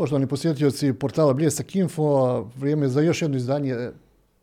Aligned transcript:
Poštovani 0.00 0.26
posjetioci 0.26 0.92
portala 0.92 1.32
Bljesak 1.34 1.76
Info, 1.76 2.40
vrijeme 2.56 2.86
je 2.86 2.88
za 2.88 3.00
još 3.00 3.22
jedno 3.22 3.36
izdanje 3.36 3.90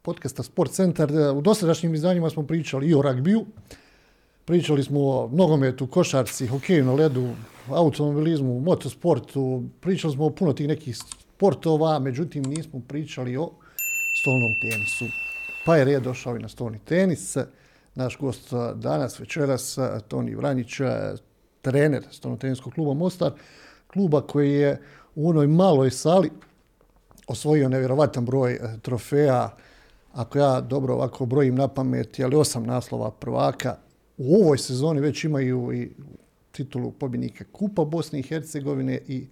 podcasta 0.01 0.43
Sport 0.43 0.71
Centar. 0.71 1.11
U 1.35 1.41
dosadašnjim 1.41 1.95
izdanjima 1.95 2.29
smo 2.29 2.43
pričali 2.43 2.87
i 2.87 2.93
o 2.93 3.01
ragbiju, 3.01 3.45
pričali 4.45 4.83
smo 4.83 4.99
o 4.99 5.29
nogometu, 5.33 5.87
košarci, 5.87 6.47
hokeju 6.47 6.85
na 6.85 6.93
ledu, 6.93 7.29
automobilizmu, 7.69 8.59
motosportu, 8.59 9.63
pričali 9.79 10.13
smo 10.13 10.25
o 10.25 10.29
puno 10.29 10.53
tih 10.53 10.67
nekih 10.67 10.97
sportova, 10.97 11.99
međutim 11.99 12.43
nismo 12.43 12.81
pričali 12.87 13.37
o 13.37 13.51
stolnom 14.21 14.51
tenisu. 14.61 15.05
Pa 15.65 15.77
je 15.77 15.85
red 15.85 16.03
došao 16.03 16.35
i 16.35 16.39
na 16.39 16.49
stolni 16.49 16.79
tenis. 16.79 17.37
Naš 17.95 18.17
gost 18.17 18.53
danas, 18.75 19.19
večeras, 19.19 19.77
Toni 20.07 20.35
Vranjić, 20.35 20.77
trener 21.61 22.03
stolno 22.11 22.37
teniskog 22.37 22.73
kluba 22.73 22.93
Mostar, 22.93 23.31
kluba 23.87 24.21
koji 24.21 24.51
je 24.51 24.81
u 25.17 25.29
onoj 25.29 25.47
maloj 25.47 25.91
sali 25.91 26.29
osvojio 27.27 27.69
nevjerovatan 27.69 28.25
broj 28.25 28.53
e, 28.53 28.59
trofeja, 28.81 29.55
ako 30.13 30.39
ja 30.39 30.61
dobro 30.61 30.93
ovako 30.93 31.25
brojim 31.25 31.55
na 31.55 31.67
pamet, 31.67 32.19
ali 32.23 32.35
osam 32.35 32.63
naslova 32.63 33.11
prvaka, 33.11 33.75
u 34.17 34.35
ovoj 34.35 34.57
sezoni 34.57 35.01
već 35.01 35.23
imaju 35.23 35.73
i 35.73 35.91
titulu 36.51 36.91
pobjednika 36.91 37.45
Kupa 37.51 37.85
Bosne 37.85 38.19
i 38.19 38.23
Hercegovine 38.23 38.99
i 39.07 39.27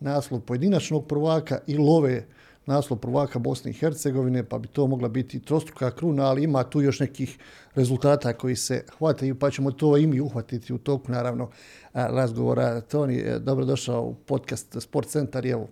naslov 0.00 0.40
pojedinačnog 0.40 1.06
prvaka 1.06 1.58
i 1.66 1.76
love 1.76 2.26
naslov 2.68 2.98
prvaka 2.98 3.38
Bosne 3.38 3.70
i 3.70 3.74
Hercegovine, 3.74 4.44
pa 4.44 4.58
bi 4.58 4.68
to 4.68 4.86
mogla 4.86 5.08
biti 5.08 5.40
trostruka 5.40 5.90
kruna, 5.90 6.24
ali 6.24 6.44
ima 6.44 6.64
tu 6.64 6.82
još 6.82 7.00
nekih 7.00 7.38
rezultata 7.74 8.32
koji 8.32 8.56
se 8.56 8.84
hvataju, 8.98 9.38
pa 9.38 9.50
ćemo 9.50 9.70
to 9.70 9.96
i 9.96 10.06
mi 10.06 10.20
uhvatiti 10.20 10.72
u 10.72 10.78
toku, 10.78 11.12
naravno, 11.12 11.50
razgovora. 11.94 12.80
Toni, 12.80 13.16
e, 13.18 13.38
dobrodošao 13.38 14.02
u 14.02 14.14
podcast 14.14 14.76
Sport 14.80 15.08
Centar 15.08 15.46
i 15.46 15.50
evo, 15.50 15.68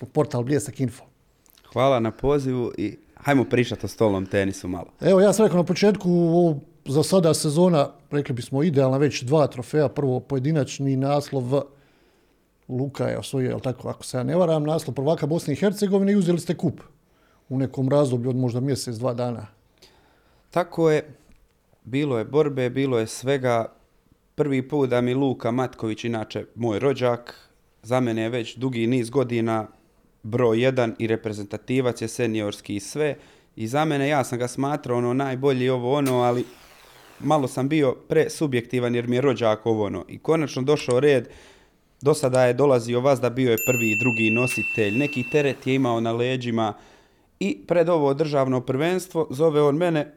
u 0.00 0.06
portal 0.06 0.42
Bljesak 0.42 0.80
Info. 0.80 1.04
Hvala 1.72 2.00
na 2.00 2.10
pozivu 2.10 2.72
i 2.78 2.96
hajmo 3.16 3.44
pričati 3.44 3.86
o 3.86 3.88
stolnom 3.88 4.26
tenisu 4.26 4.68
malo. 4.68 4.88
Evo, 5.00 5.20
ja 5.20 5.32
sam 5.32 5.46
rekao 5.46 5.58
na 5.58 5.64
početku, 5.64 6.10
za 6.84 7.02
sada 7.02 7.34
sezona, 7.34 7.88
rekli 8.10 8.34
bismo, 8.34 8.62
idealna 8.62 8.96
već 8.96 9.22
dva 9.22 9.46
trofeja, 9.46 9.88
prvo 9.88 10.20
pojedinačni 10.20 10.96
naslov 10.96 11.62
Luka 12.70 13.08
je 13.08 13.18
osvojio, 13.18 13.48
jel 13.48 13.60
tako, 13.60 13.88
ako 13.88 14.04
se 14.04 14.16
ja 14.16 14.22
ne 14.22 14.36
varam, 14.36 14.64
naslov 14.64 14.94
prvaka 14.94 15.26
Bosne 15.26 15.52
i 15.52 15.56
Hercegovine 15.56 16.12
i 16.12 16.16
uzeli 16.16 16.38
ste 16.38 16.56
kup 16.56 16.80
u 17.48 17.58
nekom 17.58 17.88
razdoblju 17.88 18.30
od 18.30 18.36
možda 18.36 18.60
mjesec, 18.60 18.96
dva 18.96 19.14
dana. 19.14 19.46
Tako 20.50 20.90
je, 20.90 21.14
bilo 21.84 22.18
je 22.18 22.24
borbe, 22.24 22.70
bilo 22.70 22.98
je 22.98 23.06
svega. 23.06 23.72
Prvi 24.34 24.68
put 24.68 24.90
da 24.90 25.00
mi 25.00 25.14
Luka 25.14 25.50
Matković, 25.50 26.04
inače 26.04 26.44
moj 26.54 26.78
rođak, 26.78 27.50
za 27.82 28.00
mene 28.00 28.22
je 28.22 28.28
već 28.28 28.56
dugi 28.56 28.86
niz 28.86 29.10
godina 29.10 29.66
broj 30.22 30.62
jedan 30.62 30.94
i 30.98 31.06
reprezentativac 31.06 32.02
je 32.02 32.08
seniorski 32.08 32.76
i 32.76 32.80
sve. 32.80 33.16
I 33.56 33.66
za 33.66 33.84
mene 33.84 34.08
ja 34.08 34.24
sam 34.24 34.38
ga 34.38 34.48
smatrao 34.48 34.98
ono 34.98 35.14
najbolji 35.14 35.68
ovo 35.68 35.94
ono, 35.94 36.20
ali 36.20 36.44
malo 37.20 37.48
sam 37.48 37.68
bio 37.68 37.94
presubjektivan 38.08 38.94
jer 38.94 39.08
mi 39.08 39.16
je 39.16 39.20
rođak 39.20 39.66
ovo 39.66 39.84
ono. 39.84 40.04
I 40.08 40.18
konačno 40.18 40.62
došao 40.62 41.00
red 41.00 41.28
do 42.00 42.14
sada 42.14 42.44
je 42.44 42.54
dolazio 42.54 43.00
vas 43.00 43.20
da 43.20 43.30
bio 43.30 43.50
je 43.50 43.64
prvi 43.66 43.90
i 43.90 43.98
drugi 43.98 44.30
nositelj, 44.30 44.98
neki 44.98 45.24
teret 45.30 45.66
je 45.66 45.74
imao 45.74 46.00
na 46.00 46.12
leđima 46.12 46.74
i 47.40 47.58
pred 47.66 47.88
ovo 47.88 48.14
državno 48.14 48.60
prvenstvo 48.60 49.26
zove 49.30 49.62
on 49.62 49.76
mene, 49.76 50.14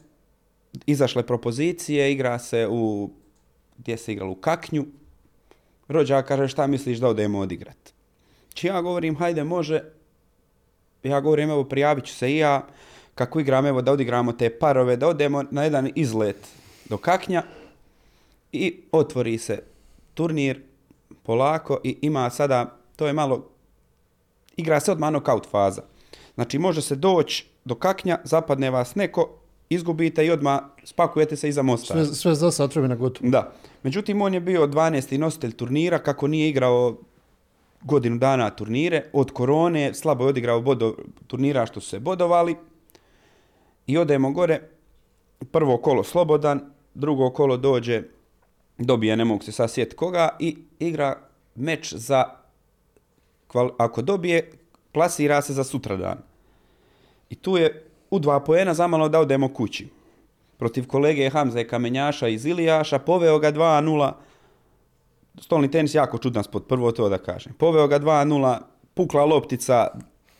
izašle 0.85 1.23
propozicije, 1.23 2.11
igra 2.11 2.39
se 2.39 2.67
u, 2.69 3.09
gdje 3.77 3.97
se 3.97 4.13
igralo, 4.13 4.31
u 4.31 4.35
Kaknju. 4.35 4.85
Rođa 5.87 6.21
kaže 6.21 6.47
šta 6.47 6.67
misliš 6.67 6.97
da 6.97 7.07
odemo 7.07 7.39
odigrat. 7.39 7.93
Či 8.53 8.67
ja 8.67 8.81
govorim 8.81 9.15
hajde 9.15 9.43
može, 9.43 9.83
ja 11.03 11.19
govorim 11.19 11.49
evo 11.49 11.63
prijavit 11.63 12.05
ću 12.05 12.13
se 12.13 12.31
i 12.31 12.37
ja, 12.37 12.67
kako 13.15 13.39
igram 13.39 13.65
evo 13.65 13.81
da 13.81 13.91
odigramo 13.91 14.33
te 14.33 14.49
parove, 14.49 14.95
da 14.95 15.07
odemo 15.07 15.43
na 15.51 15.63
jedan 15.63 15.89
izlet 15.95 16.47
do 16.89 16.97
Kaknja. 16.97 17.43
I 18.51 18.75
otvori 18.91 19.37
se 19.37 19.63
turnir 20.13 20.61
polako 21.23 21.79
i 21.83 21.97
ima 22.01 22.29
sada, 22.29 22.77
to 22.95 23.07
je 23.07 23.13
malo, 23.13 23.49
igra 24.57 24.79
se 24.79 24.91
odmah 24.91 25.09
knockout 25.09 25.47
faza. 25.51 25.81
Znači 26.35 26.59
može 26.59 26.81
se 26.81 26.95
doći 26.95 27.45
do 27.65 27.75
kaknja, 27.75 28.17
zapadne 28.23 28.69
vas 28.69 28.95
neko, 28.95 29.29
izgubite 29.69 30.25
i 30.25 30.31
odmah 30.31 30.59
spakujete 30.83 31.35
se 31.35 31.49
iza 31.49 31.61
mosta. 31.61 31.93
Sve, 31.93 32.05
sve 32.05 32.35
za 32.35 32.51
sad 32.51 32.75
na 32.75 32.95
gotovo. 32.95 33.29
Da. 33.29 33.51
Međutim, 33.83 34.21
on 34.21 34.33
je 34.33 34.39
bio 34.39 34.67
12. 34.67 35.17
nositelj 35.17 35.51
turnira, 35.51 35.99
kako 35.99 36.27
nije 36.27 36.49
igrao 36.49 36.97
godinu 37.81 38.17
dana 38.17 38.49
turnire, 38.49 39.09
od 39.13 39.31
korone, 39.31 39.93
slabo 39.93 40.23
je 40.23 40.29
odigrao 40.29 40.61
bodo, 40.61 40.95
turnira 41.27 41.65
što 41.65 41.81
su 41.81 41.89
se 41.89 41.99
bodovali. 41.99 42.55
I 43.87 43.97
odemo 43.97 44.31
gore, 44.31 44.61
prvo 45.51 45.77
kolo 45.77 46.03
slobodan, 46.03 46.61
drugo 46.93 47.29
kolo 47.29 47.57
dođe 47.57 48.03
dobije, 48.77 49.17
ne 49.17 49.25
mogu 49.25 49.43
se 49.43 49.51
sad 49.51 49.71
sjetiti 49.71 49.95
koga, 49.95 50.29
i 50.39 50.57
igra 50.79 51.17
meč 51.55 51.93
za, 51.93 52.23
ako 53.77 54.01
dobije, 54.01 54.51
plasira 54.91 55.41
se 55.41 55.53
za 55.53 55.63
sutradan. 55.63 56.17
I 57.29 57.35
tu 57.35 57.57
je 57.57 57.85
u 58.09 58.19
dva 58.19 58.39
poena 58.39 58.73
zamalo 58.73 59.09
da 59.09 59.19
odemo 59.19 59.53
kući. 59.53 59.87
Protiv 60.57 60.87
kolege 60.87 61.29
Hamze 61.29 61.67
Kamenjaša 61.67 62.27
iz 62.27 62.45
Ilijaša, 62.45 62.99
poveo 62.99 63.39
ga 63.39 63.51
2-0, 63.51 64.11
stolni 65.41 65.71
tenis 65.71 65.95
jako 65.95 66.17
čudan 66.17 66.43
spot, 66.43 66.67
prvo 66.67 66.91
to 66.91 67.09
da 67.09 67.17
kažem. 67.17 67.53
Poveo 67.53 67.87
ga 67.87 67.99
2-0, 67.99 68.57
pukla 68.93 69.25
loptica, 69.25 69.87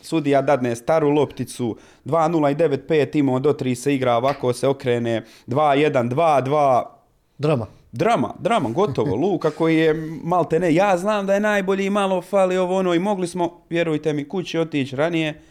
sudija 0.01 0.41
dadne 0.41 0.75
staru 0.75 1.09
lopticu, 1.09 1.77
2-0 2.05 2.51
i 2.51 2.55
9-5, 2.55 3.19
imao 3.19 3.39
do 3.39 3.53
3 3.53 3.75
se 3.75 3.95
igra, 3.95 4.17
ovako 4.17 4.53
se 4.53 4.67
okrene, 4.67 5.23
2-1, 5.47 6.09
2-2. 6.09 6.83
Drama 7.37 7.82
drama, 7.93 8.33
drama, 8.39 8.69
gotovo. 8.69 9.15
Luka 9.25 9.49
koji 9.49 9.77
je 9.77 9.93
malte 10.23 10.59
ne, 10.59 10.73
ja 10.73 10.97
znam 10.97 11.25
da 11.25 11.33
je 11.33 11.39
najbolji 11.39 11.89
malo 11.89 12.21
fali 12.21 12.57
ovo 12.57 12.77
ono 12.77 12.93
i 12.93 12.99
mogli 12.99 13.27
smo, 13.27 13.61
vjerujte 13.69 14.13
mi, 14.13 14.29
kući 14.29 14.59
otići 14.59 14.95
ranije 14.95 15.41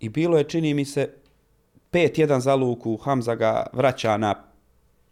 i 0.00 0.08
bilo 0.08 0.38
je, 0.38 0.44
čini 0.44 0.74
mi 0.74 0.84
se, 0.84 1.14
5-1 1.92 2.38
za 2.38 2.54
Luku, 2.54 2.96
Hamza 2.96 3.34
ga 3.34 3.66
vraća 3.72 4.16
na 4.16 4.34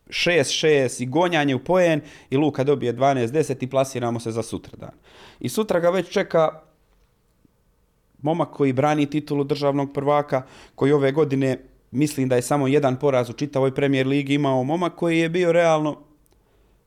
6-6 0.07 1.03
i 1.03 1.07
gonjanje 1.07 1.55
u 1.55 1.65
poen 1.65 2.01
i 2.31 2.37
Luka 2.37 2.65
dobije 2.65 2.95
12-10 2.95 3.65
i 3.65 3.71
plasiramo 3.71 4.21
se 4.21 4.31
za 4.31 4.43
sutradan. 4.43 4.91
I 5.41 5.49
sutra 5.49 5.81
ga 5.81 5.91
već 5.91 6.09
čeka 6.09 6.61
momak 8.23 8.51
koji 8.51 8.73
brani 8.73 9.07
titulu 9.07 9.45
državnog 9.45 9.93
prvaka, 9.95 10.43
koji 10.75 10.93
ove 10.93 11.13
godine 11.13 11.59
mislim 11.91 12.29
da 12.29 12.37
je 12.37 12.43
samo 12.43 12.69
jedan 12.69 12.97
poraz 12.97 13.31
u 13.31 13.33
čitavoj 13.33 13.75
premijer 13.75 14.07
ligi 14.07 14.35
imao 14.35 14.65
momak 14.65 14.95
koji 14.95 15.19
je 15.19 15.29
bio 15.29 15.53
realno 15.53 16.12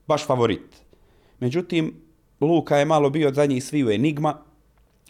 baš 0.06 0.26
favorit. 0.26 0.82
Međutim, 1.40 1.94
Luka 2.40 2.76
je 2.76 2.84
malo 2.84 3.10
bio 3.10 3.28
od 3.28 3.34
zadnjih 3.34 3.64
sviju 3.64 3.90
enigma, 3.90 4.38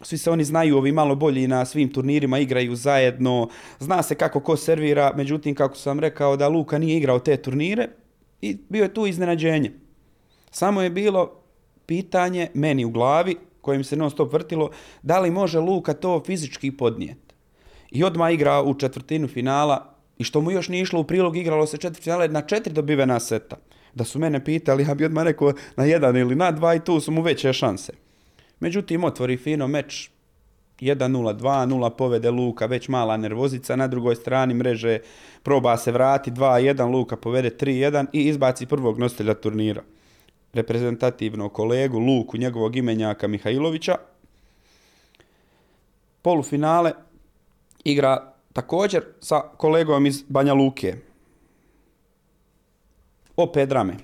svi 0.02 0.18
se 0.18 0.30
oni 0.30 0.44
znaju, 0.44 0.76
ovi 0.76 0.92
malo 0.92 1.14
bolji 1.14 1.46
na 1.48 1.64
svim 1.64 1.92
turnirima 1.92 2.38
igraju 2.38 2.76
zajedno, 2.76 3.48
zna 3.78 4.02
se 4.02 4.14
kako 4.14 4.40
ko 4.40 4.56
servira, 4.56 5.12
međutim, 5.16 5.54
kako 5.54 5.76
sam 5.76 6.00
rekao 6.00 6.36
da 6.36 6.48
Luka 6.48 6.78
nije 6.78 6.96
igrao 6.96 7.18
te 7.18 7.36
turnire 7.36 7.88
i 8.40 8.56
bio 8.68 8.82
je 8.82 8.94
tu 8.94 9.06
iznenađenje. 9.06 9.72
Samo 10.50 10.82
je 10.82 10.90
bilo 10.90 11.30
pitanje 11.86 12.48
meni 12.54 12.84
u 12.84 12.90
glavi, 12.90 13.36
kojim 13.60 13.84
se 13.84 13.96
non 13.96 14.10
stop 14.10 14.32
vrtilo, 14.32 14.70
da 15.02 15.20
li 15.20 15.30
može 15.30 15.60
Luka 15.60 15.94
to 15.94 16.22
fizički 16.26 16.70
podnijeti. 16.70 17.34
I 17.90 18.04
odmah 18.04 18.32
igra 18.32 18.62
u 18.62 18.74
četvrtinu 18.74 19.28
finala 19.28 19.94
i 20.18 20.24
što 20.24 20.40
mu 20.40 20.50
još 20.50 20.68
nije 20.68 20.82
išlo 20.82 21.00
u 21.00 21.04
prilog, 21.04 21.36
igralo 21.36 21.66
se 21.66 21.76
četiri 21.76 22.02
finale 22.02 22.28
na 22.28 22.42
četiri 22.42 22.72
dobivena 22.72 23.20
seta 23.20 23.56
da 23.96 24.04
su 24.04 24.18
mene 24.18 24.44
pitali, 24.44 24.84
ja 24.84 24.94
bi 24.94 25.04
odmah 25.04 25.24
rekao 25.24 25.52
na 25.76 25.84
jedan 25.84 26.16
ili 26.16 26.34
na 26.34 26.50
dva 26.50 26.74
i 26.74 26.80
tu 26.84 27.00
su 27.00 27.12
mu 27.12 27.22
veće 27.22 27.52
šanse. 27.52 27.92
Međutim, 28.60 29.04
otvori 29.04 29.36
fino 29.36 29.68
meč, 29.68 30.10
1-0, 30.80 31.38
2-0, 31.38 31.90
povede 31.90 32.30
Luka, 32.30 32.66
već 32.66 32.88
mala 32.88 33.16
nervozica, 33.16 33.76
na 33.76 33.86
drugoj 33.86 34.16
strani 34.16 34.54
mreže 34.54 34.98
proba 35.42 35.76
se 35.76 35.92
vrati, 35.92 36.30
2-1, 36.30 36.90
Luka 36.92 37.16
povede 37.16 37.50
3-1 37.50 38.06
i 38.12 38.28
izbaci 38.28 38.66
prvog 38.66 38.98
nositelja 38.98 39.34
turnira. 39.34 39.82
Reprezentativnog 40.52 41.52
kolegu 41.52 41.98
Luku, 41.98 42.36
njegovog 42.36 42.76
imenjaka 42.76 43.28
Mihajlovića. 43.28 43.96
Polufinale 46.22 46.92
igra 47.84 48.32
također 48.52 49.04
sa 49.20 49.40
kolegom 49.40 50.06
iz 50.06 50.22
Banja 50.28 50.54
Luke, 50.54 50.94
opet 53.36 53.68
drame. 53.68 53.96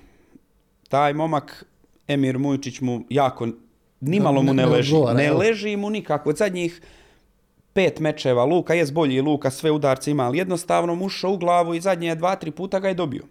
Taj 0.89 1.13
momak, 1.13 1.65
Emir 2.07 2.39
Mujčić 2.39 2.81
mu 2.81 3.03
jako, 3.09 3.47
nimalo 4.01 4.41
mu 4.41 4.53
ne, 4.53 4.65
leži. 4.65 4.95
Ne, 5.15 5.31
leži 5.31 5.75
mu 5.77 5.89
nikako. 5.89 6.29
Od 6.29 6.37
zadnjih 6.37 6.81
pet 7.73 7.99
mečeva 7.99 8.45
Luka, 8.45 8.73
je 8.73 8.85
bolji 8.91 9.21
Luka, 9.21 9.51
sve 9.51 9.71
udarce 9.71 10.11
ima, 10.11 10.23
ali 10.23 10.37
jednostavno 10.37 10.95
mu 10.95 11.05
ušao 11.05 11.31
u 11.31 11.37
glavu 11.37 11.73
i 11.73 11.81
zadnje 11.81 12.15
dva, 12.15 12.35
tri 12.35 12.51
puta 12.51 12.79
ga 12.79 12.87
je 12.87 12.93
dobio. 12.93 13.23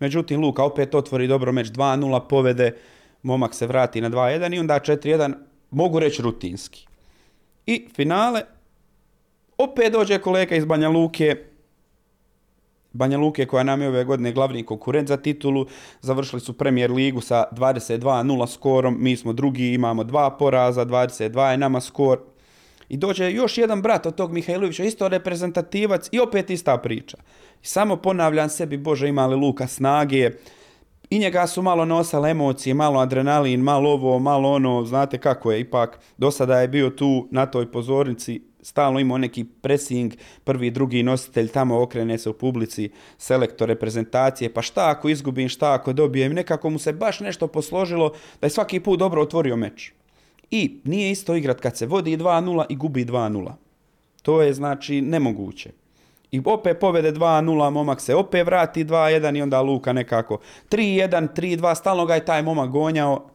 Međutim, 0.00 0.40
Luka 0.40 0.64
opet 0.64 0.94
otvori 0.94 1.26
dobro 1.26 1.52
meč 1.52 1.66
2-0, 1.66 2.20
povede, 2.28 2.76
momak 3.22 3.54
se 3.54 3.66
vrati 3.66 4.00
na 4.00 4.10
2-1 4.10 4.56
i 4.56 4.58
onda 4.58 4.74
4-1, 4.74 5.34
mogu 5.70 5.98
reći 5.98 6.22
rutinski. 6.22 6.86
I 7.66 7.88
finale, 7.94 8.42
opet 9.58 9.92
dođe 9.92 10.18
kolega 10.18 10.56
iz 10.56 10.64
Banja 10.64 10.88
Luke, 10.88 11.36
Banja 12.92 13.18
Luke 13.18 13.46
koja 13.46 13.62
nam 13.62 13.82
je 13.82 13.88
ove 13.88 14.04
godine 14.04 14.32
glavni 14.32 14.66
konkurent 14.66 15.08
za 15.08 15.16
titulu, 15.16 15.66
završili 16.00 16.40
su 16.40 16.52
premijer 16.52 16.90
ligu 16.90 17.20
sa 17.20 17.44
22-0 17.52 18.46
skorom, 18.46 18.96
mi 19.00 19.16
smo 19.16 19.32
drugi, 19.32 19.72
imamo 19.72 20.04
dva 20.04 20.30
poraza, 20.30 20.84
22 20.84 21.50
je 21.50 21.56
nama 21.56 21.80
skor. 21.80 22.20
I 22.88 22.96
dođe 22.96 23.32
još 23.32 23.58
jedan 23.58 23.82
brat 23.82 24.06
od 24.06 24.14
tog 24.14 24.32
Mihajlovića, 24.32 24.84
isto 24.84 25.08
reprezentativac 25.08 26.08
i 26.12 26.20
opet 26.20 26.50
ista 26.50 26.78
priča. 26.78 27.16
I 27.62 27.66
samo 27.66 27.96
ponavljam 27.96 28.48
sebi, 28.48 28.76
Bože, 28.76 29.08
ima 29.08 29.26
li 29.26 29.36
Luka 29.36 29.66
snage, 29.66 30.30
i 31.10 31.18
njega 31.18 31.46
su 31.46 31.62
malo 31.62 31.84
nosale 31.84 32.30
emocije, 32.30 32.74
malo 32.74 33.00
adrenalin, 33.00 33.60
malo 33.60 33.90
ovo, 33.90 34.18
malo 34.18 34.52
ono, 34.52 34.84
znate 34.84 35.18
kako 35.18 35.52
je, 35.52 35.60
ipak 35.60 35.98
do 36.18 36.30
sada 36.30 36.60
je 36.60 36.68
bio 36.68 36.90
tu 36.90 37.28
na 37.30 37.46
toj 37.46 37.72
pozornici, 37.72 38.49
stalno 38.62 39.00
imao 39.00 39.18
neki 39.18 39.44
pressing, 39.44 40.14
prvi, 40.44 40.70
drugi 40.70 41.02
nositelj, 41.02 41.48
tamo 41.48 41.82
okrene 41.82 42.18
se 42.18 42.30
u 42.30 42.32
publici, 42.32 42.90
selektor 43.18 43.68
reprezentacije, 43.68 44.54
pa 44.54 44.62
šta 44.62 44.90
ako 44.90 45.08
izgubim, 45.08 45.48
šta 45.48 45.72
ako 45.72 45.92
dobijem, 45.92 46.32
nekako 46.32 46.70
mu 46.70 46.78
se 46.78 46.92
baš 46.92 47.20
nešto 47.20 47.46
posložilo 47.46 48.12
da 48.40 48.46
je 48.46 48.50
svaki 48.50 48.80
put 48.80 48.98
dobro 48.98 49.22
otvorio 49.22 49.56
meč. 49.56 49.92
I 50.50 50.80
nije 50.84 51.10
isto 51.10 51.34
igrat 51.34 51.60
kad 51.60 51.76
se 51.76 51.86
vodi 51.86 52.16
2-0 52.16 52.64
i 52.68 52.76
gubi 52.76 53.04
2-0. 53.04 53.52
To 54.22 54.42
je 54.42 54.52
znači 54.52 55.00
nemoguće. 55.00 55.70
I 56.30 56.42
opet 56.44 56.78
povede 56.80 57.12
2-0, 57.12 57.70
momak 57.70 58.00
se 58.00 58.14
opet 58.14 58.46
vrati 58.46 58.84
2-1 58.84 59.38
i 59.38 59.42
onda 59.42 59.60
Luka 59.60 59.92
nekako 59.92 60.38
3-1, 60.70 61.28
3-2, 61.36 61.74
stalno 61.74 62.06
ga 62.06 62.14
je 62.14 62.24
taj 62.24 62.42
momak 62.42 62.70
gonjao 62.70 63.30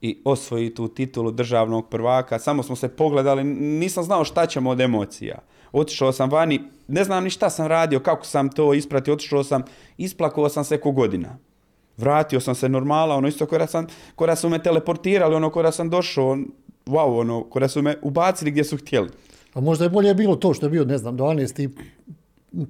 i 0.00 0.18
osvoji 0.24 0.74
tu 0.74 0.88
titulu 0.88 1.30
državnog 1.30 1.88
prvaka. 1.88 2.38
Samo 2.38 2.62
smo 2.62 2.76
se 2.76 2.88
pogledali, 2.88 3.44
nisam 3.44 4.04
znao 4.04 4.24
šta 4.24 4.46
ćemo 4.46 4.70
od 4.70 4.80
emocija. 4.80 5.38
Otišao 5.72 6.12
sam 6.12 6.30
vani, 6.30 6.60
ne 6.88 7.04
znam 7.04 7.24
ni 7.24 7.30
šta 7.30 7.50
sam 7.50 7.66
radio, 7.66 8.00
kako 8.00 8.26
sam 8.26 8.48
to 8.48 8.74
ispratio, 8.74 9.14
otišao 9.14 9.44
sam, 9.44 9.62
isplakao 9.98 10.48
sam 10.48 10.64
se 10.64 10.80
ko 10.80 10.90
godina. 10.92 11.38
Vratio 11.96 12.40
sam 12.40 12.54
se 12.54 12.68
normala, 12.68 13.16
ono 13.16 13.28
isto 13.28 13.46
kada 13.46 13.66
sam, 13.66 13.86
kada 14.16 14.36
su 14.36 14.48
me 14.48 14.62
teleportirali, 14.62 15.34
ono 15.34 15.50
kada 15.50 15.72
sam 15.72 15.90
došao, 15.90 16.38
wow, 16.86 17.20
ono, 17.20 17.44
kada 17.50 17.68
su 17.68 17.82
me 17.82 17.96
ubacili 18.02 18.50
gdje 18.50 18.64
su 18.64 18.76
htjeli. 18.76 19.08
A 19.54 19.60
možda 19.60 19.84
je 19.84 19.90
bolje 19.90 20.14
bilo 20.14 20.36
to 20.36 20.54
što 20.54 20.66
je 20.66 20.70
bio, 20.70 20.84
ne 20.84 20.98
znam, 20.98 21.18
12. 21.18 21.70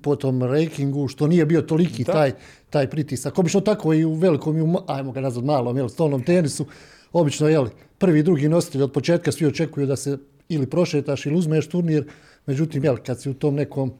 po 0.03 0.17
tom 0.17 0.43
rankingu, 0.43 1.09
što 1.09 1.27
nije 1.27 1.47
bio 1.47 1.63
toliki 1.63 2.05
taj, 2.05 2.33
taj 2.71 2.91
pritisak. 2.91 3.39
Obično 3.39 3.61
tako 3.61 3.95
i 3.95 4.05
u 4.05 4.15
velikom, 4.15 4.57
i 4.57 4.63
u, 4.63 4.77
ajmo 4.87 5.13
ga 5.13 5.21
nazvat 5.21 5.45
malom, 5.45 5.77
jel, 5.77 5.89
stolnom 5.89 6.23
tenisu, 6.23 6.67
obično, 7.13 7.49
jel, 7.49 7.67
prvi, 7.99 8.23
drugi 8.23 8.49
nositelj 8.49 8.83
od 8.83 8.93
početka 8.93 9.33
svi 9.33 9.47
očekuju 9.47 9.87
da 9.87 9.97
se 9.97 10.19
ili 10.49 10.67
prošetaš 10.67 11.27
ili 11.27 11.37
uzmeš 11.37 11.69
turnir, 11.69 12.05
međutim, 12.47 12.85
jel, 12.85 12.97
kad 13.07 13.21
si 13.21 13.31
u 13.31 13.35
tom 13.35 13.55
nekom 13.55 13.93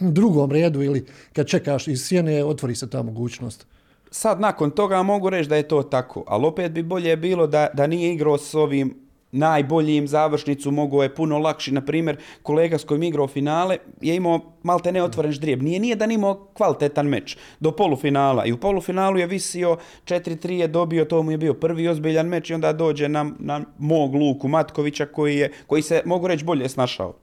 drugom 0.00 0.52
redu 0.52 0.82
ili 0.82 1.06
kad 1.32 1.46
čekaš 1.46 1.88
iz 1.88 2.06
sjene, 2.06 2.44
otvori 2.44 2.74
se 2.74 2.90
ta 2.90 3.02
mogućnost. 3.02 3.66
Sad, 4.10 4.40
nakon 4.40 4.70
toga 4.70 5.02
mogu 5.02 5.30
reći 5.30 5.48
da 5.48 5.56
je 5.56 5.68
to 5.68 5.82
tako, 5.82 6.24
ali 6.26 6.46
opet 6.46 6.72
bi 6.72 6.82
bolje 6.82 7.16
bilo 7.16 7.46
da, 7.46 7.68
da 7.74 7.86
nije 7.86 8.14
igrao 8.14 8.38
s 8.38 8.54
ovim 8.54 9.09
najboljim 9.32 10.08
završnicu, 10.08 10.70
mogo 10.70 11.02
je 11.02 11.14
puno 11.14 11.38
lakši. 11.38 11.72
Na 11.72 11.80
primjer, 11.80 12.16
kolega 12.42 12.78
s 12.78 12.84
kojim 12.84 13.02
igrao 13.02 13.28
finale 13.28 13.78
je 14.00 14.16
imao 14.16 14.40
malte 14.62 14.92
neotvoren 14.92 15.32
ždrijeb. 15.32 15.62
Nije, 15.62 15.80
nije 15.80 15.96
da 15.96 16.04
imao 16.04 16.46
kvalitetan 16.54 17.06
meč 17.06 17.36
do 17.60 17.72
polufinala. 17.72 18.46
I 18.46 18.52
u 18.52 18.60
polufinalu 18.60 19.18
je 19.18 19.26
visio 19.26 19.76
4-3 20.04 20.50
je 20.50 20.68
dobio, 20.68 21.04
to 21.04 21.22
mu 21.22 21.30
je 21.30 21.38
bio 21.38 21.54
prvi 21.54 21.88
ozbiljan 21.88 22.26
meč 22.26 22.50
i 22.50 22.54
onda 22.54 22.72
dođe 22.72 23.08
na, 23.08 23.30
na 23.38 23.60
mog 23.78 24.14
Luku 24.14 24.48
Matkovića 24.48 25.06
koji, 25.06 25.36
je, 25.36 25.52
koji 25.66 25.82
se, 25.82 26.02
mogu 26.04 26.28
reći, 26.28 26.44
bolje 26.44 26.68
snašao. 26.68 27.14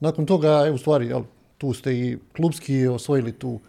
Nakon 0.00 0.26
toga, 0.26 0.70
u 0.74 0.78
stvari, 0.78 1.06
jel, 1.06 1.22
tu 1.58 1.72
ste 1.72 1.94
i 1.94 2.18
klubski 2.36 2.86
osvojili 2.86 3.32
tu 3.32 3.60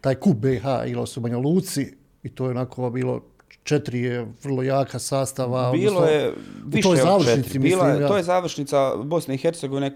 taj 0.00 0.14
kup 0.14 0.36
BH 0.36 0.64
ili 0.86 1.06
su 1.06 1.20
Banja 1.20 1.38
Luci 1.38 1.86
i 2.22 2.28
to 2.28 2.44
je 2.44 2.50
onako 2.50 2.90
bilo 2.90 3.20
četiri 3.64 4.00
je 4.00 4.26
vrlo 4.42 4.62
jaka 4.62 4.98
sastava. 4.98 5.72
Bilo 5.72 6.04
je 6.04 6.32
više 6.66 6.88
od 6.88 7.24
četiri. 7.24 7.58
Bila 7.58 7.88
je, 7.88 8.08
To 8.08 8.16
je 8.16 8.22
završnica 8.22 8.96
Bosne 8.96 9.34
i 9.34 9.38
Hercegovine, 9.38 9.92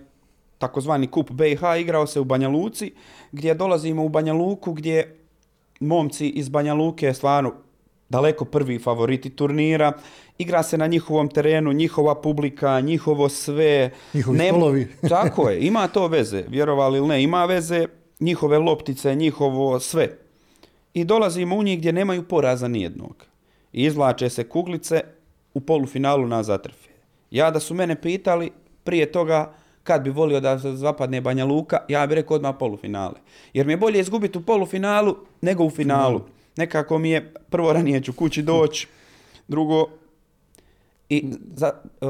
takozvani 0.59 1.07
kup 1.07 1.31
BiH, 1.31 1.61
igrao 1.81 2.07
se 2.07 2.21
u 2.21 2.25
Banja 2.25 2.49
Luci, 2.49 2.93
gdje 3.33 3.55
dolazimo 3.55 4.05
u 4.05 4.09
Banja 4.09 4.33
Luku, 4.33 4.73
gdje 4.73 5.17
momci 5.81 6.29
iz 6.29 6.49
Banja 6.49 6.75
Luke 6.75 7.15
stvarno 7.15 7.53
daleko 8.09 8.45
prvi 8.45 8.79
favoriti 8.79 9.31
turnira. 9.31 9.93
Igra 10.39 10.63
se 10.63 10.79
na 10.79 10.87
njihovom 10.87 11.29
terenu, 11.29 11.73
njihova 11.73 12.15
publika, 12.15 12.81
njihovo 12.81 13.29
sve. 13.29 13.91
Njihovi 14.15 14.39
ne, 14.39 14.49
stolovi. 14.49 14.89
tako 15.09 15.51
je, 15.51 15.67
ima 15.67 15.89
to 15.89 16.07
veze, 16.07 16.45
vjerovali 16.49 16.99
ili 16.99 17.09
ne, 17.09 17.23
ima 17.23 17.45
veze, 17.45 17.87
njihove 18.21 18.59
loptice, 18.59 19.15
njihovo 19.15 19.81
sve. 19.81 20.19
I 20.95 21.05
dolazimo 21.05 21.57
u 21.57 21.63
njih 21.63 21.79
gdje 21.79 21.93
nemaju 21.93 22.23
poraza 22.23 22.69
nijednog 22.69 23.29
izvlače 23.85 24.31
se 24.31 24.49
kuglice 24.49 25.01
u 25.55 25.61
polufinalu 25.61 26.27
na 26.27 26.43
zatrfe. 26.43 26.89
Ja 27.31 27.51
da 27.51 27.61
su 27.61 27.75
mene 27.75 28.01
pitali 28.01 28.51
prije 28.85 29.13
toga 29.13 29.55
kad 29.83 30.03
bi 30.03 30.11
volio 30.11 30.41
da 30.41 30.59
se 30.59 30.73
zapadne 30.73 31.21
Banja 31.21 31.45
Luka, 31.45 31.79
ja 31.89 32.07
bih 32.07 32.15
rekao 32.15 32.35
odmah 32.35 32.55
polufinale. 32.59 33.15
Jer 33.53 33.67
mi 33.67 33.73
je 33.73 33.77
bolje 33.77 34.01
izgubiti 34.01 34.39
u 34.39 34.43
polufinalu 34.43 35.17
nego 35.41 35.65
u 35.65 35.71
finalu. 35.71 36.21
Nekako 36.57 36.99
mi 36.99 37.11
je, 37.11 37.35
prvo 37.51 37.73
ranije 37.73 38.03
ću 38.03 38.13
kući 38.13 38.43
doći, 38.43 38.89
drugo, 39.49 39.87
i 41.09 41.33
za, 41.55 41.73
uh, 42.01 42.09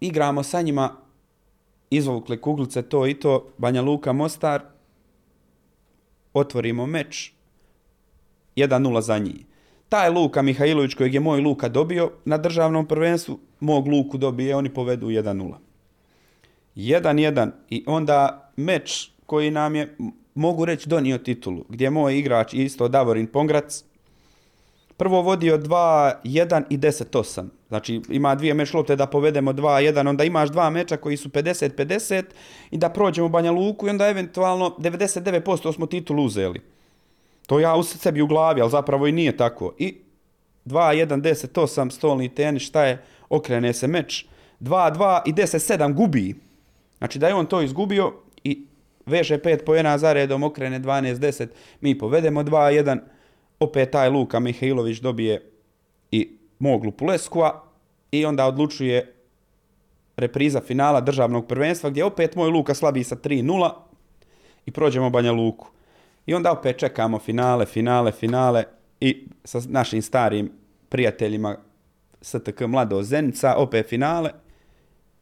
igramo 0.00 0.42
sa 0.42 0.62
njima, 0.62 0.96
izvukli 1.90 2.40
kuglice, 2.40 2.82
to 2.82 3.06
i 3.06 3.14
to, 3.14 3.46
Banja 3.58 3.82
Luka, 3.82 4.12
Mostar, 4.12 4.62
otvorimo 6.34 6.86
meč, 6.86 7.32
1-0 8.56 9.00
za 9.00 9.18
njih 9.18 9.49
taj 9.90 10.10
Luka 10.10 10.42
Mihajlović 10.42 10.94
kojeg 10.94 11.14
je 11.14 11.20
moj 11.20 11.40
Luka 11.40 11.68
dobio 11.68 12.10
na 12.24 12.38
državnom 12.38 12.86
prvenstvu, 12.86 13.38
mog 13.60 13.88
Luku 13.88 14.18
dobije, 14.18 14.56
oni 14.56 14.68
povedu 14.74 15.06
1-0. 15.06 15.54
1-1 16.76 17.50
i 17.70 17.84
onda 17.86 18.50
meč 18.56 19.10
koji 19.26 19.50
nam 19.50 19.76
je, 19.76 19.96
mogu 20.34 20.64
reći, 20.64 20.88
donio 20.88 21.18
titulu, 21.18 21.64
gdje 21.68 21.84
je 21.84 21.90
moj 21.90 22.18
igrač 22.18 22.54
isto 22.54 22.88
Davorin 22.88 23.26
Pongrac, 23.26 23.84
prvo 24.96 25.22
vodio 25.22 25.58
2-1 25.58 26.62
i 26.70 26.78
10-8. 26.78 27.44
Znači 27.68 28.00
ima 28.08 28.34
dvije 28.34 28.54
meč 28.54 28.74
lopte 28.74 28.96
da 28.96 29.06
povedemo 29.06 29.52
2-1, 29.52 30.08
onda 30.08 30.24
imaš 30.24 30.48
dva 30.48 30.70
meča 30.70 30.96
koji 30.96 31.16
su 31.16 31.28
50-50 31.28 32.24
i 32.70 32.78
da 32.78 32.88
prođemo 32.88 33.28
Banja 33.28 33.50
Luku 33.50 33.86
i 33.86 33.90
onda 33.90 34.08
eventualno 34.08 34.76
99% 34.78 35.74
smo 35.74 35.86
titulu 35.86 36.24
uzeli. 36.24 36.60
To 37.50 37.60
ja 37.60 37.76
u 37.76 37.82
sebi 37.82 38.22
u 38.22 38.26
glavi, 38.26 38.60
ali 38.60 38.70
zapravo 38.70 39.06
i 39.06 39.12
nije 39.12 39.36
tako. 39.36 39.74
I 39.78 39.94
2, 40.64 41.06
1, 41.06 41.20
10, 41.20 41.60
8, 41.60 41.90
stolni 41.90 42.28
tenis, 42.34 42.62
šta 42.62 42.84
je, 42.84 43.02
okrene 43.28 43.72
se 43.72 43.86
meč. 43.86 44.26
2, 44.60 44.94
2 44.94 45.20
i 45.26 45.32
10, 45.32 45.78
7 45.78 45.94
gubi. 45.94 46.34
Znači 46.98 47.18
da 47.18 47.28
je 47.28 47.34
on 47.34 47.46
to 47.46 47.62
izgubio 47.62 48.12
i 48.44 48.66
veže 49.06 49.38
5 49.38 49.64
pojena 49.64 49.98
za 49.98 50.12
redom, 50.12 50.42
okrene 50.42 50.80
12, 50.80 51.14
10, 51.14 51.48
mi 51.80 51.98
povedemo 51.98 52.42
2, 52.42 52.84
1, 52.84 52.98
opet 53.60 53.90
taj 53.90 54.08
Luka 54.08 54.40
Mihajlović 54.40 54.98
dobije 54.98 55.50
i 56.10 56.38
Moglu 56.58 56.92
Puleskova 56.92 57.62
i 58.10 58.24
onda 58.24 58.46
odlučuje 58.46 59.14
repriza 60.16 60.60
finala 60.60 61.00
državnog 61.00 61.46
prvenstva 61.46 61.90
gdje 61.90 62.04
opet 62.04 62.36
moj 62.36 62.48
Luka 62.48 62.74
slabi 62.74 63.04
sa 63.04 63.16
3-0 63.16 63.70
i 64.66 64.70
prođemo 64.70 65.10
Banja 65.10 65.32
Luku. 65.32 65.79
I 66.30 66.34
onda 66.34 66.52
opet 66.52 66.78
čekamo 66.78 67.18
finale, 67.18 67.66
finale, 67.66 68.12
finale 68.12 68.64
i 69.00 69.28
sa 69.44 69.60
našim 69.68 70.02
starim 70.02 70.52
prijateljima 70.88 71.56
STK 72.22 72.60
Mlado 72.68 73.02
Zenica, 73.02 73.54
opet 73.56 73.88
finale. 73.88 74.30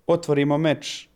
Otvorimo 0.06 0.58
meč 0.58 1.08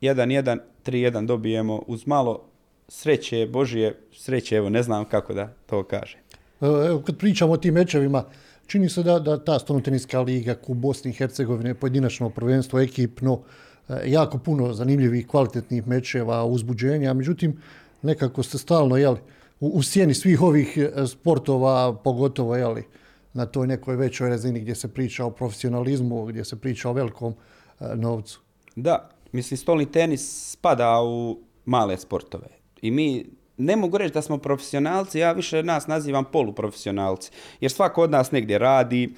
1-1, 0.00 0.58
3-1 0.86 1.26
dobijemo 1.26 1.82
uz 1.86 2.06
malo 2.06 2.44
sreće, 2.88 3.46
Božije 3.46 3.98
sreće, 4.12 4.56
evo 4.56 4.68
ne 4.68 4.82
znam 4.82 5.04
kako 5.04 5.34
da 5.34 5.48
to 5.66 5.82
kaže. 5.82 6.18
Evo, 6.60 7.02
kad 7.06 7.18
pričamo 7.18 7.52
o 7.52 7.56
tim 7.56 7.74
mečevima, 7.74 8.24
čini 8.66 8.88
se 8.88 9.02
da, 9.02 9.18
da 9.18 9.44
ta 9.44 9.58
stonoteniska 9.58 10.20
liga 10.20 10.54
u 10.66 10.74
Bosni 10.74 11.10
i 11.10 11.14
Hercegovine, 11.14 11.74
pojedinačno 11.74 12.30
prvenstvo, 12.30 12.80
ekipno, 12.80 13.40
e, 13.88 14.02
jako 14.06 14.38
puno 14.38 14.72
zanimljivih, 14.72 15.26
kvalitetnih 15.26 15.86
mečeva, 15.86 16.44
uzbuđenja, 16.44 17.14
međutim, 17.14 17.58
nekako 18.02 18.42
ste 18.42 18.58
stalno, 18.58 18.96
jeli, 18.96 19.18
u, 19.60 19.68
u 19.68 19.82
sjeni 19.82 20.14
svih 20.14 20.42
ovih 20.42 20.78
e, 20.78 21.06
sportova, 21.06 21.94
pogotovo 22.04 22.56
jeli, 22.56 22.84
na 23.32 23.46
toj 23.46 23.66
nekoj 23.66 23.96
većoj 23.96 24.28
razini 24.28 24.60
gdje 24.60 24.74
se 24.74 24.94
priča 24.94 25.24
o 25.24 25.30
profesionalizmu, 25.30 26.24
gdje 26.24 26.44
se 26.44 26.60
priča 26.60 26.90
o 26.90 26.92
velikom 26.92 27.34
e, 27.80 27.84
novcu. 27.96 28.40
Da, 28.76 29.10
mislim, 29.32 29.58
stolni 29.58 29.92
tenis 29.92 30.52
spada 30.52 31.02
u 31.02 31.38
male 31.64 31.98
sportove. 31.98 32.48
I 32.82 32.90
mi 32.90 33.26
ne 33.56 33.76
mogu 33.76 33.98
reći 33.98 34.14
da 34.14 34.22
smo 34.22 34.38
profesionalci, 34.38 35.18
ja 35.18 35.32
više 35.32 35.62
nas 35.62 35.86
nazivam 35.86 36.24
poluprofesionalci. 36.32 37.30
Jer 37.60 37.70
svako 37.70 38.02
od 38.02 38.10
nas 38.10 38.32
negdje 38.32 38.58
radi 38.58 39.14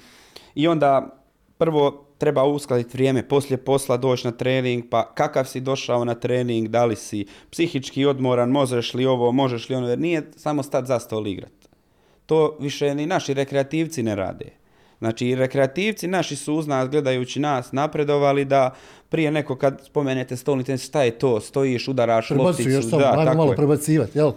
i 0.55 0.67
onda 0.67 1.19
prvo 1.57 2.05
treba 2.23 2.43
uskladiti 2.43 2.97
vrijeme 2.97 3.27
poslije 3.27 3.57
posla 3.57 3.97
doći 3.97 4.27
na 4.27 4.31
trening, 4.31 4.83
pa 4.89 5.13
kakav 5.13 5.45
si 5.45 5.59
došao 5.59 6.05
na 6.05 6.15
trening, 6.15 6.67
da 6.67 6.85
li 6.85 6.95
si 6.95 7.25
psihički 7.51 8.05
odmoran, 8.05 8.49
možeš 8.49 8.93
li 8.93 9.05
ovo, 9.05 9.31
možeš 9.31 9.69
li 9.69 9.75
ono, 9.75 9.89
jer 9.89 9.99
nije 9.99 10.31
samo 10.35 10.63
stat 10.63 10.85
za 10.85 10.99
stol 10.99 11.27
igrat. 11.27 11.51
To 12.25 12.57
više 12.59 12.95
ni 12.95 13.05
naši 13.05 13.33
rekreativci 13.33 14.03
ne 14.03 14.15
rade. 14.15 14.45
Znači, 14.99 15.27
i 15.27 15.35
rekreativci 15.35 16.07
naši 16.07 16.35
su 16.35 16.53
uz 16.55 16.67
nas, 16.67 16.89
gledajući 16.89 17.39
nas, 17.39 17.71
napredovali 17.71 18.45
da 18.45 18.75
prije 19.09 19.31
neko 19.31 19.55
kad 19.55 19.81
spomenete 19.85 20.37
stolni 20.37 20.63
tenis, 20.63 20.85
šta 20.85 21.03
je 21.03 21.19
to, 21.19 21.39
stojiš, 21.39 21.87
udaraš 21.87 22.29
lopticu. 22.29 22.63
Prebacuješ 22.63 22.89
samo, 22.89 23.01
da, 23.01 23.25
tako 23.25 23.37
malo 23.37 23.51
je. 23.51 23.55
prebacivati, 23.55 24.17
jel? 24.17 24.31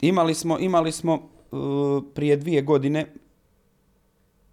Imali 0.00 0.34
smo, 0.34 0.58
imali 0.58 0.92
smo 0.92 1.14
uh, 1.14 2.02
prije 2.14 2.36
dvije 2.36 2.62
godine, 2.62 3.06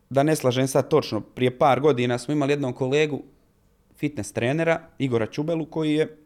da 0.10 0.24
ne 0.24 0.36
slažem 0.36 0.68
sad 0.68 0.90
točno, 0.90 1.22
prije 1.22 1.58
par 1.58 1.80
godina 1.80 2.18
smo 2.18 2.34
imali 2.34 2.54
jednog 2.54 2.76
kolegu, 2.76 3.22
fitness 3.98 4.32
trenera, 4.32 4.82
Igora 4.98 5.26
Čubelu, 5.26 5.66
koji 5.66 5.94
je 5.94 6.18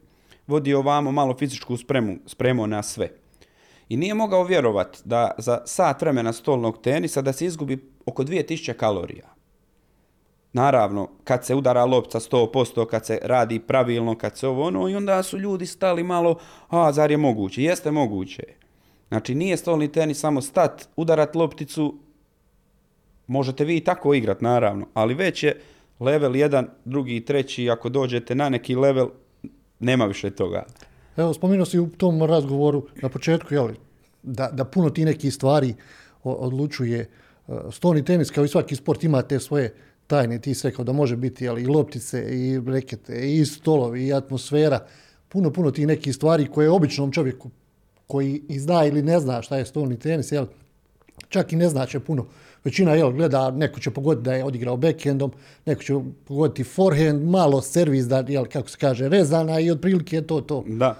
vodio 0.46 0.78
ovamo 0.78 1.12
malo 1.12 1.36
fizičku 1.38 1.76
spremu, 1.76 2.16
spremao 2.26 2.66
na 2.66 2.82
sve. 2.82 3.08
I 3.88 3.96
nije 3.96 4.14
mogao 4.14 4.44
vjerovat 4.44 5.02
da 5.04 5.30
za 5.38 5.62
sat 5.66 6.02
vremena 6.02 6.32
stolnog 6.32 6.82
tenisa 6.82 7.22
da 7.22 7.32
se 7.32 7.46
izgubi 7.46 7.90
oko 8.06 8.24
2000 8.24 8.72
kalorija. 8.72 9.34
Naravno, 10.52 11.08
kad 11.24 11.44
se 11.44 11.54
udara 11.54 11.84
lopca 11.84 12.20
100%, 12.20 12.86
kad 12.86 13.06
se 13.06 13.18
radi 13.22 13.58
pravilno, 13.58 14.18
kad 14.18 14.36
se 14.38 14.48
ovo 14.48 14.66
ono, 14.66 14.88
i 14.88 14.94
onda 14.94 15.22
su 15.22 15.38
ljudi 15.38 15.66
stali 15.66 16.02
malo, 16.02 16.38
a 16.68 16.92
zar 16.92 17.10
je 17.10 17.16
moguće? 17.16 17.62
Jeste 17.62 17.90
moguće. 17.90 18.42
Znači, 19.08 19.34
nije 19.34 19.56
stolni 19.56 19.92
tenis 19.92 20.20
samo 20.20 20.40
stat, 20.40 20.88
udarat 20.96 21.34
lopticu, 21.34 21.94
možete 23.32 23.64
vi 23.64 23.76
i 23.76 23.84
tako 23.84 24.14
igrat, 24.14 24.40
naravno, 24.40 24.86
ali 24.94 25.14
već 25.14 25.42
je 25.42 25.60
level 26.00 26.32
1, 26.32 26.66
drugi 26.84 27.16
i 27.16 27.24
treći, 27.24 27.70
ako 27.70 27.88
dođete 27.88 28.34
na 28.34 28.48
neki 28.48 28.74
level, 28.74 29.08
nema 29.80 30.06
više 30.06 30.30
toga. 30.30 30.64
Evo, 31.16 31.34
spomenuo 31.34 31.66
si 31.66 31.78
u 31.78 31.88
tom 31.88 32.22
razgovoru 32.22 32.86
na 33.02 33.08
početku, 33.08 33.54
jel, 33.54 33.68
da, 34.22 34.50
da 34.52 34.64
puno 34.64 34.90
ti 34.90 35.04
nekih 35.04 35.34
stvari 35.34 35.74
odlučuje. 36.22 37.00
E, 37.00 37.08
Stolni 37.70 38.04
tenis, 38.04 38.30
kao 38.30 38.44
i 38.44 38.48
svaki 38.48 38.76
sport, 38.76 39.04
ima 39.04 39.22
te 39.22 39.40
svoje 39.40 39.74
tajne, 40.06 40.38
ti 40.38 40.54
si 40.54 40.68
rekao 40.68 40.84
da 40.84 40.92
može 40.92 41.16
biti 41.16 41.44
jel, 41.44 41.58
i 41.58 41.66
loptice, 41.66 42.22
i 42.30 42.60
rekete, 42.66 43.32
i 43.32 43.44
stolovi, 43.44 44.06
i 44.06 44.12
atmosfera. 44.12 44.86
Puno, 45.28 45.50
puno 45.52 45.70
ti 45.70 45.86
nekih 45.86 46.14
stvari 46.14 46.46
koje 46.46 46.70
običnom 46.70 47.12
čovjeku 47.12 47.50
koji 48.06 48.42
i 48.48 48.58
zna 48.60 48.84
ili 48.84 49.02
ne 49.02 49.20
zna 49.20 49.42
šta 49.42 49.56
je 49.56 49.66
stolni 49.66 49.98
tenis, 49.98 50.32
jel, 50.32 50.46
čak 51.28 51.52
i 51.52 51.56
ne 51.56 51.68
znače 51.68 52.00
puno. 52.00 52.26
Većina 52.64 52.94
jel, 52.94 53.10
gleda, 53.12 53.50
neko 53.50 53.80
će 53.80 53.90
pogoditi 53.90 54.24
da 54.24 54.34
je 54.34 54.44
odigrao 54.44 54.76
backhandom, 54.76 55.32
neko 55.66 55.82
će 55.82 55.94
pogoditi 56.24 56.64
forehand, 56.64 57.28
malo 57.28 57.62
servis, 57.62 58.04
da, 58.04 58.24
jel, 58.28 58.44
kako 58.44 58.68
se 58.68 58.78
kaže, 58.78 59.08
rezana 59.08 59.60
i 59.60 59.70
otprilike 59.70 60.16
je 60.16 60.26
to 60.26 60.40
to. 60.40 60.64
Da. 60.66 60.96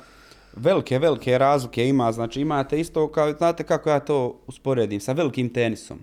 Velike, 0.56 0.98
velike 0.98 1.38
razlike 1.38 1.88
ima, 1.88 2.12
znači 2.12 2.40
imate 2.40 2.80
isto, 2.80 3.08
kao, 3.08 3.32
znate 3.32 3.64
kako 3.64 3.90
ja 3.90 4.00
to 4.00 4.40
usporedim, 4.46 5.00
sa 5.00 5.12
velikim 5.12 5.52
tenisom. 5.52 5.98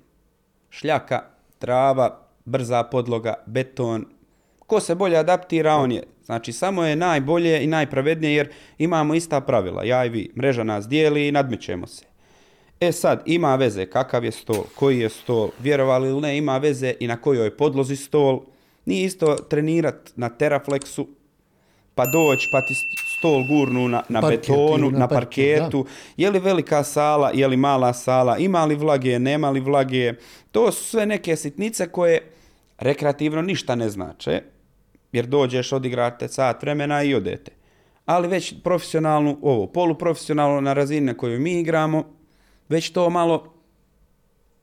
Šljaka, 0.70 1.24
trava, 1.60 2.20
brza 2.46 2.84
podloga, 2.84 3.34
beton. 3.46 4.06
Ko 4.60 4.80
se 4.80 4.96
bolje 4.96 5.18
adaptira, 5.18 5.76
on 5.76 5.92
je. 5.92 6.04
Znači, 6.26 6.52
samo 6.54 6.84
je 6.84 6.96
najbolje 6.96 7.64
i 7.64 7.68
najpravednije 7.68 8.36
jer 8.36 8.50
imamo 8.78 9.16
ista 9.16 9.42
pravila. 9.42 9.84
Ja 9.84 10.06
i 10.06 10.10
vi, 10.10 10.32
mreža 10.38 10.64
nas 10.64 10.88
dijeli 10.88 11.28
i 11.28 11.32
nadmećemo 11.32 11.88
se. 11.88 12.09
E 12.80 12.92
sad, 12.92 13.24
ima 13.26 13.56
veze 13.56 13.86
kakav 13.86 14.26
je 14.26 14.32
stol, 14.32 14.64
koji 14.76 15.00
je 15.00 15.10
stol, 15.10 15.50
vjerovali 15.60 16.10
ili 16.10 16.22
ne, 16.22 16.38
ima 16.38 16.58
veze 16.58 16.94
i 17.00 17.08
na 17.08 17.18
kojoj 17.18 17.58
podlozi 17.58 17.96
stol. 17.96 18.42
Nije 18.86 19.06
isto 19.06 19.36
trenirat 19.36 20.12
na 20.16 20.30
terafleksu, 20.30 21.08
pa 21.96 22.06
doći, 22.06 22.50
pa 22.52 22.62
ti 22.62 22.74
stol 23.18 23.44
gurnu 23.48 23.88
na, 23.88 24.04
na 24.10 24.22
Parketu 24.22 24.52
betonu, 24.52 24.92
na, 24.92 25.00
na 25.00 25.08
parketu, 25.08 25.60
parketu. 25.60 25.86
Je 26.18 26.30
li 26.30 26.40
velika 26.40 26.84
sala, 26.84 27.32
je 27.34 27.48
li 27.48 27.58
mala 27.58 27.94
sala, 27.94 28.38
ima 28.38 28.66
li 28.66 28.76
vlage, 28.76 29.20
nema 29.20 29.50
li 29.50 29.60
vlage. 29.60 30.14
To 30.52 30.72
su 30.72 30.84
sve 30.84 31.06
neke 31.06 31.36
sitnice 31.36 31.90
koje 31.92 32.32
rekreativno 32.78 33.42
ništa 33.42 33.76
ne 33.76 33.90
znače, 33.90 34.42
jer 35.12 35.26
dođeš, 35.26 35.74
odigrate 35.74 36.28
sat 36.28 36.62
vremena 36.62 37.04
i 37.04 37.16
odete. 37.16 37.52
Ali 38.06 38.28
već 38.28 38.54
profesionalnu, 38.64 39.38
ovo, 39.42 39.68
poluprofesionalno 39.68 40.62
na 40.62 40.74
razini 40.74 41.06
na 41.06 41.14
kojoj 41.14 41.40
mi 41.40 41.60
igramo, 41.60 42.19
već 42.70 42.90
to 42.90 43.10
malo 43.10 43.44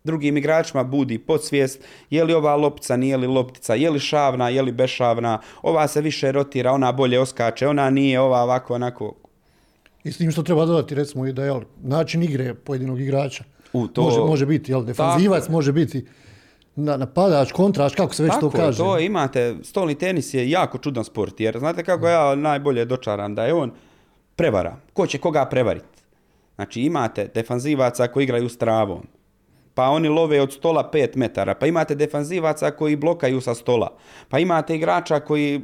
drugim 0.05 0.37
igračima 0.37 0.85
budi 0.85 1.19
podsvijest, 1.19 1.85
je 2.11 2.25
li 2.25 2.35
ova 2.35 2.57
loptica, 2.57 2.97
nije 2.97 3.17
li 3.17 3.27
loptica, 3.27 3.75
je 3.75 3.91
li 3.91 4.01
šavna, 4.01 4.49
je 4.49 4.63
li 4.63 4.73
bešavna, 4.73 5.41
ova 5.63 5.89
se 5.89 6.01
više 6.01 6.33
rotira, 6.33 6.73
ona 6.73 6.93
bolje 6.93 7.21
oskače, 7.21 7.69
ona 7.69 7.91
nije, 7.91 8.21
ova 8.21 8.43
ovako, 8.43 8.75
onako. 8.75 9.15
I 10.05 10.13
s 10.13 10.19
tim 10.19 10.31
što 10.31 10.43
treba 10.43 10.65
dodati, 10.67 10.95
recimo, 10.95 11.27
i 11.27 11.33
da 11.33 11.45
je 11.45 11.55
način 11.83 12.23
igre 12.23 12.55
pojedinog 12.55 13.01
igrača. 13.01 13.45
U, 13.73 13.89
to- 13.89 14.03
Može, 14.03 14.21
može 14.21 14.47
biti, 14.47 14.73
jel, 14.73 14.83
defanzivac, 14.85 15.41
Tako 15.43 15.53
može 15.53 15.73
biti 15.73 16.07
na, 16.77 16.97
napadač, 16.97 17.53
kontraš, 17.53 17.95
kako 17.95 18.15
se 18.15 18.23
već 18.23 18.33
Tako 18.33 18.41
to 18.41 18.51
kaže. 18.51 18.79
to 18.79 18.99
imate, 18.99 19.57
stolni 19.63 19.95
tenis 19.95 20.35
je 20.35 20.51
jako 20.51 20.79
čudan 20.79 21.05
sport, 21.05 21.41
jer 21.41 21.59
znate 21.59 21.85
kako 21.85 22.09
ja 22.09 22.35
najbolje 22.35 22.85
dočaram 22.85 23.35
da 23.35 23.45
je 23.45 23.55
on 23.55 23.73
prevara. 24.37 24.77
Ko 24.93 25.07
će 25.07 25.19
koga 25.19 25.45
prevariti? 25.45 25.96
Znači 26.57 26.81
imate 26.81 27.31
defanzivaca 27.35 28.09
koji 28.09 28.25
igraju 28.25 28.49
s 28.49 28.59
travom, 28.59 29.07
pa 29.75 29.89
oni 29.89 30.09
love 30.09 30.41
od 30.41 30.53
stola 30.53 30.91
5 30.93 31.17
metara, 31.17 31.55
pa 31.55 31.67
imate 31.67 31.95
defanzivaca 31.95 32.71
koji 32.71 32.97
blokaju 32.97 33.41
sa 33.41 33.55
stola, 33.55 33.97
pa 34.29 34.39
imate 34.39 34.77
igrača 34.77 35.21
koji 35.21 35.61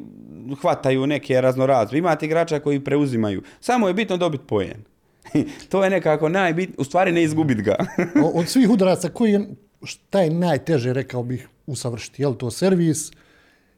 hvataju 0.60 1.06
neke 1.06 1.40
raznorazve, 1.40 1.98
imate 1.98 2.26
igrača 2.26 2.60
koji 2.60 2.84
preuzimaju. 2.84 3.42
Samo 3.60 3.88
je 3.88 3.94
bitno 3.94 4.16
dobiti 4.16 4.44
pojen. 4.46 4.84
to 5.70 5.84
je 5.84 5.90
nekako 5.90 6.28
najbitnije, 6.28 6.76
u 6.78 6.84
stvari 6.84 7.12
ne 7.12 7.22
izgubit 7.22 7.60
ga. 7.60 7.76
Od 8.38 8.48
svih 8.48 8.70
udaraca, 8.70 9.08
koji 9.08 9.32
je, 9.32 9.48
šta 9.82 10.20
je 10.20 10.30
najteže, 10.30 10.92
rekao 10.92 11.22
bih, 11.22 11.48
usavršiti? 11.66 12.22
Je 12.22 12.28
li 12.28 12.38
to 12.38 12.50
servis 12.50 13.10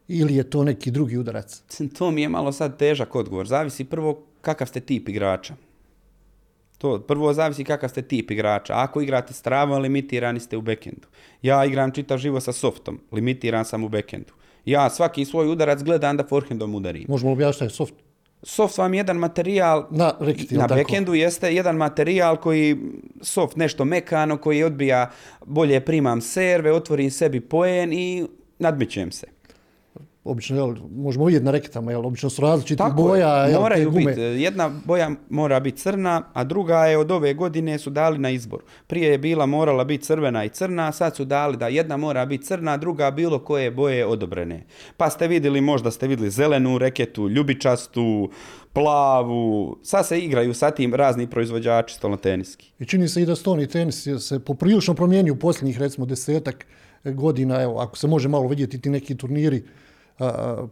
ili 0.07 0.35
je 0.35 0.49
to 0.49 0.63
neki 0.63 0.91
drugi 0.91 1.17
udarac? 1.17 1.61
To 1.97 2.11
mi 2.11 2.21
je 2.21 2.29
malo 2.29 2.51
sad 2.51 2.77
težak 2.77 3.15
odgovor. 3.15 3.47
Zavisi 3.47 3.83
prvo 3.83 4.23
kakav 4.41 4.67
ste 4.67 4.79
tip 4.79 5.09
igrača. 5.09 5.55
To 6.77 6.99
prvo 6.99 7.33
zavisi 7.33 7.63
kakav 7.63 7.89
ste 7.89 8.01
tip 8.01 8.31
igrača. 8.31 8.73
Ako 8.75 9.01
igrate 9.01 9.33
s 9.33 9.41
travom, 9.41 9.81
limitirani 9.81 10.39
ste 10.39 10.57
u 10.57 10.61
backendu. 10.61 11.07
Ja 11.41 11.65
igram 11.65 11.91
čitav 11.91 12.17
život 12.17 12.43
sa 12.43 12.51
softom, 12.51 12.99
limitiran 13.11 13.65
sam 13.65 13.83
u 13.83 13.89
backendu. 13.89 14.33
Ja 14.65 14.89
svaki 14.89 15.25
svoj 15.25 15.47
udarac 15.47 15.83
gledam 15.83 16.17
da 16.17 16.23
forehandom 16.23 16.75
udarim. 16.75 17.05
Možemo 17.07 17.31
objasniti 17.31 17.55
šta 17.55 17.65
je 17.65 17.69
soft? 17.69 17.93
Soft 18.43 18.77
vam 18.77 18.93
je 18.93 18.97
jedan 18.97 19.17
materijal 19.17 19.87
Na 19.89 20.13
reketi, 20.19 20.57
na 20.57 20.67
backendu 20.67 21.13
jeste 21.13 21.53
jedan 21.55 21.75
materijal 21.75 22.37
koji 22.37 22.77
soft 23.21 23.55
nešto 23.55 23.85
mekano 23.85 24.37
koji 24.37 24.63
odbija 24.63 25.11
bolje 25.45 25.85
primam 25.85 26.21
serve, 26.21 26.71
otvorim 26.71 27.11
sebi 27.11 27.41
poen 27.41 27.93
i 27.93 28.25
nadmićem 28.59 29.11
se. 29.11 29.34
Obično, 30.25 30.55
jel, 30.55 30.75
možemo 30.91 31.25
vidjeti 31.25 31.45
na 31.45 31.51
reketama, 31.51 31.91
jel, 31.91 32.05
obično 32.05 32.29
su 32.29 32.41
različitih 32.41 32.77
Tako 32.77 33.03
boja, 33.03 33.27
je, 33.27 33.51
jel, 33.51 33.57
te 33.57 33.59
moraju 33.59 33.91
gume. 33.91 34.05
biti. 34.05 34.21
Jedna 34.21 34.71
boja 34.85 35.11
mora 35.29 35.59
biti 35.59 35.77
crna, 35.77 36.23
a 36.33 36.43
druga 36.43 36.85
je 36.85 36.97
od 36.97 37.11
ove 37.11 37.33
godine 37.33 37.79
su 37.79 37.89
dali 37.89 38.17
na 38.17 38.29
izbor. 38.29 38.61
Prije 38.87 39.11
je 39.11 39.17
bila 39.17 39.45
morala 39.45 39.83
biti 39.83 40.03
crvena 40.03 40.45
i 40.45 40.49
crna, 40.49 40.91
sad 40.91 41.15
su 41.15 41.25
dali 41.25 41.57
da 41.57 41.67
jedna 41.67 41.97
mora 41.97 42.25
biti 42.25 42.45
crna, 42.45 42.73
a 42.73 42.77
druga 42.77 43.11
bilo 43.11 43.39
koje 43.39 43.71
boje 43.71 44.05
odobrene. 44.05 44.63
Pa 44.97 45.09
ste 45.09 45.27
vidjeli, 45.27 45.61
možda 45.61 45.91
ste 45.91 46.07
vidjeli 46.07 46.31
zelenu 46.31 46.77
reketu, 46.77 47.29
ljubičastu, 47.29 48.29
plavu. 48.73 49.77
Sad 49.83 50.07
se 50.07 50.19
igraju 50.19 50.53
sa 50.53 50.71
tim 50.71 50.95
razni 50.95 51.27
proizvođači 51.27 51.95
stolnoteniski. 51.95 52.71
I 52.79 52.85
čini 52.85 53.07
se 53.07 53.21
i 53.21 53.25
da 53.25 53.35
stolni 53.35 53.67
tenis 53.67 54.07
se 54.19 54.39
poprilično 54.39 54.93
promijenio 54.93 55.33
u 55.33 55.37
posljednjih 55.37 55.79
recimo 55.79 56.05
desetak 56.05 56.65
godina, 57.03 57.61
evo, 57.61 57.79
ako 57.79 57.97
se 57.97 58.07
može 58.07 58.29
malo 58.29 58.47
vidjeti 58.47 58.81
ti 58.81 58.89
neki 58.89 59.17
turniri, 59.17 59.63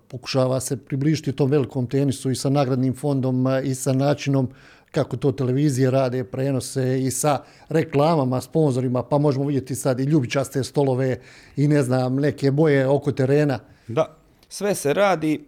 pokušava 0.07 0.59
se 0.59 0.77
približiti 0.77 1.31
tom 1.31 1.51
velikom 1.51 1.87
tenisu 1.87 2.31
i 2.31 2.35
sa 2.35 2.49
nagradnim 2.49 2.95
fondom 2.95 3.45
i 3.63 3.75
sa 3.75 3.93
načinom 3.93 4.49
kako 4.93 5.17
to 5.17 5.31
televizije 5.31 5.91
rade, 5.91 6.23
prenose 6.23 7.01
i 7.01 7.11
sa 7.11 7.43
reklamama, 7.69 8.41
sponzorima, 8.41 9.03
pa 9.03 9.17
možemo 9.17 9.45
vidjeti 9.45 9.75
sad 9.75 9.99
i 9.99 10.03
ljubičaste 10.03 10.63
stolove 10.63 11.19
i 11.55 11.67
ne 11.67 11.83
znam, 11.83 12.15
neke 12.15 12.51
boje 12.51 12.87
oko 12.87 13.11
terena. 13.11 13.59
Da, 13.87 14.17
sve 14.49 14.75
se 14.75 14.93
radi 14.93 15.45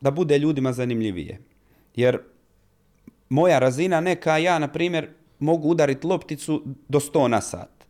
da 0.00 0.10
bude 0.10 0.38
ljudima 0.38 0.72
zanimljivije. 0.72 1.40
Jer 1.96 2.18
moja 3.28 3.58
razina 3.58 4.00
neka, 4.00 4.38
ja 4.38 4.58
na 4.58 4.68
primjer 4.68 5.08
mogu 5.38 5.68
udariti 5.68 6.06
lopticu 6.06 6.62
do 6.88 7.00
100 7.00 7.28
na 7.28 7.40
sat. 7.40 7.86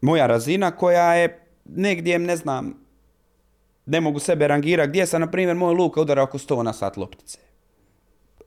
Moja 0.00 0.26
razina 0.26 0.70
koja 0.70 1.14
je 1.14 1.46
negdje, 1.64 2.18
ne 2.18 2.36
znam, 2.36 2.83
ne 3.86 4.00
mogu 4.00 4.18
sebe 4.18 4.48
rangirati, 4.48 4.88
gdje 4.88 5.06
sam, 5.06 5.20
na 5.20 5.30
primjer, 5.30 5.56
moj 5.56 5.74
Luka 5.74 6.00
udara 6.00 6.22
oko 6.22 6.38
100 6.38 6.62
na 6.62 6.72
sat 6.72 6.96
loptice. 6.96 7.38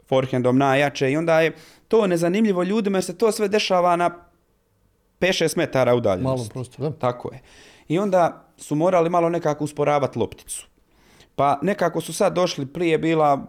Forehandom 0.09 0.57
najjače 0.57 1.11
i 1.11 1.17
onda 1.17 1.41
je 1.41 1.55
to 1.87 2.07
nezanimljivo 2.07 2.63
ljudima 2.63 2.97
jer 2.97 3.03
se 3.03 3.17
to 3.17 3.31
sve 3.31 3.47
dešava 3.47 3.95
na 3.95 4.27
5-6 5.19 5.57
metara 5.57 5.95
udaljenosti. 5.95 6.37
Malom 6.37 6.49
prostoru, 6.49 6.89
da? 6.89 6.95
Tako 6.95 7.33
je. 7.33 7.41
I 7.87 7.99
onda 7.99 8.45
su 8.57 8.75
morali 8.75 9.09
malo 9.09 9.29
nekako 9.29 9.63
usporavati 9.63 10.19
lopticu. 10.19 10.67
Pa 11.35 11.59
nekako 11.61 12.01
su 12.01 12.13
sad 12.13 12.33
došli, 12.33 12.65
prije 12.65 12.97
bila, 12.97 13.45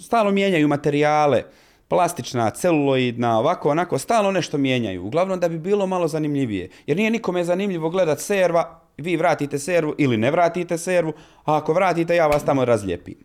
stalno 0.00 0.30
mijenjaju 0.30 0.68
materijale, 0.68 1.42
plastična, 1.88 2.50
celuloidna, 2.50 3.38
ovako, 3.38 3.70
onako, 3.70 3.98
stalno 3.98 4.30
nešto 4.30 4.58
mijenjaju. 4.58 5.04
Uglavnom 5.04 5.40
da 5.40 5.48
bi 5.48 5.58
bilo 5.58 5.86
malo 5.86 6.08
zanimljivije. 6.08 6.70
Jer 6.86 6.96
nije 6.96 7.10
nikome 7.10 7.44
zanimljivo 7.44 7.90
gledat 7.90 8.20
serva, 8.20 8.83
vi 8.96 9.16
vratite 9.16 9.58
servu 9.58 9.94
ili 9.98 10.16
ne 10.16 10.30
vratite 10.30 10.78
servu, 10.78 11.12
a 11.44 11.56
ako 11.56 11.72
vratite 11.72 12.16
ja 12.16 12.26
vas 12.26 12.44
tamo 12.44 12.64
razlijepim. 12.64 13.16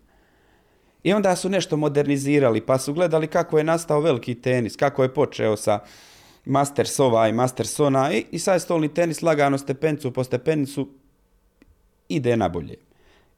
I 1.03 1.13
onda 1.13 1.35
su 1.35 1.49
nešto 1.49 1.77
modernizirali, 1.77 2.61
pa 2.61 2.77
su 2.77 2.93
gledali 2.93 3.27
kako 3.27 3.57
je 3.57 3.63
nastao 3.63 3.99
veliki 3.99 4.35
tenis, 4.35 4.75
kako 4.75 5.03
je 5.03 5.13
počeo 5.13 5.57
sa 5.57 5.79
Masters 6.45 6.99
ovaj, 6.99 7.31
Masters 7.31 7.79
ona 7.79 8.13
i, 8.13 8.25
i 8.31 8.39
sad 8.39 8.61
stolni 8.61 8.93
tenis 8.93 9.21
lagano 9.21 9.57
stepencu 9.57 10.13
po 10.13 10.23
stepenicu 10.23 10.89
ide 12.09 12.37
na 12.37 12.49
bolje. 12.49 12.75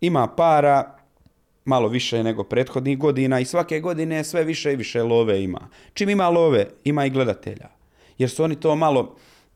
Ima 0.02 0.28
para, 0.28 0.96
malo 1.66 1.88
više 1.88 2.24
nego 2.24 2.44
prethodnih 2.44 2.98
godina 2.98 3.40
i 3.40 3.46
svake 3.46 3.80
godine 3.80 4.24
sve 4.24 4.44
više 4.44 4.74
i 4.74 4.76
više 4.76 5.04
love 5.04 5.44
ima. 5.44 5.70
Čim 5.94 6.10
ima 6.10 6.30
love, 6.30 6.68
ima 6.84 7.06
i 7.06 7.10
gledatelja. 7.10 7.70
Jer 8.18 8.30
su 8.30 8.44
oni 8.44 8.56
to 8.56 8.76
malo, 8.76 9.16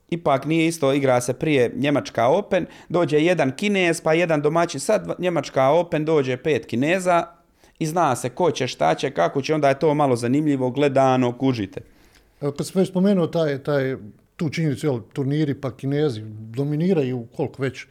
ipak 0.09 0.45
nije 0.45 0.67
isto, 0.67 0.93
igra 0.93 1.21
se 1.21 1.33
prije 1.33 1.71
Njemačka 1.75 2.27
Open, 2.27 2.65
dođe 2.89 3.19
jedan 3.19 3.51
Kinez, 3.51 4.01
pa 4.01 4.13
jedan 4.13 4.41
domaćin, 4.41 4.79
sad 4.79 5.15
Njemačka 5.19 5.69
Open 5.69 6.05
dođe 6.05 6.37
pet 6.37 6.65
Kineza 6.65 7.27
i 7.79 7.85
zna 7.85 8.15
se 8.15 8.29
ko 8.29 8.51
će, 8.51 8.67
šta 8.67 8.95
će, 8.95 9.11
kako 9.11 9.41
će, 9.41 9.53
onda 9.53 9.69
je 9.69 9.79
to 9.79 9.93
malo 9.93 10.15
zanimljivo, 10.15 10.69
gledano, 10.69 11.37
kužite. 11.37 11.81
Kad 12.39 12.67
sam 12.67 12.79
već 12.79 12.89
spomenuo 12.89 13.27
taj, 13.27 13.63
taj, 13.63 13.95
tu 14.35 14.49
činjenicu, 14.49 15.01
turniri 15.13 15.53
pa 15.53 15.71
kinezi 15.71 16.21
dominiraju 16.37 17.27
koliko 17.35 17.61
već. 17.61 17.85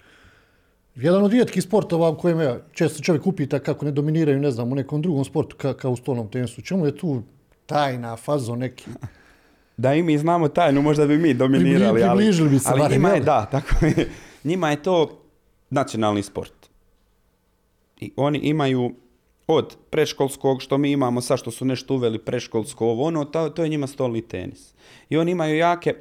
Jedan 0.94 1.24
od 1.24 1.32
rijetkih 1.32 1.62
sportova 1.62 2.10
u 2.10 2.18
kojem 2.18 2.60
često 2.72 3.02
čovjek 3.02 3.26
upita 3.26 3.58
kako 3.58 3.84
ne 3.84 3.90
dominiraju, 3.90 4.40
ne 4.40 4.50
znam, 4.50 4.72
u 4.72 4.74
nekom 4.74 5.02
drugom 5.02 5.24
sportu 5.24 5.56
ka, 5.56 5.74
kao 5.74 5.92
u 5.92 5.96
stolnom 5.96 6.28
tenisu. 6.28 6.62
Čemu 6.62 6.86
je 6.86 6.96
tu 6.96 7.22
tajna, 7.66 8.16
fazo 8.16 8.56
neki? 8.56 8.84
Da 9.76 9.94
i 9.94 10.02
mi 10.02 10.18
znamo 10.18 10.48
tajnu, 10.48 10.82
možda 10.82 11.06
bi 11.06 11.18
mi 11.18 11.34
dominirali, 11.34 12.02
ali, 12.02 12.18
približili 12.18 12.48
bi 12.48 12.58
se 12.58 12.68
ali 12.70 12.80
barem, 12.80 12.96
njima 12.96 13.08
je, 13.08 13.20
da, 13.20 13.46
tako 13.46 13.86
je, 13.86 14.10
njima 14.44 14.70
je 14.70 14.82
to 14.82 15.22
nacionalni 15.70 16.22
sport. 16.22 16.70
I 18.00 18.12
oni 18.16 18.38
imaju 18.38 18.94
od 19.46 19.76
predškolskog, 19.90 20.62
što 20.62 20.78
mi 20.78 20.92
imamo 20.92 21.20
sad 21.20 21.38
što 21.38 21.50
su 21.50 21.64
nešto 21.64 21.94
uveli 21.94 22.18
predškolsko, 22.18 22.86
ovo 22.86 23.04
ono, 23.04 23.24
to, 23.24 23.48
to 23.48 23.62
je 23.62 23.68
njima 23.68 23.86
stolni 23.86 24.22
tenis. 24.22 24.74
I 25.08 25.16
oni 25.16 25.32
imaju 25.32 25.56
jake, 25.56 25.94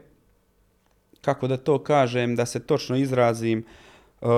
kako 1.22 1.48
da 1.48 1.58
to 1.58 1.84
kažem, 1.84 2.36
da 2.36 2.46
se 2.46 2.60
točno 2.60 2.96
izrazim, 2.96 3.66
uh, 4.22 4.30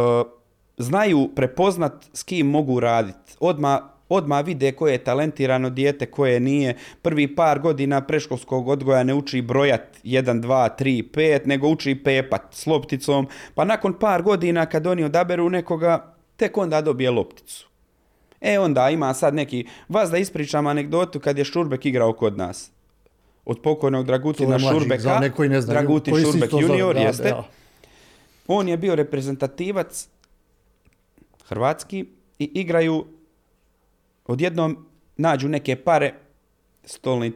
znaju 0.77 1.29
prepoznat 1.35 2.05
s 2.13 2.23
kim 2.23 2.47
mogu 2.47 2.79
raditi. 2.79 3.35
Odma 3.39 3.94
odma 4.09 4.41
vide 4.41 4.71
koje 4.71 4.91
je 4.91 5.03
talentirano 5.03 5.69
dijete, 5.69 6.05
koje 6.05 6.39
nije. 6.39 6.75
Prvi 7.01 7.35
par 7.35 7.59
godina 7.59 8.01
preškolskog 8.01 8.67
odgoja 8.67 9.03
ne 9.03 9.13
uči 9.13 9.41
brojat 9.41 9.81
1, 10.03 10.41
2, 10.41 10.69
3, 10.79 11.03
5, 11.11 11.45
nego 11.45 11.67
uči 11.67 11.95
pepat 12.03 12.41
s 12.51 12.65
lopticom. 12.65 13.27
Pa 13.55 13.65
nakon 13.65 13.93
par 13.99 14.21
godina 14.21 14.65
kad 14.65 14.87
oni 14.87 15.03
odaberu 15.03 15.49
nekoga, 15.49 16.15
tek 16.35 16.57
onda 16.57 16.81
dobije 16.81 17.11
lopticu. 17.11 17.67
E 18.41 18.59
onda 18.59 18.89
ima 18.89 19.13
sad 19.13 19.33
neki, 19.33 19.65
vas 19.89 20.09
da 20.09 20.17
ispričam 20.17 20.67
anegdotu 20.67 21.19
kad 21.19 21.37
je 21.37 21.45
Šurbek 21.45 21.85
igrao 21.85 22.13
kod 22.13 22.37
nas. 22.37 22.71
Od 23.45 23.61
pokojnog 23.61 24.05
Dragutina 24.05 24.59
Šurbeka, 24.59 25.19
ne 25.19 25.61
znaju, 25.61 25.79
Dragutin 25.79 26.13
koji 26.13 26.23
Šurbek 26.23 26.49
zove, 26.49 26.63
junior, 26.63 26.97
jeste. 26.97 27.33
On 28.47 28.67
je 28.67 28.77
bio 28.77 28.95
reprezentativac 28.95 30.07
hrvatski 31.47 32.05
i 32.39 32.51
igraju 32.53 33.05
odjednom 34.25 34.85
nađu 35.17 35.49
neke 35.49 35.75
pare 35.75 36.13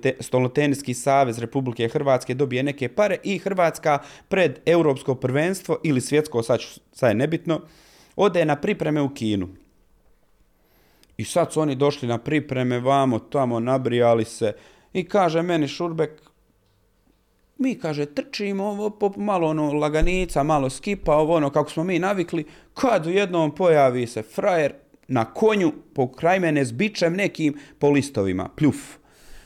te, 0.02 0.94
savez 0.94 1.40
Republike 1.40 1.88
Hrvatske 1.88 2.34
dobije 2.34 2.64
neke 2.64 2.90
pare 2.90 3.18
i 3.24 3.38
Hrvatska 3.38 4.00
pred 4.28 4.60
europsko 4.66 5.16
prvenstvo 5.16 5.78
ili 5.84 6.02
svjetsko, 6.02 6.44
sad, 6.44 6.60
sad 6.92 7.10
je 7.10 7.16
nebitno, 7.16 7.62
ode 8.16 8.46
na 8.46 8.56
pripreme 8.56 9.02
u 9.02 9.10
Kinu. 9.10 9.48
I 11.18 11.26
sad 11.26 11.54
su 11.54 11.62
oni 11.62 11.76
došli 11.76 12.08
na 12.08 12.18
pripreme, 12.18 12.80
vamo, 12.80 13.20
tamo, 13.20 13.60
nabrijali 13.60 14.26
se 14.26 14.54
i 14.94 15.04
kaže 15.04 15.42
meni 15.42 15.68
Šurbek, 15.68 16.30
mi, 17.58 17.76
kaže, 17.76 18.06
trčimo, 18.06 18.64
ovo, 18.64 18.90
pop, 18.90 19.18
malo 19.18 19.48
ono 19.48 19.74
laganica, 19.74 20.44
malo 20.44 20.70
skipa, 20.70 21.16
ovo 21.16 21.36
ono, 21.36 21.50
kako 21.50 21.70
smo 21.70 21.84
mi 21.84 22.00
navikli, 22.00 22.46
kad 22.74 23.08
u 23.08 23.10
jednom 23.10 23.56
pojavi 23.56 24.08
se 24.08 24.22
frajer 24.22 24.74
na 25.10 25.26
konju 25.26 25.72
pokraj 25.94 26.40
mene 26.40 26.66
s 26.66 26.72
bičem 26.72 27.16
nekim 27.16 27.58
po 27.80 27.90
listovima, 27.90 28.50
pljuf. 28.56 28.76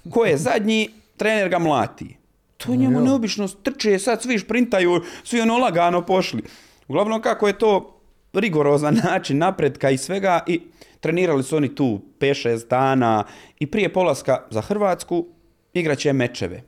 Ko 0.09 0.25
je 0.25 0.37
zadnji, 0.37 0.89
trener 1.17 1.49
ga 1.49 1.59
mlati. 1.59 2.17
To 2.57 2.75
njemu 2.75 3.01
neobično 3.01 3.47
trče, 3.47 3.99
sad 3.99 4.21
svi 4.21 4.39
šprintaju, 4.39 5.01
svi 5.23 5.41
ono 5.41 5.57
lagano 5.57 6.05
pošli. 6.05 6.43
Uglavnom, 6.87 7.21
kako 7.21 7.47
je 7.47 7.57
to 7.57 7.99
rigorozan 8.33 8.95
način 9.03 9.37
napretka 9.37 9.89
i 9.89 9.97
svega 9.97 10.43
i 10.47 10.61
trenirali 10.99 11.43
su 11.43 11.57
oni 11.57 11.75
tu 11.75 12.01
5-6 12.19 12.67
dana 12.69 13.23
i 13.59 13.67
prije 13.67 13.93
polaska 13.93 14.37
za 14.49 14.61
Hrvatsku 14.61 15.25
igraće 15.73 16.13
mečeve. 16.13 16.63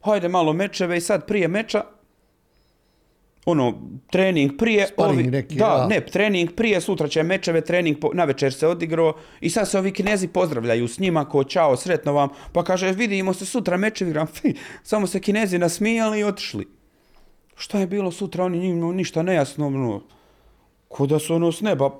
Hajde 0.00 0.28
malo 0.28 0.52
mečeve 0.52 0.96
i 0.96 1.00
sad 1.00 1.26
prije 1.26 1.48
meča 1.48 1.82
ono, 3.44 3.74
trening 4.10 4.52
prije, 4.58 4.86
Sparing 4.86 5.30
neki, 5.30 5.56
da, 5.56 5.86
ne, 5.86 6.00
trening 6.06 6.50
prije, 6.56 6.80
sutra 6.80 7.08
će 7.08 7.22
mečeve, 7.22 7.60
trening 7.60 7.98
po, 7.98 8.10
na 8.14 8.24
večer 8.24 8.52
se 8.52 8.66
odigrao 8.66 9.14
i 9.40 9.50
sad 9.50 9.70
se 9.70 9.78
ovi 9.78 9.92
kinezi 9.92 10.28
pozdravljaju 10.28 10.88
s 10.88 10.98
njima 10.98 11.24
ko 11.24 11.44
čao, 11.44 11.76
sretno 11.76 12.12
vam, 12.12 12.28
pa 12.52 12.64
kaže 12.64 12.92
vidimo 12.92 13.34
se 13.34 13.46
sutra 13.46 13.76
mečevi, 13.76 14.10
igram, 14.10 14.26
samo 14.82 15.06
se 15.06 15.20
kinezi 15.20 15.58
nasmijali 15.58 16.20
i 16.20 16.24
otišli. 16.24 16.68
Šta 17.56 17.78
je 17.78 17.86
bilo 17.86 18.10
sutra, 18.10 18.44
oni 18.44 18.58
njima 18.58 18.92
ništa 18.92 19.22
nejasno, 19.22 19.66
ono, 19.66 20.02
ko 20.88 21.06
da 21.06 21.18
su 21.18 21.34
ono 21.34 21.52
s 21.52 21.60
neba 21.60 21.90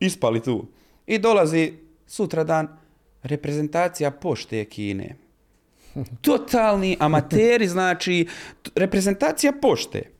ispali 0.00 0.42
tu. 0.42 0.66
I 1.06 1.18
dolazi 1.18 1.72
sutra 2.06 2.44
dan 2.44 2.68
reprezentacija 3.22 4.10
pošte 4.10 4.64
Kine. 4.64 5.16
Totalni 6.22 6.96
amateri, 7.00 7.68
znači, 7.68 8.26
reprezentacija 8.74 9.52
pošte. 9.62 10.17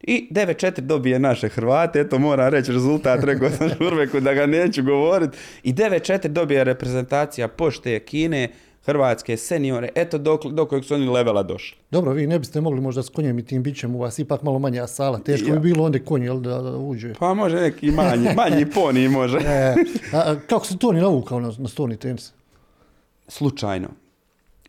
I 0.00 0.28
9-4 0.30 0.80
dobije 0.80 1.18
naše 1.18 1.48
Hrvate, 1.48 2.00
eto 2.00 2.18
moram 2.18 2.48
reći 2.48 2.72
rezultat, 2.72 3.24
rekao 3.24 3.50
sam 3.50 3.68
Šurbeku 3.78 4.20
da 4.20 4.34
ga 4.34 4.46
neću 4.46 4.82
govorit. 4.82 5.30
I 5.62 5.72
9-4 5.74 6.28
dobije 6.28 6.64
reprezentacija 6.64 7.48
pošte 7.48 7.98
Kine, 7.98 8.48
Hrvatske 8.84 9.36
seniore, 9.36 9.88
eto 9.94 10.18
dok, 10.18 10.46
do 10.46 10.66
kojeg 10.66 10.84
su 10.84 10.94
oni 10.94 11.08
levela 11.08 11.42
došli. 11.42 11.78
Dobro, 11.90 12.12
vi 12.12 12.26
ne 12.26 12.38
biste 12.38 12.60
mogli 12.60 12.80
možda 12.80 13.02
s 13.02 13.08
konjem 13.08 13.38
i 13.38 13.44
tim 13.44 13.62
bićem, 13.62 13.94
u 13.94 13.98
vas 13.98 14.18
ipak 14.18 14.42
malo 14.42 14.58
manja 14.58 14.86
sala. 14.86 15.18
Teško 15.18 15.48
Ja. 15.48 15.54
bi 15.54 15.60
bilo 15.60 15.84
onda 15.84 15.98
konj, 15.98 16.24
jel, 16.24 16.40
da, 16.40 16.62
da 16.62 16.70
uđe. 16.76 17.14
Pa 17.18 17.34
može 17.34 17.56
neki 17.56 17.90
manji, 17.90 18.28
manji 18.36 18.66
poni 18.74 19.08
može. 19.08 19.38
E, 19.38 19.74
a, 20.12 20.34
kako 20.46 20.66
se 20.66 20.78
to 20.78 20.92
ni 20.92 21.00
navukao 21.00 21.40
na, 21.40 21.52
na 21.58 21.68
stolni 21.68 21.96
tenis? 21.96 22.32
Slučajno. 23.28 23.88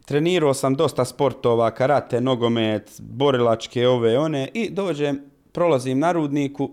Trenirao 0.09 0.53
sam 0.53 0.75
dosta 0.75 1.05
sportova, 1.05 1.71
karate, 1.71 2.21
nogomet, 2.21 2.91
borilačke, 2.99 3.87
ove, 3.87 4.17
one 4.17 4.49
i 4.53 4.69
dođem, 4.69 5.21
prolazim 5.51 5.99
na 5.99 6.11
rudniku 6.11 6.71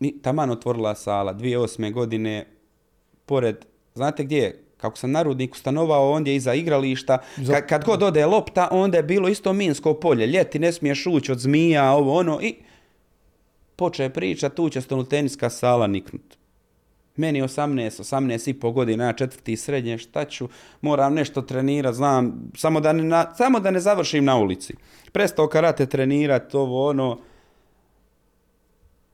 i 0.00 0.22
taman 0.22 0.50
otvorila 0.50 0.94
sala, 0.94 1.34
2008. 1.34 1.92
godine, 1.92 2.46
pored, 3.26 3.56
znate 3.94 4.24
gdje 4.24 4.38
je? 4.38 4.64
Kako 4.76 4.96
sam 4.96 5.10
na 5.10 5.22
rudniku 5.22 5.58
stanovao, 5.58 6.10
ondje 6.10 6.36
iza 6.36 6.54
igrališta, 6.54 7.18
kad, 7.46 7.66
kad 7.66 7.84
god 7.84 8.02
ode 8.02 8.26
lopta, 8.26 8.68
onda 8.70 8.96
je 8.96 9.02
bilo 9.02 9.28
isto 9.28 9.52
minsko 9.52 9.94
polje, 9.94 10.26
ljeti 10.26 10.58
ne 10.58 10.72
smiješ 10.72 11.06
ući 11.06 11.32
od 11.32 11.38
zmija, 11.38 11.92
ovo 11.92 12.18
ono, 12.18 12.40
i 12.42 12.54
poče 13.76 14.10
priča, 14.10 14.48
tu 14.48 14.68
će 14.68 14.80
stolnoteniska 14.80 15.50
sala 15.50 15.86
niknut. 15.86 16.43
Meni 17.16 17.42
18, 17.42 18.02
18 18.02 18.50
i 18.50 18.54
po 18.54 18.70
godina, 18.70 19.04
ja 19.04 19.12
četvrti 19.12 19.56
srednje, 19.56 19.98
šta 19.98 20.24
ću, 20.24 20.48
moram 20.80 21.14
nešto 21.14 21.42
trenirati, 21.42 21.96
znam, 21.96 22.50
samo 22.56 22.80
da 22.80 22.92
ne, 22.92 23.02
na, 23.02 23.34
samo 23.34 23.60
da 23.60 23.70
ne 23.70 23.80
završim 23.80 24.24
na 24.24 24.36
ulici. 24.36 24.74
Prestao 25.12 25.48
karate 25.48 25.86
trenirat, 25.86 26.54
ovo 26.54 26.88
ono, 26.88 27.18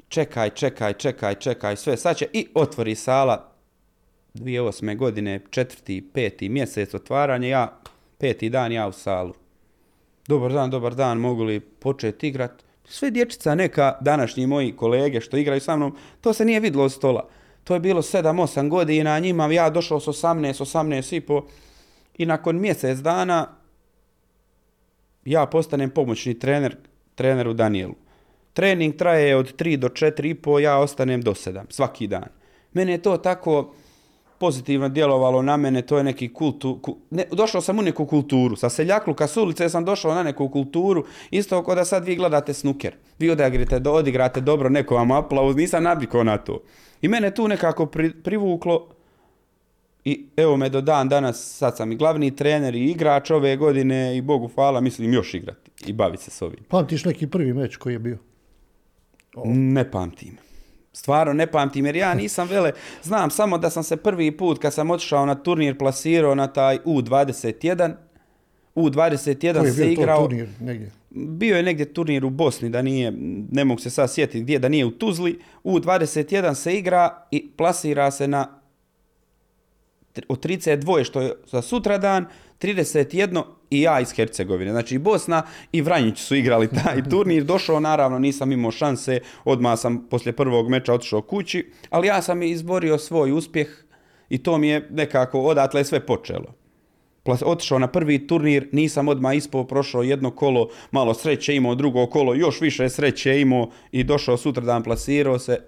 čekaj, 0.09 0.51
čekaj, 0.51 0.93
čekaj, 0.93 1.35
čekaj, 1.35 1.77
sve, 1.77 1.97
sad 1.97 2.17
će 2.17 2.27
i 2.33 2.47
otvori 2.55 2.95
sala 2.95 3.53
2008. 4.35 4.97
godine, 4.97 5.41
četvrti, 5.51 6.09
peti 6.13 6.49
mjesec 6.49 6.95
otvaranja, 6.95 7.49
ja, 7.49 7.81
peti 8.19 8.49
dan 8.49 8.73
ja 8.73 8.89
u 8.89 8.93
salu. 8.93 9.35
Dobar 10.29 10.53
dan, 10.53 10.71
dobar 10.71 10.95
dan, 10.95 11.19
mogu 11.19 11.43
li 11.43 11.61
početi 11.61 12.29
igrat? 12.29 12.65
Sve 12.85 13.11
dječica 13.11 13.55
neka, 13.55 13.99
današnji 14.01 14.47
moji 14.47 14.77
kolege 14.77 15.21
što 15.21 15.37
igraju 15.37 15.61
sa 15.61 15.77
mnom, 15.77 15.97
to 16.21 16.33
se 16.33 16.45
nije 16.45 16.61
vidlo 16.61 16.85
od 16.85 16.93
stola. 16.93 17.29
To 17.65 17.75
je 17.75 17.81
bilo 17.81 18.03
7-8 18.03 18.69
godina, 18.69 19.19
njima 19.19 19.53
ja 19.53 19.71
došao 19.71 20.01
s 20.01 20.07
18, 20.07 20.65
18 20.65 21.17
i 21.17 21.21
po 21.21 21.47
i 22.19 22.27
nakon 22.27 22.61
mjesec 22.61 22.99
dana 22.99 23.47
ja 25.25 25.47
postanem 25.47 25.91
pomoćni 25.91 26.39
trener 26.39 26.77
treneru 27.15 27.53
Danielu. 27.55 27.95
Trening 28.53 28.97
traje 28.97 29.37
od 29.37 29.57
3 29.57 29.77
do 29.77 29.89
4 29.89 30.31
i 30.31 30.35
po, 30.35 30.59
ja 30.59 30.79
ostanem 30.79 31.23
do 31.23 31.31
7, 31.33 31.65
svaki 31.69 32.07
dan. 32.07 32.29
Mene 32.73 32.93
je 32.93 33.03
to 33.03 33.17
tako 33.17 33.75
pozitivno 34.41 34.89
djelovalo 34.89 35.43
na 35.43 35.57
mene, 35.57 35.83
to 35.83 35.99
je 35.99 36.05
neki 36.05 36.29
kultu, 36.31 36.79
ku- 36.79 36.97
ne, 37.11 37.25
došao 37.33 37.61
sam 37.61 37.79
u 37.79 37.83
neku 37.83 38.07
kulturu, 38.07 38.57
sa 38.57 38.71
seljakluka 38.71 39.27
s 39.27 39.37
ulice 39.37 39.69
sam 39.69 39.85
došao 39.85 40.15
na 40.15 40.23
neku 40.23 40.49
kulturu, 40.49 41.05
isto 41.31 41.63
kao 41.63 41.75
da 41.75 41.85
sad 41.85 42.05
vi 42.05 42.17
gledate 42.17 42.55
snuker, 42.55 42.95
vi 43.19 43.31
odigrate, 43.31 43.79
do- 43.79 43.93
odigrate 43.93 44.41
dobro, 44.41 44.69
neko 44.69 44.95
vam 44.95 45.11
aplauz, 45.11 45.57
nisam 45.57 45.83
navikao 45.83 46.25
na 46.25 46.39
to. 46.39 46.63
I 47.03 47.09
mene 47.09 47.31
tu 47.31 47.49
nekako 47.49 47.87
pri, 47.87 48.13
privuklo 48.15 48.89
i 50.05 50.27
evo 50.37 50.57
me 50.57 50.69
do 50.69 50.81
dan 50.81 51.09
danas, 51.09 51.57
sad 51.57 51.77
sam 51.77 51.93
i 51.93 51.97
glavni 51.97 52.37
trener 52.37 52.75
i 52.75 52.85
igrač 52.87 53.31
ove 53.31 53.57
godine 53.57 54.17
i 54.17 54.23
Bogu 54.23 54.49
hvala, 54.49 54.81
mislim 54.81 55.13
još 55.13 55.35
igrati 55.35 55.71
i 55.87 55.93
baviti 55.93 56.23
se 56.23 56.31
s 56.31 56.43
ovim. 56.43 56.65
Pamtiš 56.69 57.05
neki 57.05 57.27
prvi 57.27 57.53
meč 57.53 57.77
koji 57.77 57.93
je 57.93 57.99
bio? 57.99 58.19
Ne 59.45 59.91
pamtim. 59.91 60.37
Stvarno 60.93 61.33
ne 61.33 61.47
pamtim 61.47 61.87
jer 61.87 61.97
ja 61.97 62.15
nisam 62.15 62.49
vele, 62.49 62.73
znam 63.03 63.31
samo 63.31 63.59
da 63.59 63.71
sam 63.71 63.83
se 63.83 63.97
prvi 63.97 64.37
put 64.37 64.59
kad 64.59 64.75
sam 64.75 64.91
otišao 64.91 65.27
na 65.27 65.35
turnir 65.35 65.79
plasirao 65.79 66.35
na 66.35 66.47
taj 66.47 66.79
U21. 66.79 67.93
U21 68.75 69.59
Koji 69.59 69.69
je 69.69 69.73
se 69.73 69.85
bio 69.85 69.95
to 69.95 70.03
igrao, 70.03 70.23
turnir 70.23 70.49
negdje? 70.61 70.91
bio 71.11 71.57
je 71.57 71.63
negdje 71.63 71.93
turnir 71.93 72.25
u 72.25 72.31
Bosni, 72.31 72.71
da 72.71 72.83
nije, 72.83 73.13
ne 73.51 73.65
mogu 73.65 73.81
se 73.81 73.91
sad 73.91 74.13
sjetiti 74.13 74.41
gdje, 74.41 74.59
da 74.59 74.69
nije 74.69 74.87
u 74.87 74.91
Tuzli. 74.91 75.41
U21 75.65 76.55
se 76.55 76.75
igra 76.75 77.27
i 77.31 77.51
plasira 77.57 78.11
se 78.11 78.29
na 78.29 78.61
od 80.29 80.45
32 80.45 81.05
što 81.05 81.21
je 81.21 81.33
za 81.47 81.63
sutradan, 81.63 82.27
31 82.61 83.43
i 83.71 83.81
ja 83.81 84.01
iz 84.01 84.13
Hercegovine. 84.13 84.71
Znači 84.71 84.95
i 84.95 84.99
Bosna 84.99 85.43
i 85.73 85.83
Vranjić 85.83 86.19
su 86.19 86.37
igrali 86.37 86.69
taj 86.69 87.03
turnir. 87.11 87.45
Došao 87.45 87.81
naravno, 87.81 88.19
nisam 88.19 88.53
imao 88.53 88.71
šanse, 88.71 89.21
odmah 89.45 89.79
sam 89.79 90.07
poslije 90.11 90.33
prvog 90.33 90.69
meča 90.69 90.95
otišao 90.95 91.23
kući, 91.23 91.71
ali 91.91 92.07
ja 92.07 92.23
sam 92.23 92.43
izborio 92.43 92.99
svoj 92.99 93.33
uspjeh 93.33 93.69
i 94.29 94.39
to 94.39 94.59
mi 94.59 94.69
je 94.69 94.89
nekako 94.91 95.41
odatle 95.41 95.81
je 95.81 95.85
sve 95.85 96.07
počelo. 96.07 96.55
Otišao 97.45 97.79
na 97.79 97.87
prvi 97.87 98.27
turnir, 98.27 98.69
nisam 98.73 99.09
odmah 99.09 99.37
ispao, 99.37 99.67
prošao 99.67 100.03
jedno 100.03 100.31
kolo, 100.31 100.69
malo 100.91 101.15
sreće 101.15 101.55
imao, 101.57 101.75
drugo 101.75 102.07
kolo, 102.07 102.35
još 102.35 102.61
više 102.61 102.89
sreće 102.89 103.41
imao 103.41 103.71
i 103.93 104.05
došao 104.05 104.37
sutradan, 104.37 104.83
plasirao 104.83 105.39
se, 105.39 105.59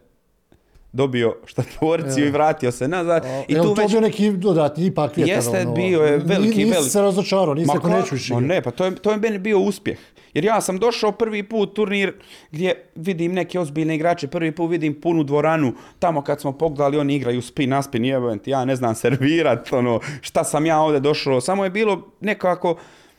dobio 0.93 1.37
štatorciju 1.47 2.25
Ja. 2.25 2.29
i 2.29 2.31
vratio 2.31 2.73
se 2.73 2.89
nazad. 2.89 3.25
A, 3.25 3.43
I 3.49 3.55
tu 3.55 3.63
to 3.63 3.75
već... 3.75 3.91
bio 3.91 4.01
neki 4.01 4.31
dodatni 4.31 4.87
ipak 4.87 5.17
vjetar? 5.17 5.37
Jeste, 5.37 5.61
ono, 5.61 5.73
bio 5.73 6.01
je 6.01 6.19
veliki, 6.19 6.59
nisi 6.59 6.71
veliki. 6.71 6.91
se 6.91 7.03
razočarao, 7.03 7.55
nisi 7.55 7.71
rekao 7.75 7.91
neću 7.91 8.15
više 8.15 8.35
ne, 8.35 8.63
pa 8.63 8.71
to 8.71 8.85
je, 8.85 8.95
to 8.95 9.11
je 9.11 9.17
meni 9.17 9.39
bio 9.39 9.59
uspjeh. 9.59 9.99
Jer 10.35 10.45
ja 10.45 10.61
sam 10.61 10.79
došao 10.79 11.13
prvi 11.13 11.43
put 11.43 11.75
turnir 11.75 12.13
gdje 12.51 12.85
vidim 12.95 13.33
neke 13.33 13.61
ozbiljne 13.61 13.95
igrače, 13.95 14.29
prvi 14.29 14.53
put 14.53 14.71
vidim 14.71 15.01
punu 15.01 15.23
dvoranu, 15.23 15.73
tamo 15.99 16.23
kad 16.23 16.41
smo 16.41 16.53
pogledali 16.53 16.99
oni 16.99 17.15
igraju 17.15 17.43
spin 17.43 17.71
na 17.71 17.83
spin, 17.83 18.05
jebem 18.05 18.39
ti, 18.39 18.51
ja 18.51 18.65
ne 18.65 18.77
znam 18.77 18.95
servirat, 18.95 19.73
ono, 19.73 20.01
šta 20.21 20.45
sam 20.45 20.67
ja 20.67 20.81
ovdje 20.81 21.01
došao, 21.01 21.41
samo 21.41 21.65
je 21.65 21.71
bilo 21.71 22.09
nekako 22.21 22.77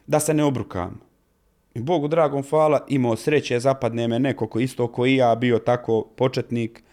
da 0.07 0.19
se 0.19 0.33
ne 0.33 0.43
obrukam. 0.43 1.01
I 1.73 1.81
Bogu 1.81 2.07
dragom 2.07 2.43
hvala, 2.49 2.85
imao 2.87 3.15
sreće, 3.15 3.59
zapadne 3.59 4.07
me 4.07 4.19
neko 4.19 4.47
ko 4.47 4.59
isto 4.59 4.87
ko 4.87 5.05
i 5.05 5.15
ja 5.15 5.35
bio 5.35 5.59
tako 5.59 6.01
početnik, 6.15 6.83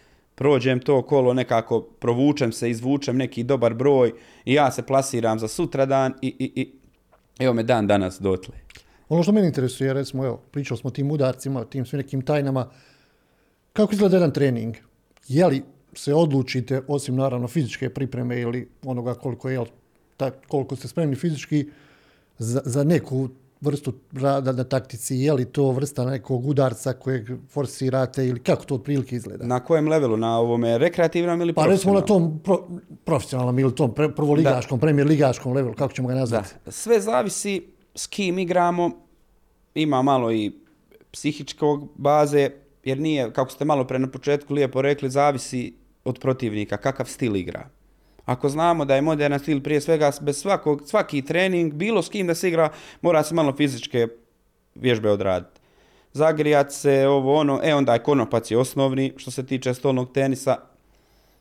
prođem 0.41 0.81
to 0.81 1.03
kolo, 1.03 1.35
nekako 1.35 1.81
provučem 1.81 2.53
se, 2.53 2.71
izvučem 2.71 3.17
neki 3.17 3.43
dobar 3.43 3.75
broj 3.75 4.13
i 4.45 4.55
ja 4.55 4.71
se 4.71 4.83
plasiram 4.83 5.39
za 5.39 5.49
sutradan 5.49 6.15
i, 6.23 6.29
i, 6.39 6.61
i 6.61 6.73
evo 7.39 7.55
me 7.55 7.63
dan 7.63 7.87
danas 7.87 8.21
dotle. 8.21 8.55
Ono 9.09 9.23
što 9.23 9.33
mene 9.33 9.47
interesuje, 9.47 9.93
recimo, 9.93 10.25
evo, 10.25 10.41
pričali 10.51 10.79
smo 10.79 10.89
o 10.89 10.91
tim 10.91 11.11
udarcima, 11.11 11.61
o 11.61 11.65
tim 11.65 11.87
svim 11.87 12.01
nekim 12.01 12.23
tajnama. 12.23 12.71
Kako 13.73 13.93
izgleda 13.93 14.17
jedan 14.17 14.33
trening? 14.33 14.77
Je 15.29 15.47
li 15.47 15.63
se 15.93 16.15
odlučite, 16.15 16.83
osim 16.89 17.17
naravno 17.17 17.49
fizičke 17.49 17.91
pripreme 17.91 18.41
ili 18.41 18.69
onoga 18.85 19.15
koliko 19.15 19.51
je, 19.51 19.65
ta, 20.17 20.31
koliko 20.31 20.77
ste 20.77 20.89
spremni 20.89 21.17
fizički, 21.17 21.67
za, 22.39 22.63
za 22.65 22.85
neku 22.85 23.29
vrstu 23.61 23.93
rada 24.13 24.53
na 24.53 24.65
taktici, 24.65 25.17
je 25.17 25.33
li 25.33 25.45
to 25.45 25.71
vrsta 25.71 26.05
nekog 26.05 26.47
udarca 26.47 26.93
kojeg 26.93 27.29
forsirate 27.49 28.27
ili 28.27 28.41
kako 28.41 28.65
to 28.65 28.75
otprilike 28.75 29.17
izgleda? 29.17 29.47
Na 29.47 29.61
kojem 29.61 29.89
levelu? 29.89 30.17
Na 30.17 30.39
ovome 30.39 30.79
rekreativnom 30.79 31.41
ili 31.41 31.53
Pa 31.55 31.67
recimo 31.67 31.95
na 31.95 32.01
profesionalnom? 32.01 32.39
tom 32.39 32.43
pro, 32.43 32.81
profesionalnom 33.05 33.59
ili 33.59 33.75
tom 33.75 33.95
pre, 33.95 34.15
prvoligaškom, 34.15 34.81
premijer 34.81 35.07
ligaškom 35.09 35.53
levelu, 35.53 35.75
kako 35.75 35.93
ćemo 35.93 36.09
ga 36.09 36.15
Da, 36.15 36.21
nazvati? 36.21 36.49
sve 36.69 37.01
zavisi 37.01 37.63
s 37.95 38.07
kim 38.07 38.39
igramo, 38.39 38.91
ima 39.75 40.03
malo 40.03 40.33
i 40.33 40.53
psihičkog 41.11 41.89
baze, 41.95 42.51
jer 42.85 43.01
nije, 43.01 43.33
kako 43.33 43.51
ste 43.51 43.65
malo 43.65 43.85
pre 43.87 43.99
na 43.99 44.11
početku 44.11 44.55
lijepo 44.55 44.83
rekli, 44.83 45.11
zavisi 45.11 45.75
od 46.05 46.19
protivnika, 46.19 46.77
kakav 46.77 47.07
stil 47.07 47.37
igra. 47.37 47.69
Ako 48.25 48.49
znamo 48.49 48.85
da 48.85 48.95
je 48.95 49.03
moderan 49.03 49.39
stil 49.41 49.63
prije 49.63 49.81
svega 49.81 50.11
bez 50.21 50.41
svakog, 50.41 50.83
svaki 50.87 51.23
trening, 51.23 51.75
bilo 51.75 52.03
s 52.03 52.09
kim 52.09 52.27
da 52.27 52.35
se 52.35 52.49
igra, 52.49 52.71
mora 53.01 53.23
se 53.23 53.35
malo 53.35 53.53
fizičke 53.57 54.09
vježbe 54.75 55.11
odraditi. 55.11 55.61
Zagrijat 56.13 56.73
se, 56.73 57.09
ovo 57.09 57.35
ono, 57.35 57.61
e 57.63 57.75
onda 57.75 57.93
je 57.93 58.03
konopac 58.03 58.51
je 58.51 58.59
osnovni 58.59 59.13
što 59.17 59.31
se 59.31 59.47
tiče 59.47 59.75
stolnog 59.75 60.13
tenisa, 60.13 60.57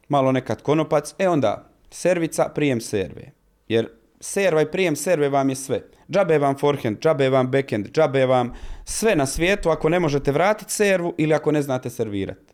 malo 0.08 0.32
nekad 0.32 0.62
konopac, 0.62 1.16
e 1.18 1.30
onda 1.30 1.70
servica, 1.92 2.50
prijem 2.56 2.82
serve. 2.82 3.32
Jer 3.68 3.90
serva 4.20 4.62
i 4.62 4.72
prijem 4.72 4.96
serve 4.96 5.30
vam 5.30 5.50
je 5.50 5.56
sve. 5.56 5.82
Džabe 6.12 6.38
vam 6.38 6.58
forehand, 6.58 7.00
džabe 7.00 7.30
vam 7.30 7.52
backhand, 7.52 7.92
džabe 7.92 8.26
vam 8.26 8.54
sve 8.86 9.16
na 9.16 9.26
svijetu 9.26 9.70
ako 9.70 9.90
ne 9.90 10.00
možete 10.00 10.32
vratiti 10.32 10.74
servu 10.74 11.14
ili 11.18 11.34
ako 11.34 11.52
ne 11.52 11.62
znate 11.62 11.90
servirati. 11.90 12.54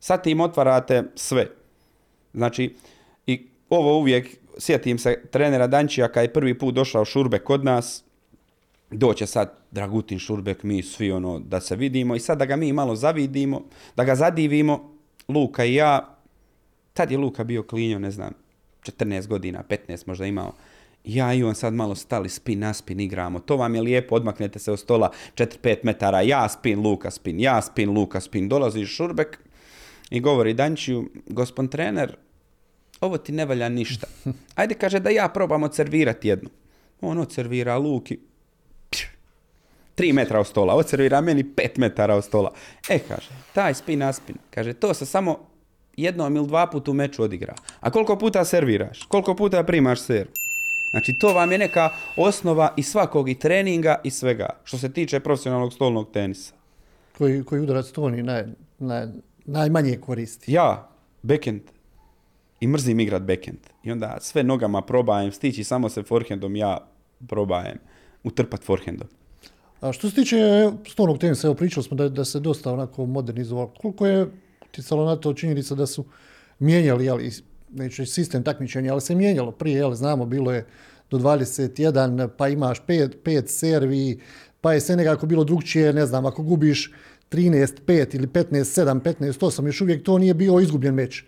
Sad 0.00 0.22
tim 0.22 0.40
otvarate 0.40 1.02
sve. 1.14 1.46
Znači, 2.34 2.74
ovo 3.74 3.98
uvijek, 3.98 4.36
sjetim 4.58 4.98
se 4.98 5.22
trenera 5.30 5.66
Dančija 5.66 6.08
kad 6.08 6.22
je 6.22 6.32
prvi 6.32 6.58
put 6.58 6.74
došao 6.74 7.04
Šurbek 7.04 7.44
kod 7.44 7.64
nas, 7.64 8.04
doće 8.90 9.26
sad 9.26 9.52
Dragutin 9.70 10.18
Šurbek, 10.18 10.62
mi 10.62 10.82
svi 10.82 11.12
ono 11.12 11.38
da 11.38 11.60
se 11.60 11.76
vidimo 11.76 12.16
i 12.16 12.20
sad 12.20 12.38
da 12.38 12.44
ga 12.44 12.56
mi 12.56 12.72
malo 12.72 12.96
zavidimo, 12.96 13.62
da 13.96 14.04
ga 14.04 14.14
zadivimo, 14.14 14.94
Luka 15.28 15.64
i 15.64 15.74
ja, 15.74 16.16
tad 16.92 17.10
je 17.10 17.18
Luka 17.18 17.44
bio 17.44 17.62
klinjo, 17.62 17.98
ne 17.98 18.10
znam, 18.10 18.32
14 18.82 19.26
godina, 19.26 19.62
15 19.68 20.08
možda 20.08 20.26
imao. 20.26 20.52
Ja 21.04 21.34
i 21.34 21.42
on 21.42 21.54
sad 21.54 21.74
malo 21.74 21.94
stali 21.94 22.28
spin 22.28 22.58
na 22.58 22.72
spin 22.74 23.00
igramo. 23.00 23.38
To 23.38 23.56
vam 23.56 23.74
je 23.74 23.82
lijepo, 23.82 24.14
odmaknete 24.14 24.58
se 24.58 24.72
od 24.72 24.78
stola 24.78 25.10
4-5 25.34 25.76
metara. 25.82 26.22
Ja 26.22 26.48
spin, 26.48 26.80
Luka 26.80 27.10
spin, 27.10 27.40
ja 27.40 27.62
spin, 27.62 27.90
Luka 27.90 28.20
spin. 28.20 28.48
Dolazi 28.48 28.86
Šurbek 28.86 29.38
i 30.10 30.20
govori 30.20 30.54
Dančiju, 30.54 31.10
gospon 31.26 31.68
trener, 31.68 32.16
ovo 33.00 33.18
ti 33.18 33.32
ne 33.32 33.44
valja 33.44 33.68
ništa. 33.68 34.06
Ajde 34.54 34.74
kaže 34.74 35.00
da 35.00 35.10
ja 35.10 35.28
probam 35.28 35.62
odservirati 35.62 36.28
jednu. 36.28 36.50
On 37.00 37.18
odservira 37.18 37.76
Luki, 37.76 38.18
Tri 39.94 40.12
metra 40.12 40.40
od 40.40 40.46
stola, 40.46 40.74
odservira 40.74 41.20
meni 41.20 41.44
pet 41.54 41.76
metara 41.76 42.14
od 42.14 42.24
stola. 42.24 42.52
E, 42.88 42.98
kaže, 42.98 43.28
taj 43.52 43.74
spin 43.74 43.98
na 43.98 44.12
spin, 44.12 44.36
kaže, 44.50 44.72
to 44.72 44.94
se 44.94 45.06
samo 45.06 45.38
jednom 45.96 46.36
ili 46.36 46.46
dva 46.46 46.66
puta 46.66 46.90
u 46.90 46.94
meču 46.94 47.22
odigra. 47.22 47.54
A 47.80 47.90
koliko 47.90 48.18
puta 48.18 48.44
serviraš? 48.44 49.02
Koliko 49.02 49.34
puta 49.34 49.62
primaš 49.62 50.00
serv? 50.00 50.28
Znači, 50.90 51.12
to 51.20 51.34
vam 51.34 51.52
je 51.52 51.58
neka 51.58 51.90
osnova 52.16 52.74
i 52.76 52.82
svakog 52.82 53.28
i 53.28 53.34
treninga 53.34 54.00
i 54.04 54.10
svega, 54.10 54.48
što 54.64 54.78
se 54.78 54.92
tiče 54.92 55.20
profesionalnog 55.20 55.72
stolnog 55.72 56.10
tenisa. 56.12 56.54
Koji, 57.18 57.44
koji 57.44 57.60
udarac 57.60 57.90
to 57.90 58.02
oni 58.02 58.22
naj, 58.22 58.44
naj, 58.78 59.06
najmanje 59.44 59.96
koristi? 59.96 60.52
Ja, 60.52 60.88
backhand, 61.22 61.60
i 62.64 62.66
mrzim 62.66 63.00
igrat 63.00 63.22
backhand. 63.22 63.58
I 63.82 63.92
onda 63.92 64.18
sve 64.20 64.42
nogama 64.42 64.82
probajem, 64.82 65.32
stići 65.32 65.64
samo 65.64 65.88
se 65.88 66.02
forehandom, 66.02 66.56
ja 66.56 66.78
probajem 67.28 67.78
utrpat 68.24 68.62
forehandom. 68.62 69.08
A 69.80 69.92
što 69.92 70.10
se 70.10 70.14
tiče 70.14 70.36
stolnog 70.88 71.18
tenisa, 71.18 71.46
evo 71.46 71.54
pričali 71.54 71.84
smo 71.84 71.96
da, 71.96 72.08
da 72.08 72.24
se 72.24 72.40
dosta 72.40 72.72
onako 72.72 73.06
modernizovalo. 73.06 73.72
Koliko 73.80 74.06
je 74.06 74.26
utjecalo 74.68 75.04
na 75.04 75.16
to 75.16 75.34
činjenica 75.34 75.74
da 75.74 75.86
su 75.86 76.04
mijenjali, 76.58 77.10
ali 77.10 77.30
neću 77.68 78.06
sistem 78.06 78.42
takmičenja, 78.42 78.92
ali 78.92 79.00
se 79.00 79.14
mijenjalo 79.14 79.50
prije, 79.50 79.76
jel, 79.76 79.94
znamo, 79.94 80.26
bilo 80.26 80.52
je 80.52 80.66
do 81.10 81.18
21, 81.18 82.28
pa 82.36 82.48
imaš 82.48 82.82
5, 82.86 83.10
5 83.24 83.46
servi, 83.46 84.20
pa 84.60 84.72
je 84.72 84.80
sve 84.80 84.96
nekako 84.96 85.26
bilo 85.26 85.44
drugčije, 85.44 85.92
ne 85.92 86.06
znam, 86.06 86.26
ako 86.26 86.42
gubiš 86.42 86.92
13-5 87.30 88.16
ili 88.16 88.26
15-7, 88.26 89.00
15-8, 89.00 89.66
još 89.66 89.80
uvijek 89.80 90.04
to 90.04 90.18
nije 90.18 90.34
bio 90.34 90.60
izgubljen 90.60 90.94
meč. 90.94 91.24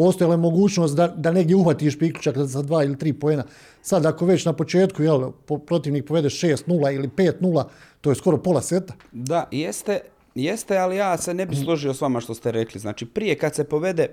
Postojala 0.00 0.34
je 0.34 0.38
mogućnost 0.38 0.96
da, 0.96 1.08
da 1.08 1.32
negdje 1.32 1.56
uhvatiš 1.56 1.98
priključak 1.98 2.38
za 2.38 2.62
dva 2.62 2.84
ili 2.84 2.98
tri 2.98 3.12
poena. 3.12 3.44
Sad 3.82 4.06
ako 4.06 4.26
već 4.26 4.44
na 4.44 4.52
početku 4.52 5.02
jel, 5.02 5.30
protivnik 5.66 6.06
povede 6.06 6.28
6-0 6.28 6.94
ili 6.94 7.08
5-0, 7.08 7.64
to 8.00 8.10
je 8.10 8.14
skoro 8.14 8.38
pola 8.38 8.62
seta. 8.62 8.94
Da, 9.12 9.48
jeste, 9.50 10.00
jeste, 10.34 10.78
ali 10.78 10.96
ja 10.96 11.18
se 11.18 11.34
ne 11.34 11.46
bi 11.46 11.56
složio 11.56 11.94
s 11.94 12.00
vama 12.00 12.20
što 12.20 12.34
ste 12.34 12.52
rekli. 12.52 12.80
Znači, 12.80 13.06
prije 13.06 13.38
kad 13.38 13.54
se 13.54 13.64
povede, 13.64 14.08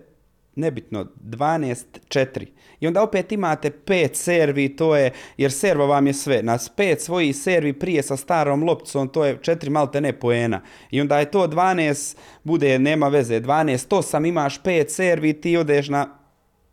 nebitno, 0.57 1.05
12-4, 1.23 2.45
i 2.79 2.87
onda 2.87 3.03
opet 3.03 3.31
imate 3.31 3.71
pet 3.71 4.15
servi, 4.15 4.75
to 4.75 4.95
je, 4.95 5.11
jer 5.37 5.51
serva 5.51 5.85
vam 5.85 6.07
je 6.07 6.13
sve. 6.13 6.43
Na 6.43 6.57
pet 6.75 7.01
svojih 7.01 7.35
servi 7.35 7.73
prije 7.73 8.03
sa 8.03 8.17
starom 8.17 8.63
lopticom, 8.63 9.07
to 9.07 9.25
je 9.25 9.37
četiri 9.41 9.69
malte 9.69 10.01
ne 10.01 10.19
poena. 10.19 10.61
I 10.91 11.01
onda 11.01 11.19
je 11.19 11.31
to 11.31 11.47
12, 11.47 12.17
bude, 12.43 12.79
nema 12.79 13.07
veze, 13.07 13.39
12, 13.39 13.87
8, 13.89 14.27
imaš 14.27 14.63
pet 14.63 14.91
servi, 14.91 15.33
ti 15.33 15.57
odeš 15.57 15.89
na 15.89 16.17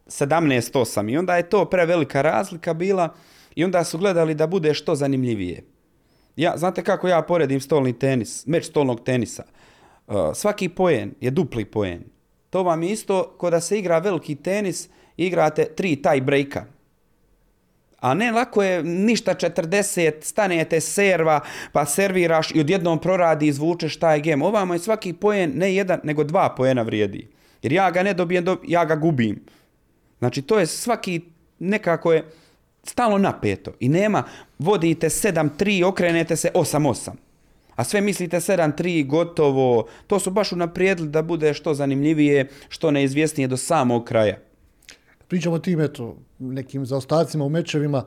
17-8 0.06 1.12
i 1.12 1.16
onda 1.16 1.36
je 1.36 1.48
to 1.48 1.64
prevelika 1.64 2.22
razlika 2.22 2.74
bila 2.74 3.14
i 3.54 3.64
onda 3.64 3.84
su 3.84 3.98
gledali 3.98 4.34
da 4.34 4.46
bude 4.46 4.74
što 4.74 4.94
zanimljivije. 4.94 5.64
Ja, 6.36 6.56
znate 6.56 6.82
kako 6.82 7.08
ja 7.08 7.22
poredim 7.22 7.60
stolni 7.60 7.98
tenis, 7.98 8.46
meč 8.46 8.64
stolnog 8.64 9.04
tenisa? 9.04 9.44
Uh, 10.06 10.14
svaki 10.34 10.68
poen 10.68 11.14
je 11.20 11.30
dupli 11.30 11.64
poen. 11.64 12.13
To 12.54 12.62
vam 12.62 12.82
je 12.82 12.90
isto 12.90 13.34
ko 13.38 13.50
da 13.50 13.60
se 13.60 13.78
igra 13.78 13.98
veliki 13.98 14.34
tenis, 14.34 14.88
igrate 15.16 15.64
tri 15.64 15.96
taj 15.96 16.20
breaka. 16.20 16.64
A 18.00 18.14
ne 18.14 18.30
lako 18.32 18.62
je 18.62 18.82
ništa 18.82 19.34
40, 19.34 20.12
stanete 20.22 20.80
serva, 20.80 21.40
pa 21.72 21.86
serviraš 21.86 22.50
i 22.54 22.60
odjednom 22.60 22.98
proradi, 22.98 23.46
izvučeš 23.46 23.98
taj 23.98 24.20
gem. 24.20 24.42
Ovamo 24.42 24.74
je 24.74 24.78
svaki 24.78 25.12
poen 25.12 25.52
ne 25.54 25.74
jedan, 25.74 26.00
nego 26.04 26.24
dva 26.24 26.54
poena 26.56 26.82
vrijedi. 26.82 27.28
Jer 27.62 27.72
ja 27.72 27.90
ga 27.90 28.02
ne 28.02 28.14
dobijem, 28.14 28.44
ja 28.66 28.84
ga 28.84 28.96
gubim. 28.96 29.42
Znači 30.18 30.42
to 30.42 30.58
je 30.58 30.66
svaki 30.66 31.20
nekako 31.58 32.12
je 32.12 32.24
stalno 32.84 33.18
napeto 33.18 33.72
i 33.80 33.88
nema 33.88 34.22
vodite 34.58 35.08
7-3, 35.08 35.84
okrenete 35.84 36.36
se 36.36 36.50
8-8. 36.54 37.10
A 37.74 37.84
sve 37.84 38.00
mislite 38.00 38.36
7-3, 38.36 39.06
gotovo. 39.06 39.86
To 40.06 40.18
su 40.18 40.30
baš 40.30 40.52
unaprijedili 40.52 41.08
da 41.08 41.22
bude 41.22 41.54
što 41.54 41.74
zanimljivije, 41.74 42.48
što 42.68 42.90
neizvjesnije 42.90 43.48
do 43.48 43.56
samog 43.56 44.04
kraja. 44.04 44.38
Pričamo 45.28 45.56
o 45.56 45.58
tim, 45.58 45.80
eto, 45.80 46.16
nekim 46.38 46.86
zaostacima 46.86 47.44
u 47.44 47.48
mečevima. 47.48 48.04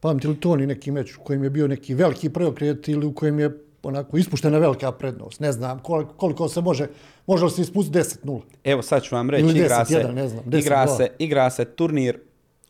Pamti 0.00 0.28
li 0.28 0.40
to 0.40 0.56
ni 0.56 0.66
neki 0.66 0.90
meč 0.90 1.16
u 1.16 1.20
kojem 1.20 1.44
je 1.44 1.50
bio 1.50 1.68
neki 1.68 1.94
veliki 1.94 2.30
preokret 2.30 2.88
ili 2.88 3.06
u 3.06 3.14
kojem 3.14 3.38
je 3.38 3.50
onako 3.82 4.16
ispuštena 4.16 4.58
velika 4.58 4.92
prednost. 4.92 5.40
Ne 5.40 5.52
znam 5.52 5.78
koliko, 5.78 6.14
koliko 6.14 6.48
se 6.48 6.60
može, 6.60 6.86
može 7.26 7.44
li 7.44 7.50
se 7.50 7.62
ispustiti 7.62 7.98
10-0. 7.98 8.40
Evo 8.64 8.82
sad 8.82 9.02
ću 9.02 9.14
vam 9.14 9.30
reći, 9.30 9.58
igra, 9.58 9.84
se, 9.84 10.04
ne 10.14 10.28
znam, 10.28 10.44
igra, 10.52 10.86
se, 10.86 11.08
igra 11.18 11.50
se 11.50 11.64
turnir 11.64 12.18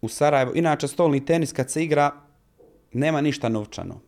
u 0.03 0.09
Sarajevu. 0.09 0.53
Inače, 0.55 0.89
stolni 0.89 1.25
tenis 1.25 1.53
kad 1.53 1.71
se 1.71 1.85
igra, 1.85 2.11
nema 2.93 3.21
ništa 3.21 3.49
novčano. 3.49 4.01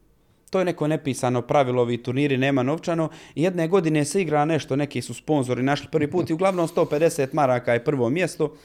To 0.53 0.59
je 0.59 0.65
neko 0.65 0.87
nepisano 0.87 1.43
pravilo, 1.43 1.83
ovi 1.83 2.03
turniri 2.03 2.37
nema 2.37 2.63
novčano. 2.63 3.09
Jedne 3.35 3.69
godine 3.69 4.05
se 4.05 4.23
igra 4.23 4.45
nešto, 4.45 4.77
neki 4.77 5.03
su 5.03 5.15
sponzori 5.15 5.63
našli 5.63 5.89
prvi 5.91 6.11
put 6.11 6.31
i 6.31 6.33
uglavnom 6.33 6.69
150 6.69 7.29
maraka 7.33 7.73
je 7.73 7.85
prvo 7.85 8.11
mjesto. 8.11 8.57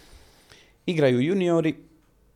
Igraju 0.85 1.21
juniori 1.21 1.75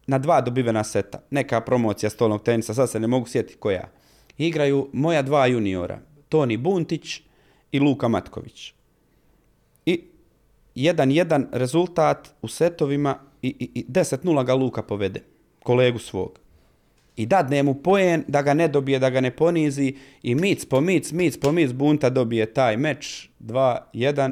na 0.08 0.20
dva 0.20 0.42
dobivena 0.42 0.84
seta. 0.84 1.20
Neka 1.30 1.62
promocija 1.62 2.10
stolnog 2.10 2.44
tenisa, 2.44 2.74
sad 2.74 2.90
se 2.90 3.00
ne 3.00 3.08
mogu 3.08 3.28
sjetiti 3.28 3.60
koja. 3.60 3.90
Igraju 4.38 4.90
moja 4.94 5.22
dva 5.22 5.46
juniora, 5.48 6.00
Toni 6.30 6.58
Buntić 6.58 7.22
i 7.72 7.80
Luka 7.80 8.08
Matković. 8.08 8.74
I 9.86 10.04
jedan 10.76 11.12
jedan 11.12 11.48
rezultat 11.52 12.34
u 12.42 12.48
setovima 12.48 13.20
i, 13.42 13.48
i, 13.60 13.80
i 13.80 13.86
10-0 13.90 14.46
ga 14.46 14.54
Luka 14.54 14.84
povede, 14.84 15.24
kolegu 15.64 16.00
svog. 16.00 16.40
I 17.22 17.26
dadne 17.26 17.64
mu 17.64 17.74
poen 17.74 18.24
da 18.28 18.42
ga 18.42 18.54
ne 18.54 18.68
dobije, 18.68 19.00
da 19.00 19.10
ga 19.10 19.22
ne 19.22 19.32
ponizi 19.32 19.96
i 20.24 20.36
mic 20.36 20.66
po 20.66 20.82
mic, 20.82 21.12
mic 21.12 21.38
po 21.38 21.52
mic 21.52 21.72
bunta 21.72 22.10
dobije 22.10 22.46
taj 22.54 22.78
meč 22.78 23.30
2-1 23.40 24.32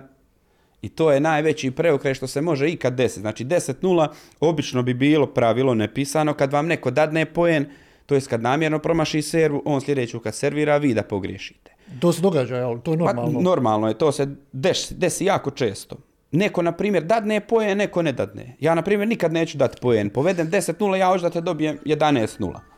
i 0.82 0.89
to 0.89 1.12
je 1.12 1.19
najveći 1.19 1.71
preokret 1.71 2.17
što 2.17 2.28
se 2.28 2.41
može 2.41 2.69
ikad 2.69 2.93
desiti. 2.93 3.21
Znači 3.21 3.45
10-0 3.45 4.08
obično 4.39 4.84
bi 4.84 4.93
bilo 4.93 5.28
pravilo 5.28 5.75
nepisano 5.75 6.34
kad 6.34 6.54
vam 6.54 6.67
neko 6.67 6.91
dadne 6.91 7.25
poen, 7.25 7.65
to 8.06 8.15
je 8.15 8.21
kad 8.21 8.41
namjerno 8.41 8.80
promaši 8.80 9.21
servu, 9.21 9.62
on 9.65 9.82
sljedeću 9.82 10.19
kad 10.19 10.36
servira, 10.36 10.78
vi 10.78 10.93
da 10.93 11.04
pogriješite. 11.04 11.71
To 11.99 12.13
se 12.13 12.21
događa, 12.21 12.56
jel? 12.56 12.80
To 12.80 12.91
je 12.91 12.97
normalno? 12.97 13.34
Pa, 13.34 13.43
normalno 13.43 13.88
je, 13.88 13.97
to 13.97 14.12
se 14.12 14.28
desi, 14.52 14.93
desi 14.93 15.25
jako 15.25 15.52
često. 15.52 15.95
Neko, 16.32 16.62
na 16.62 16.71
primjer, 16.71 17.04
dadne 17.04 17.39
poen, 17.39 17.78
neko 17.78 18.02
ne 18.02 18.12
dadne. 18.12 18.56
Ja, 18.60 18.75
na 18.75 18.82
primjer, 18.82 19.08
nikad 19.08 19.34
neću 19.34 19.58
dati 19.58 19.78
poen. 19.82 20.10
Povedem 20.10 20.49
10-0, 20.52 20.95
ja 20.95 21.08
hoću 21.08 21.21
da 21.21 21.30
te 21.30 21.41
dobijem 21.41 21.78
11-0. 21.86 22.68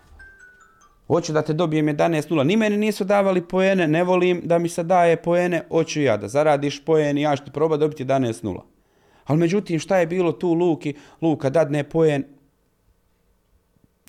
Hoću 1.12 1.34
da 1.34 1.42
te 1.42 1.54
dobijem 1.54 1.88
11-0. 1.88 2.44
Ni 2.44 2.58
meni 2.58 2.78
nisu 2.78 3.04
davali 3.04 3.42
poene, 3.42 3.88
ne 3.88 4.04
volim 4.04 4.42
da 4.44 4.58
mi 4.58 4.70
se 4.70 4.84
daje 4.84 5.16
poene, 5.16 5.64
hoću 5.70 6.02
ja 6.02 6.18
da 6.18 6.28
zaradiš 6.28 6.86
poen 6.86 7.18
i 7.18 7.22
ja 7.22 7.36
ću 7.36 7.44
ti 7.44 7.52
probati 7.52 7.80
dobiti 7.80 8.06
11-0. 8.06 8.60
Ali 9.26 9.40
međutim, 9.40 9.80
šta 9.80 9.98
je 9.98 10.08
bilo 10.08 10.32
tu 10.32 10.54
Luki? 10.54 10.94
Luka 11.22 11.50
dadne 11.50 11.84
poen. 11.84 12.24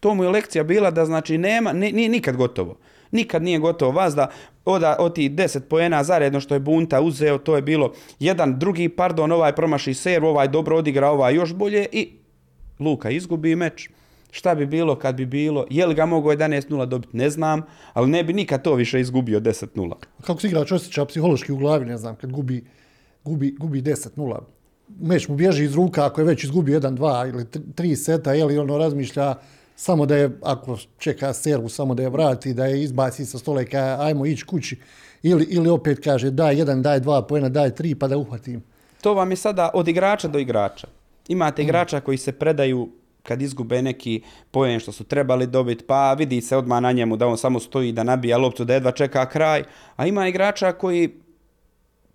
To 0.01 0.15
mu 0.15 0.25
je 0.25 0.31
lekcija 0.31 0.65
bila 0.65 0.91
da 0.91 1.05
znači 1.05 1.39
nema, 1.39 1.73
nije 1.73 2.09
nikad 2.09 2.37
gotovo. 2.37 2.77
Nikad 3.11 3.43
nije 3.43 3.59
gotovo. 3.59 3.93
Vas 3.93 4.15
da 4.15 4.31
oda, 4.65 4.97
od 4.99 5.15
tih 5.15 5.31
10 5.31 5.61
poena 5.61 6.05
zaredno 6.05 6.41
što 6.41 6.55
je 6.55 6.61
Bunta 6.61 7.01
uzeo, 7.01 7.39
to 7.39 7.57
je 7.57 7.63
bilo 7.63 7.93
jedan, 8.19 8.59
drugi, 8.59 8.89
pardon, 8.89 9.33
ovaj 9.33 9.55
promaši 9.55 9.95
serv, 9.95 10.27
ovaj 10.27 10.49
dobro 10.49 10.77
odigra, 10.77 11.11
ovaj 11.11 11.35
još 11.35 11.55
bolje 11.55 11.87
i 11.93 12.09
Luka 12.79 13.11
izgubi 13.11 13.57
meč. 13.57 13.91
Šta 14.35 14.55
bi 14.55 14.67
bilo 14.67 14.97
kad 14.99 15.15
bi 15.15 15.27
bilo? 15.27 15.67
Je 15.71 15.87
li 15.87 15.95
ga 15.95 16.07
mogao 16.07 16.33
11-0 16.33 16.87
dobiti? 16.87 17.17
Ne 17.17 17.31
znam, 17.31 17.63
ali 17.93 18.11
ne 18.11 18.25
bi 18.25 18.33
nikad 18.33 18.63
to 18.63 18.75
više 18.75 19.01
izgubio 19.01 19.41
10-0. 19.41 19.93
Kako 20.27 20.41
se 20.41 20.47
igrač 20.47 20.73
osjeća 20.73 21.05
psihološki 21.05 21.53
u 21.53 21.57
glavi, 21.57 21.87
ne 21.87 21.99
znam, 21.99 22.17
kad 22.17 22.33
gubi, 22.33 22.65
gubi, 23.25 23.57
gubi 23.59 23.83
10-0? 23.83 24.39
Meč 25.01 25.29
mu 25.29 25.37
bježi 25.37 25.65
iz 25.65 25.75
ruka 25.75 26.07
ako 26.07 26.21
je 26.21 26.25
već 26.25 26.45
izgubio 26.45 26.81
1-2 26.81 27.29
ili 27.29 27.45
3 27.45 27.97
seta, 27.97 28.33
je 28.33 28.45
li 28.45 28.59
ono 28.59 28.79
razmišlja 28.79 29.35
samo 29.77 30.07
da 30.07 30.17
je, 30.17 30.31
ako 30.43 30.79
čeka 30.99 31.33
servu, 31.33 31.69
samo 31.69 31.95
da 31.95 32.03
je 32.03 32.11
vrati, 32.11 32.55
da 32.55 32.67
je 32.67 32.83
izbaci 32.83 33.27
sa 33.27 33.39
stola 33.39 33.63
i 33.63 33.67
kaže 33.67 34.03
ajmo 34.03 34.27
ići 34.27 34.45
kući. 34.45 34.79
Ili, 35.23 35.45
ili 35.45 35.69
opet 35.69 36.01
kaže 36.05 36.31
daj 36.31 36.59
jedan, 36.59 36.83
daj 36.83 37.01
dva 37.01 37.23
pojena, 37.23 37.49
daj 37.49 37.71
tri 37.71 37.95
pa 37.95 38.09
da 38.09 38.17
uhvatim. 38.17 38.63
To 39.01 39.15
vam 39.15 39.31
je 39.31 39.37
sada 39.37 39.71
od 39.75 39.89
igrača 39.89 40.29
do 40.29 40.39
igrača. 40.39 40.87
Imate 41.29 41.63
mm. 41.63 41.65
igrača 41.65 42.01
koji 42.01 42.19
se 42.19 42.33
predaju 42.33 42.89
kad 43.23 43.43
izgube 43.43 43.83
neki 43.83 44.23
pojen 44.51 44.81
što 44.81 44.93
su 44.93 45.05
trebali 45.05 45.47
dobiti, 45.47 45.85
pa 45.85 46.15
vidi 46.15 46.41
se 46.41 46.57
odmah 46.57 46.83
na 46.83 46.93
njemu 46.93 47.17
da 47.17 47.27
on 47.27 47.39
samo 47.39 47.61
stoji 47.61 47.93
da 47.93 48.03
nabija 48.03 48.39
loptu, 48.39 48.65
da 48.65 48.75
jedva 48.75 48.93
čeka 48.93 49.29
kraj. 49.29 49.65
A 49.97 50.07
ima 50.07 50.29
igrača 50.29 50.73
koji 50.73 51.11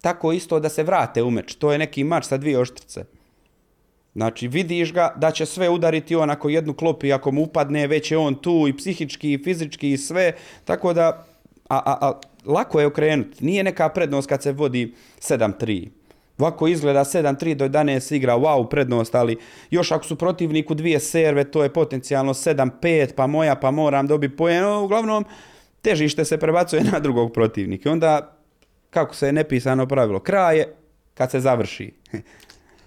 tako 0.02 0.32
isto 0.32 0.60
da 0.60 0.70
se 0.70 0.84
vrate 0.84 1.24
u 1.24 1.32
meč. 1.32 1.56
To 1.56 1.72
je 1.72 1.78
neki 1.78 2.04
mač 2.04 2.26
sa 2.26 2.38
dvije 2.38 2.60
oštrice. 2.60 3.06
Znači, 4.14 4.48
vidiš 4.48 4.94
ga 4.94 5.14
da 5.16 5.32
će 5.32 5.46
sve 5.46 5.70
udariti 5.70 6.16
on 6.16 6.30
ako 6.30 6.50
jednu 6.50 6.74
klopi, 6.74 7.14
ako 7.14 7.32
mu 7.32 7.44
upadne, 7.44 7.88
već 7.88 8.12
je 8.12 8.18
on 8.18 8.36
tu 8.36 8.66
i 8.68 8.78
psihički 8.78 9.34
i 9.34 9.44
fizički 9.44 9.92
i 9.92 9.98
sve. 9.98 10.34
Tako 10.66 10.94
da, 10.94 11.26
a, 11.70 11.78
a, 11.78 11.98
a 12.02 12.20
lako 12.46 12.80
je 12.80 12.86
okrenuti. 12.86 13.46
Nije 13.46 13.64
neka 13.64 13.90
prednost 13.90 14.30
kad 14.30 14.44
se 14.44 14.52
vodi 14.52 14.94
7-3. 15.20 15.90
Ovako 16.38 16.68
izgleda 16.68 17.00
7-3 17.00 17.54
do 17.54 17.68
11 17.68 18.16
igra, 18.16 18.34
wow, 18.38 18.70
prednost, 18.70 19.16
ali 19.16 19.38
još 19.70 19.92
ako 19.92 20.06
su 20.06 20.16
protivniku 20.16 20.74
dvije 20.74 21.00
serve, 21.00 21.52
to 21.52 21.64
je 21.64 21.74
potencijalno 21.74 22.34
7-5, 22.34 23.14
pa 23.16 23.28
moja, 23.28 23.56
pa 23.56 23.72
moram 23.72 24.08
dobiti 24.08 24.36
pojen. 24.36 24.66
Uglavnom, 24.66 25.26
težište 25.82 26.26
se 26.26 26.38
prebacuje 26.38 26.84
na 26.92 27.00
drugog 27.00 27.34
protivnika. 27.34 27.92
Onda, 27.92 28.38
kako 28.90 29.16
se 29.16 29.26
je 29.26 29.34
nepisano 29.34 29.88
pravilo, 29.88 30.20
kraj 30.20 30.58
je 30.58 30.76
kad 31.14 31.32
se 31.32 31.40
završi. 31.40 31.94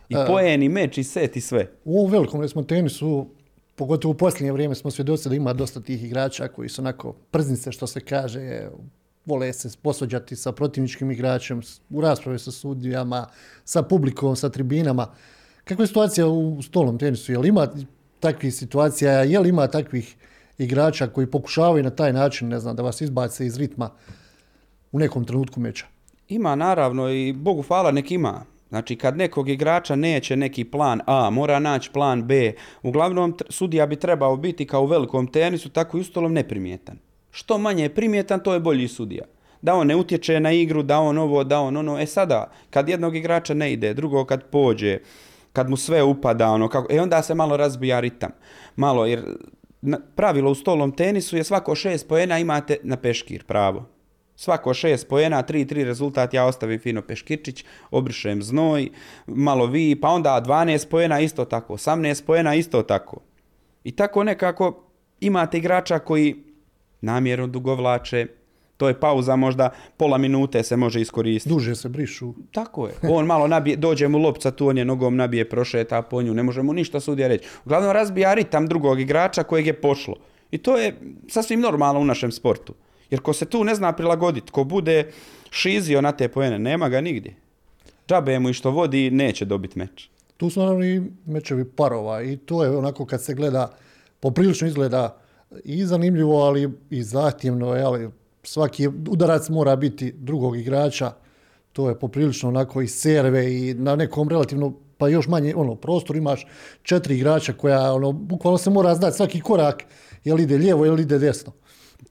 I 0.09 0.15
poen, 0.27 0.63
i 0.63 0.69
meč, 0.69 0.99
i 0.99 1.05
set, 1.05 1.37
i 1.37 1.41
sve. 1.41 1.71
U 1.85 1.99
ovom 1.99 2.13
velikom, 2.13 2.41
recimo, 2.41 2.63
tenisu, 2.63 3.27
pogotovo 3.77 4.13
u 4.13 4.17
posljednje 4.17 4.53
vrijeme, 4.53 4.75
smo 4.75 4.91
svjedoci 4.91 5.29
da 5.29 5.35
ima 5.35 5.53
dosta 5.53 5.81
tih 5.81 6.05
igrača 6.05 6.49
koji 6.49 6.69
su 6.69 6.83
onako 6.83 7.13
prznice, 7.31 7.73
što 7.73 7.87
se 7.87 8.01
kaže, 8.01 8.69
vole 9.27 9.53
se 9.53 9.69
posvađati 9.83 10.37
sa 10.37 10.53
protivničkim 10.53 11.11
igračem, 11.11 11.63
u 11.91 12.01
raspravi 12.01 12.39
sa 12.39 12.51
sudijama, 12.51 13.27
sa 13.65 13.83
publikom, 13.83 14.37
sa 14.37 14.49
tribinama. 14.49 15.07
Kakva 15.65 15.83
je 15.83 15.87
situacija 15.87 16.27
u 16.27 16.63
stolnom 16.63 16.99
tenisu? 16.99 17.33
Je 17.33 17.39
li 17.39 17.49
ima 17.49 17.69
takvih 18.21 18.55
situacija? 18.55 19.13
Je 19.13 19.41
li 19.41 19.49
ima 19.49 19.67
takvih 19.67 20.17
igrača 20.59 21.07
koji 21.07 21.27
pokušavaju 21.27 21.85
na 21.85 21.91
taj 21.91 22.13
način, 22.13 22.49
ne 22.49 22.61
znam, 22.61 22.77
da 22.77 22.83
vas 22.83 23.01
izbace 23.01 23.47
iz 23.47 23.57
ritma 23.57 23.91
u 24.93 24.99
nekom 24.99 25.25
trenutku 25.25 25.61
meča? 25.61 25.87
Ima, 26.29 26.55
naravno, 26.55 27.11
i 27.11 27.33
Bogu 27.33 27.63
hvala, 27.63 27.91
nek 27.91 28.11
ima. 28.11 28.45
Znači, 28.69 28.97
kad 28.97 29.17
nekog 29.17 29.49
igrača 29.49 29.97
neće 29.97 30.37
neki 30.37 30.65
plan 30.65 31.01
A, 31.07 31.31
mora 31.31 31.59
naći 31.59 31.91
plan 31.93 32.27
B. 32.27 32.53
Uglavnom, 32.83 33.37
sudija 33.49 33.87
bi 33.87 33.97
trebao 33.97 34.37
biti 34.37 34.67
kao 34.67 34.83
u 34.83 34.87
velikom 34.87 35.27
tenisu, 35.27 35.69
tako 35.69 35.99
i 35.99 36.01
u 36.01 36.05
stolom 36.05 36.33
neprimjetan. 36.33 36.99
Što 37.31 37.59
manje 37.59 37.83
je 37.83 37.95
primjetan, 37.95 38.41
to 38.41 38.55
je 38.55 38.61
bolji 38.61 38.89
sudija. 38.89 39.25
Da 39.63 39.75
on 39.75 39.87
ne 39.87 39.97
utječe 39.97 40.41
na 40.41 40.53
igru, 40.53 40.83
da 40.83 40.99
on 40.99 41.19
ovo, 41.19 41.45
da 41.45 41.61
on 41.61 41.77
ono. 41.77 42.01
E 42.01 42.07
sada, 42.07 42.51
kad 42.71 42.89
jednog 42.89 43.17
igrača 43.17 43.55
ne 43.55 43.73
ide, 43.73 43.95
drugo 43.95 44.25
kad 44.25 44.45
pođe, 44.51 44.99
kad 45.53 45.71
mu 45.71 45.77
sve 45.77 46.03
upada, 46.03 46.49
ono, 46.51 46.69
kako, 46.69 46.93
e 46.93 47.01
onda 47.01 47.23
se 47.23 47.35
malo 47.35 47.57
razbija 47.57 48.01
ritam. 48.01 48.31
Malo, 48.77 49.07
jer 49.07 49.23
pravilo 50.17 50.51
u 50.51 50.55
stolom 50.55 50.93
tenisu 50.93 51.37
je 51.37 51.45
svako 51.45 51.75
šest 51.75 52.09
poena 52.09 52.39
imate 52.39 52.77
na 52.83 52.97
peškir, 52.97 53.45
pravo. 53.45 53.85
Svako 54.37 54.75
šest 54.75 55.09
pojena, 55.09 55.43
tri, 55.43 55.67
tri 55.67 55.85
rezultat, 55.85 56.35
ja 56.35 56.47
ostavim 56.47 56.81
fino 56.81 57.03
peškirčić, 57.03 57.65
obrišem 57.91 58.43
znoj, 58.43 58.89
malo 59.27 59.67
vi, 59.67 60.01
pa 60.01 60.09
onda 60.09 60.43
12 60.47 60.89
pojena 60.89 61.21
isto 61.21 61.45
tako, 61.45 61.75
18 61.75 62.25
pojena 62.25 62.55
isto 62.55 62.83
tako. 62.83 63.21
I 63.85 63.97
tako 63.97 64.25
nekako 64.25 64.85
imate 65.21 65.59
igrača 65.59 65.99
koji 65.99 66.37
namjerno 67.01 67.47
dugovlače, 67.47 68.27
To 68.81 68.89
je 68.89 69.01
pauza 69.01 69.37
možda 69.37 69.71
pola 69.97 70.19
minute 70.19 70.63
se 70.63 70.77
može 70.77 71.01
iskoristiti. 71.01 71.55
Duže 71.55 71.75
se 71.75 71.89
brišu. 71.89 72.35
Tako 72.53 72.87
je. 72.87 72.95
On 73.03 73.27
malo 73.27 73.49
nabije, 73.49 73.77
dođe 73.77 74.09
mu 74.09 74.19
lopca, 74.19 74.51
tu 74.51 74.69
on 74.69 74.79
je 74.79 74.85
nogom 74.85 75.17
nabije, 75.17 75.49
prošeta 75.49 76.03
po 76.03 76.23
nju, 76.23 76.35
ne 76.35 76.43
može 76.43 76.63
mu 76.63 76.73
ništa 76.73 77.01
sudija 77.01 77.29
reći. 77.29 77.49
Uglavnom 77.65 77.93
razbija 77.93 78.35
ritam 78.35 78.67
drugog 78.67 79.01
igrača 79.01 79.43
kojeg 79.43 79.67
je 79.67 79.73
pošlo. 79.81 80.15
I 80.51 80.59
to 80.59 80.79
je 80.79 80.97
sasvim 81.29 81.61
normalno 81.61 82.01
u 82.01 82.05
našem 82.05 82.33
sportu. 82.33 82.75
Jer 83.11 83.21
ko 83.21 83.33
se 83.33 83.45
tu 83.45 83.65
ne 83.65 83.75
zna 83.75 83.93
prilagoditi, 83.93 84.53
ko 84.53 84.65
bude 84.65 85.13
šizio 85.51 86.01
na 86.01 86.13
te 86.13 86.29
pojene, 86.29 86.59
nema 86.59 86.89
ga 86.89 87.01
nigdje. 87.01 87.37
Džabe 88.09 88.39
mu 88.39 88.51
i 88.51 88.53
što 88.53 88.71
vodi, 88.71 89.11
neće 89.11 89.45
dobiti 89.45 89.79
meč. 89.79 90.09
Tu 90.37 90.51
su 90.51 90.61
naravno 90.61 90.85
i 90.85 91.03
mečevi 91.27 91.65
parova 91.65 92.23
i 92.23 92.37
to 92.37 92.65
je 92.65 92.71
onako 92.77 93.07
kad 93.07 93.25
se 93.25 93.35
gleda, 93.35 93.77
poprilično 94.21 94.69
izgleda 94.69 95.20
i 95.65 95.87
zanimljivo, 95.87 96.43
ali 96.43 96.71
i 96.91 97.03
zahtjevno, 97.03 97.67
ali 97.67 98.11
svaki 98.43 98.89
udarac 98.89 99.49
mora 99.49 99.77
biti 99.77 100.13
drugog 100.13 100.57
igrača, 100.57 101.13
to 101.73 101.89
je 101.89 101.99
poprilično 101.99 102.49
onako 102.49 102.83
i 102.83 102.89
serve 102.89 103.55
i 103.55 103.75
na 103.75 103.97
nekom 103.97 104.29
relativno 104.29 104.75
pa 105.01 105.09
još 105.09 105.29
manje 105.29 105.55
ono 105.57 105.75
prostor 105.75 106.17
imaš 106.17 106.47
četiri 106.83 107.17
igrača 107.17 107.53
koja 107.53 107.93
ono 107.93 108.13
bukvalno 108.13 108.59
se 108.59 108.71
mora 108.71 108.95
znati 108.95 109.17
svaki 109.17 109.41
korak 109.41 109.85
jel 110.25 110.41
ide 110.41 110.59
lijevo 110.59 110.87
ili 110.87 111.03
ide 111.03 111.19
desno. 111.19 111.53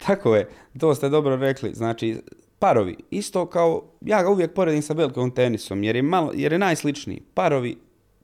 Tako 0.06 0.36
je, 0.36 0.50
to 0.80 0.96
ste 0.96 1.10
dobro 1.10 1.36
rekli. 1.36 1.74
Znači, 1.74 2.22
parovi, 2.60 2.96
isto 3.10 3.46
kao, 3.46 3.84
ja 4.02 4.24
ga 4.24 4.30
uvijek 4.30 4.54
poredim 4.54 4.82
sa 4.82 4.94
velikom 4.94 5.32
tenisom, 5.32 5.84
jer 5.84 5.96
je, 5.96 6.02
malo, 6.02 6.32
jer 6.36 6.52
je 6.52 6.60
najsličniji. 6.60 7.22
Parovi, 7.34 7.78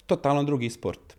totalno 0.05 0.43
drugi 0.43 0.69
sport. 0.69 1.14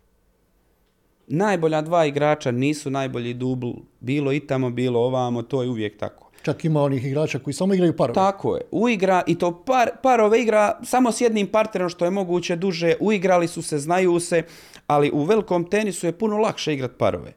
Najbolja 1.27 1.81
dva 1.81 2.05
igrača 2.05 2.51
nisu 2.51 2.89
najbolji 2.89 3.33
dubl, 3.33 3.71
bilo 3.99 4.33
i 4.33 4.39
tamo, 4.39 4.69
bilo 4.69 4.99
ovamo, 4.99 5.41
to 5.41 5.63
je 5.63 5.69
uvijek 5.69 5.97
tako. 5.97 6.29
Čak 6.41 6.65
ima 6.65 6.81
onih 6.81 7.05
igrača 7.05 7.39
koji 7.39 7.53
samo 7.53 7.73
igraju 7.73 7.95
parove. 7.97 8.13
Tako 8.13 8.55
je. 8.55 8.61
Uigra, 8.71 9.23
i 9.27 9.35
to 9.35 9.63
par, 9.65 9.89
parove 10.03 10.41
igra 10.41 10.79
samo 10.83 11.11
s 11.11 11.21
jednim 11.21 11.47
partnerom 11.47 11.89
što 11.89 12.05
je 12.05 12.11
moguće 12.11 12.55
duže. 12.55 12.93
Uigrali 12.99 13.47
su 13.47 13.61
se, 13.61 13.79
znaju 13.79 14.19
se, 14.19 14.43
ali 14.87 15.11
u 15.13 15.23
velikom 15.23 15.69
tenisu 15.69 16.05
je 16.05 16.11
puno 16.11 16.37
lakše 16.37 16.73
igrat 16.73 16.91
parove. 16.97 17.33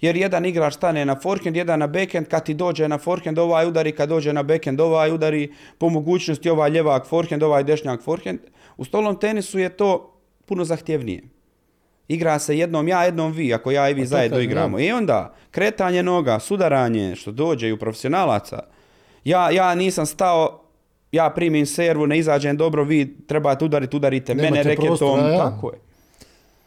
Jer 0.00 0.16
jedan 0.16 0.46
igrač 0.46 0.74
stane 0.74 1.04
na 1.04 1.20
forehand, 1.20 1.56
jedan 1.56 1.78
na 1.78 1.86
backhand, 1.86 2.26
kad 2.28 2.44
ti 2.44 2.54
dođe 2.54 2.88
na 2.88 2.98
forehand 2.98 3.38
ovaj 3.38 3.66
udari, 3.66 3.92
kad 3.92 4.08
dođe 4.08 4.32
na 4.32 4.42
backhand 4.42 4.80
ovaj 4.80 5.12
udari, 5.12 5.52
po 5.78 5.88
mogućnosti 5.88 6.50
ovaj 6.50 6.70
ljevak 6.70 7.06
forehand, 7.06 7.42
ovaj 7.42 7.64
dešnjak 7.64 8.02
forehand. 8.02 8.38
U 8.76 8.84
stolnom 8.84 9.16
tenisu 9.16 9.58
je 9.58 9.68
to 9.68 10.20
puno 10.46 10.64
zahtjevnije. 10.64 11.33
Igra 12.08 12.38
se 12.38 12.58
jednom 12.58 12.88
ja, 12.88 13.04
jednom 13.04 13.32
vi, 13.32 13.54
ako 13.54 13.70
ja 13.70 13.90
i 13.90 13.94
vi 13.94 14.06
zajedno 14.06 14.38
igramo. 14.40 14.80
I 14.80 14.92
onda 14.92 15.34
kretanje 15.50 16.02
noga, 16.02 16.38
sudaranje, 16.38 17.16
što 17.16 17.32
dođe 17.32 17.68
i 17.68 17.72
u 17.72 17.78
profesionalaca. 17.78 18.58
Ja, 19.24 19.50
ja 19.50 19.74
nisam 19.74 20.06
stao, 20.06 20.60
ja 21.12 21.30
primim 21.30 21.66
servu, 21.66 22.06
ne 22.06 22.18
izađem 22.18 22.56
dobro, 22.56 22.84
vi 22.84 23.16
trebate 23.26 23.64
udariti, 23.64 23.96
udarite 23.96 24.34
Nemate 24.34 24.50
mene 24.50 24.62
reketom. 24.62 25.18
ja. 25.18 25.38
Tako 25.38 25.72
je. 25.72 25.78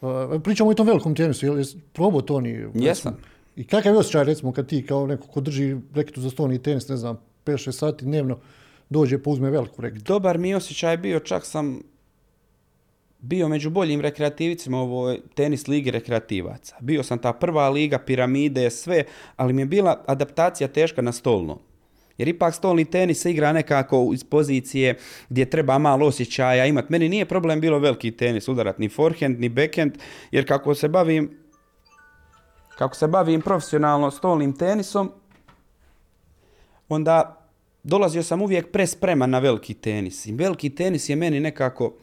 Uh, 0.02 0.42
Pričamo 0.44 0.72
i 0.72 0.74
o 0.74 0.76
tom 0.76 0.88
velikom 0.88 1.16
tenisu, 1.16 1.46
jel 1.46 1.64
probao 1.94 2.22
to 2.22 2.42
ni? 2.42 2.66
Jesam. 2.74 3.18
I 3.56 3.64
kakav 3.64 3.94
je 3.94 4.00
osjećaj 4.00 4.24
recimo 4.24 4.52
kad 4.52 4.68
ti 4.68 4.86
kao 4.86 5.08
neko 5.08 5.28
ko 5.28 5.42
drži 5.42 5.76
reketu 5.96 6.22
za 6.22 6.30
stolni 6.30 6.62
tenis, 6.62 6.88
ne 6.88 6.98
znam, 6.98 7.18
5-6 7.46 7.72
sati 7.72 8.06
dnevno, 8.06 8.38
dođe 8.90 9.24
pa 9.24 9.30
uzme 9.30 9.50
veliku 9.50 9.82
reketu. 9.82 10.04
Dobar 10.04 10.38
mi 10.38 10.50
je 10.50 10.56
osjećaj 10.56 10.98
bio, 10.98 11.20
čak 11.20 11.46
sam 11.46 11.82
bio 13.20 13.48
među 13.48 13.70
boljim 13.70 14.02
rekreativicima 14.02 14.78
u 14.78 14.82
ovoj 14.82 15.20
tenis 15.36 15.68
ligi 15.68 15.92
rekreativaca. 15.92 16.76
Bio 16.80 17.04
sam 17.04 17.20
ta 17.20 17.34
prva 17.34 17.70
liga, 17.70 18.00
piramide, 18.00 18.70
sve, 18.70 19.04
ali 19.36 19.54
mi 19.54 19.62
je 19.62 19.66
bila 19.66 20.04
adaptacija 20.08 20.68
teška 20.68 21.02
na 21.02 21.12
stolno. 21.12 21.60
Jer 22.18 22.28
ipak 22.28 22.56
stolni 22.56 22.86
tenis 22.86 23.22
se 23.22 23.32
igra 23.32 23.54
nekako 23.54 24.12
iz 24.14 24.24
pozicije 24.24 24.98
gdje 25.30 25.50
treba 25.50 25.78
malo 25.78 26.06
osjećaja 26.06 26.66
imati. 26.66 26.88
Meni 26.92 27.10
nije 27.10 27.26
problem 27.26 27.62
bilo 27.62 27.80
veliki 27.80 28.12
tenis 28.12 28.48
udarat, 28.48 28.80
ni 28.80 28.90
forehand, 28.90 29.40
ni 29.40 29.50
backhand, 29.50 29.92
jer 30.32 30.48
kako 30.48 30.76
se 30.76 30.88
bavim 30.88 31.38
kako 32.78 32.96
se 32.96 33.08
bavim 33.08 33.42
profesionalno 33.42 34.12
stolnim 34.12 34.58
tenisom, 34.58 35.12
onda 36.90 37.48
dolazio 37.84 38.24
sam 38.24 38.42
uvijek 38.42 38.72
prespreman 38.72 39.30
na 39.30 39.40
veliki 39.40 39.74
tenis. 39.74 40.26
I 40.26 40.34
veliki 40.34 40.70
tenis 40.70 41.10
je 41.10 41.16
meni 41.16 41.40
nekako 41.40 41.94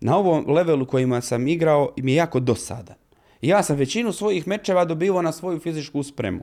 na 0.00 0.16
ovom 0.16 0.44
levelu 0.48 0.86
kojima 0.86 1.20
sam 1.20 1.48
igrao 1.48 1.92
mi 1.96 2.12
je 2.12 2.16
jako 2.16 2.40
dosadan. 2.40 2.96
Ja 3.42 3.62
sam 3.62 3.76
većinu 3.76 4.12
svojih 4.12 4.48
mečeva 4.48 4.84
dobivao 4.84 5.22
na 5.22 5.32
svoju 5.32 5.58
fizičku 5.58 6.02
spremu. 6.02 6.40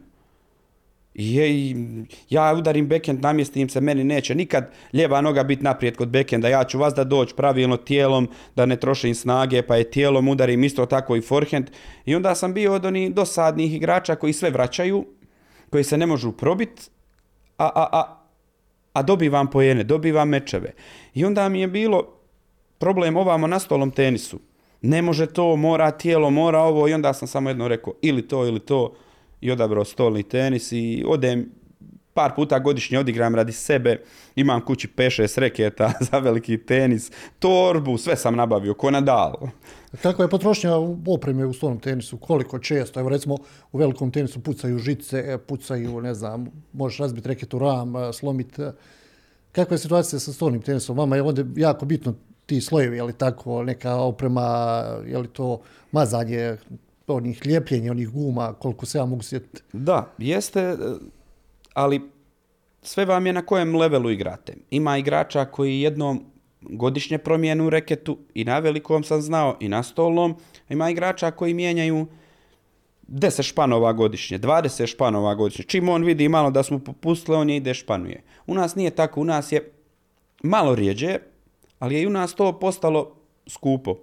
Je- 1.13 2.05
ja 2.29 2.53
udarim 2.57 2.87
backhand, 2.87 3.21
namjestim 3.21 3.69
se, 3.69 3.81
meni 3.81 4.03
neće 4.03 4.35
nikad 4.35 4.71
lijeva 4.93 5.21
noga 5.21 5.43
biti 5.43 5.63
naprijed 5.63 5.95
kod 5.95 6.09
backhanda. 6.09 6.47
Ja 6.49 6.63
ću 6.63 6.79
vas 6.79 6.93
da 6.93 7.03
doći 7.03 7.35
pravilno 7.35 7.77
tijelom, 7.77 8.29
da 8.55 8.65
ne 8.65 8.75
trošim 8.75 9.15
snage, 9.15 9.61
pa 9.61 9.75
je 9.75 9.91
tijelom 9.91 10.27
udarim 10.27 10.63
isto 10.63 10.85
tako 10.85 11.15
i 11.15 11.21
forehand. 11.21 11.69
I 12.05 12.15
onda 12.15 12.35
sam 12.35 12.53
bio 12.53 12.73
od 12.73 12.85
onih 12.85 13.13
dosadnih 13.13 13.75
igrača 13.75 14.15
koji 14.15 14.33
sve 14.33 14.49
vraćaju, 14.49 15.05
koji 15.69 15.83
se 15.83 15.97
ne 15.97 16.05
možu 16.05 16.31
probit, 16.31 16.91
a, 17.57 17.65
a, 17.75 17.87
a, 17.91 18.25
a 18.93 19.01
dobivam 19.03 19.49
pojene, 19.49 19.83
dobivam 19.83 20.29
mečeve. 20.29 20.71
I 21.13 21.25
onda 21.25 21.49
mi 21.49 21.61
je 21.61 21.67
bilo 21.67 22.14
problem 22.77 23.17
ovamo 23.17 23.47
na 23.47 23.59
stolom 23.59 23.91
tenisu. 23.91 24.39
Ne 24.81 25.01
može 25.01 25.25
to, 25.25 25.55
mora 25.55 25.91
tijelo, 25.91 26.29
mora 26.29 26.59
ovo 26.59 26.87
i 26.87 26.93
onda 26.93 27.13
sam 27.13 27.27
samo 27.27 27.49
jedno 27.49 27.67
rekao 27.67 27.93
ili 28.01 28.27
to 28.27 28.45
ili 28.45 28.59
to 28.59 28.93
i 29.41 29.51
odabrao 29.51 29.85
stolni 29.85 30.23
tenis 30.23 30.71
i 30.71 31.03
odem 31.07 31.51
par 32.15 32.35
puta 32.35 32.59
godišnje 32.59 32.99
odigram 32.99 33.35
radi 33.35 33.51
sebe, 33.51 34.01
imam 34.35 34.61
kući 34.65 34.87
5-6 34.97 35.39
reketa 35.39 35.91
za 36.11 36.19
veliki 36.19 36.57
tenis, 36.57 37.11
torbu, 37.39 37.97
sve 37.97 38.15
sam 38.15 38.35
nabavio, 38.35 38.73
ko 38.73 38.91
Nadal. 38.91 39.33
Kakva 40.01 40.25
je 40.25 40.29
potrošnja 40.29 40.71
opreme 41.07 41.45
u 41.45 41.53
stolnom 41.53 41.79
tenisu? 41.79 42.17
Koliko 42.17 42.59
često? 42.59 42.99
Evo 42.99 43.09
recimo 43.09 43.37
u 43.71 43.77
velikom 43.77 44.11
tenisu 44.11 44.39
pucaju 44.39 44.79
žice, 44.79 45.37
pucaju, 45.47 46.01
ne 46.01 46.13
znam, 46.13 46.47
možeš 46.73 46.99
razbiti 46.99 47.27
reketu 47.27 47.59
ram, 47.59 47.93
slomiti. 48.13 48.61
Kakva 49.51 49.73
je 49.73 49.79
situacija 49.79 50.19
sa 50.19 50.33
stolnim 50.33 50.61
tenisom? 50.61 50.97
Vama 50.97 51.15
je 51.15 51.21
ovdje 51.21 51.45
jako 51.55 51.85
bitno 51.85 52.13
ti 52.45 52.61
slojevi, 52.61 52.97
je 52.97 53.03
li 53.03 53.13
tako, 53.13 53.63
neka 53.63 53.95
oprema, 53.95 54.41
je 55.07 55.17
li 55.17 55.27
to 55.27 55.61
mazanje 55.91 56.57
onih 57.07 57.41
lijepljenja, 57.45 57.91
onih 57.91 58.09
guma, 58.09 58.53
koliko 58.53 58.85
se 58.85 58.97
ja 58.97 59.05
mogu 59.05 59.21
sjetiti. 59.21 59.61
Da, 59.73 60.13
jeste, 60.17 60.59
e, 60.59 60.75
ali 61.73 62.01
sve 62.81 63.05
vam 63.05 63.27
je 63.27 63.33
na 63.33 63.45
kojem 63.45 63.75
levelu 63.75 64.09
igrate. 64.09 64.53
Ima 64.69 64.97
igrača 64.97 65.45
koji 65.45 65.81
jednom 65.81 66.25
godišnje 66.61 67.17
promijenu 67.17 67.69
reketu 67.69 68.17
i 68.33 68.43
na 68.43 68.59
velikom 68.59 69.03
sam 69.03 69.21
znao 69.21 69.57
i 69.59 69.69
na 69.69 69.83
stolnom. 69.83 70.35
Ima 70.69 70.89
igrača 70.89 71.31
koji 71.31 71.53
mijenjaju 71.53 72.07
10 73.07 73.41
španova 73.43 73.93
godišnje, 73.93 74.39
20 74.39 74.87
španova 74.87 75.35
godišnje. 75.35 75.65
Čim 75.65 75.89
on 75.89 76.03
vidi 76.03 76.29
malo 76.29 76.51
da 76.51 76.63
smo 76.63 76.79
popustili, 76.79 77.37
on 77.37 77.49
je 77.49 77.55
ide 77.55 77.73
španuje. 77.73 78.23
U 78.47 78.53
nas 78.53 78.75
nije 78.75 78.89
tako, 78.89 79.21
u 79.21 79.23
nas 79.23 79.51
je 79.51 79.71
malo 80.43 80.75
rijeđe, 80.75 81.17
ali 81.79 81.95
je 81.95 82.01
i 82.01 82.07
u 82.07 82.09
nas 82.09 82.35
to 82.35 82.59
postalo 82.59 83.15
skupo. 83.47 83.95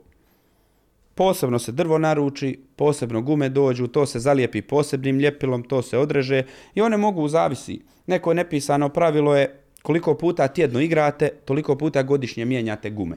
Posebno 1.15 1.59
se 1.59 1.73
drvo 1.73 1.99
naruči, 1.99 2.61
posebno 2.77 3.23
gume 3.23 3.49
dođu, 3.49 3.87
to 3.87 4.07
se 4.07 4.19
zalijepi 4.19 4.63
posebnim 4.63 5.19
ljepilom, 5.19 5.63
to 5.63 5.83
se 5.83 5.99
odreže 5.99 6.43
i 6.75 6.83
one 6.83 6.97
mogu 6.97 7.29
zavisi. 7.29 7.81
Neko 8.07 8.35
nepisano 8.35 8.89
pravilo 8.89 9.37
je 9.37 9.63
koliko 9.83 10.15
puta 10.15 10.49
tjedno 10.49 10.81
igrate, 10.81 11.29
toliko 11.45 11.77
puta 11.77 12.03
godišnje 12.03 12.45
mijenjate 12.45 12.91
gume. 12.91 13.17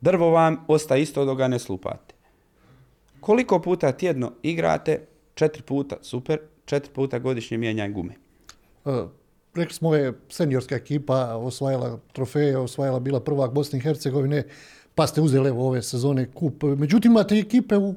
Drvo 0.00 0.30
vam 0.30 0.64
ostaje 0.68 1.02
isto 1.02 1.24
dok 1.24 1.38
ga 1.38 1.48
ne 1.48 1.58
slupate. 1.58 2.14
Koliko 3.20 3.58
puta 3.62 3.92
tjedno 3.92 4.32
igrate, 4.42 5.06
četiri 5.34 5.62
puta, 5.62 5.96
super, 6.02 6.38
četiri 6.64 6.92
puta 6.94 7.18
godišnje 7.18 7.58
mijenjaj 7.58 7.88
gume. 7.88 8.14
E, 8.84 8.90
Rekli 9.56 9.74
smo 9.74 9.88
ove 9.88 10.12
seniorska 10.28 10.76
ekipa 10.76 11.36
osvajala 11.36 11.98
trofeje, 12.12 12.58
osvajala 12.58 13.00
bila 13.00 13.20
prvak 13.20 13.52
Bosne 13.52 13.78
i 13.78 13.82
Hercegovine, 13.82 14.44
pa 14.94 15.06
ste 15.06 15.20
uzeli 15.20 15.48
evo 15.48 15.66
ove 15.66 15.82
sezone 15.82 16.26
kup. 16.32 16.62
Međutim, 16.62 17.12
imate 17.12 17.38
ekipe 17.38 17.76
u 17.76 17.94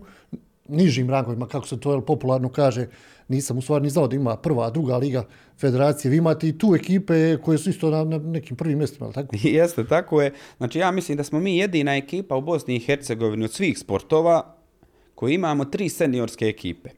nižim 0.67 1.09
rangovima, 1.09 1.47
kako 1.47 1.67
se 1.67 1.79
to 1.79 2.01
popularno 2.01 2.49
kaže, 2.49 2.87
nisam 3.27 3.57
u 3.57 3.61
stvari 3.61 3.83
ni 3.83 3.89
znao 3.89 4.07
da 4.07 4.15
ima 4.15 4.37
prva, 4.37 4.69
druga 4.69 4.97
liga 4.97 5.25
federacije. 5.57 6.11
Vi 6.11 6.17
imate 6.17 6.47
i 6.47 6.57
tu 6.57 6.75
ekipe 6.75 7.37
koje 7.37 7.57
su 7.57 7.69
isto 7.69 7.89
na, 7.89 8.03
na 8.03 8.17
nekim 8.17 8.57
prvim 8.57 8.77
mjestima, 8.77 9.05
ali 9.05 9.13
tako? 9.13 9.35
Jeste, 9.43 9.87
tako 9.87 10.21
je. 10.21 10.33
Znači 10.57 10.79
ja 10.79 10.91
mislim 10.91 11.17
da 11.17 11.23
smo 11.23 11.39
mi 11.39 11.57
jedina 11.57 11.95
ekipa 11.95 12.35
u 12.35 12.41
Bosni 12.41 12.75
i 12.75 12.79
Hercegovini 12.79 13.45
od 13.45 13.51
svih 13.51 13.79
sportova 13.79 14.55
koji 15.15 15.33
imamo 15.33 15.65
tri 15.65 15.89
seniorske 15.89 16.45
ekipe. 16.45 16.89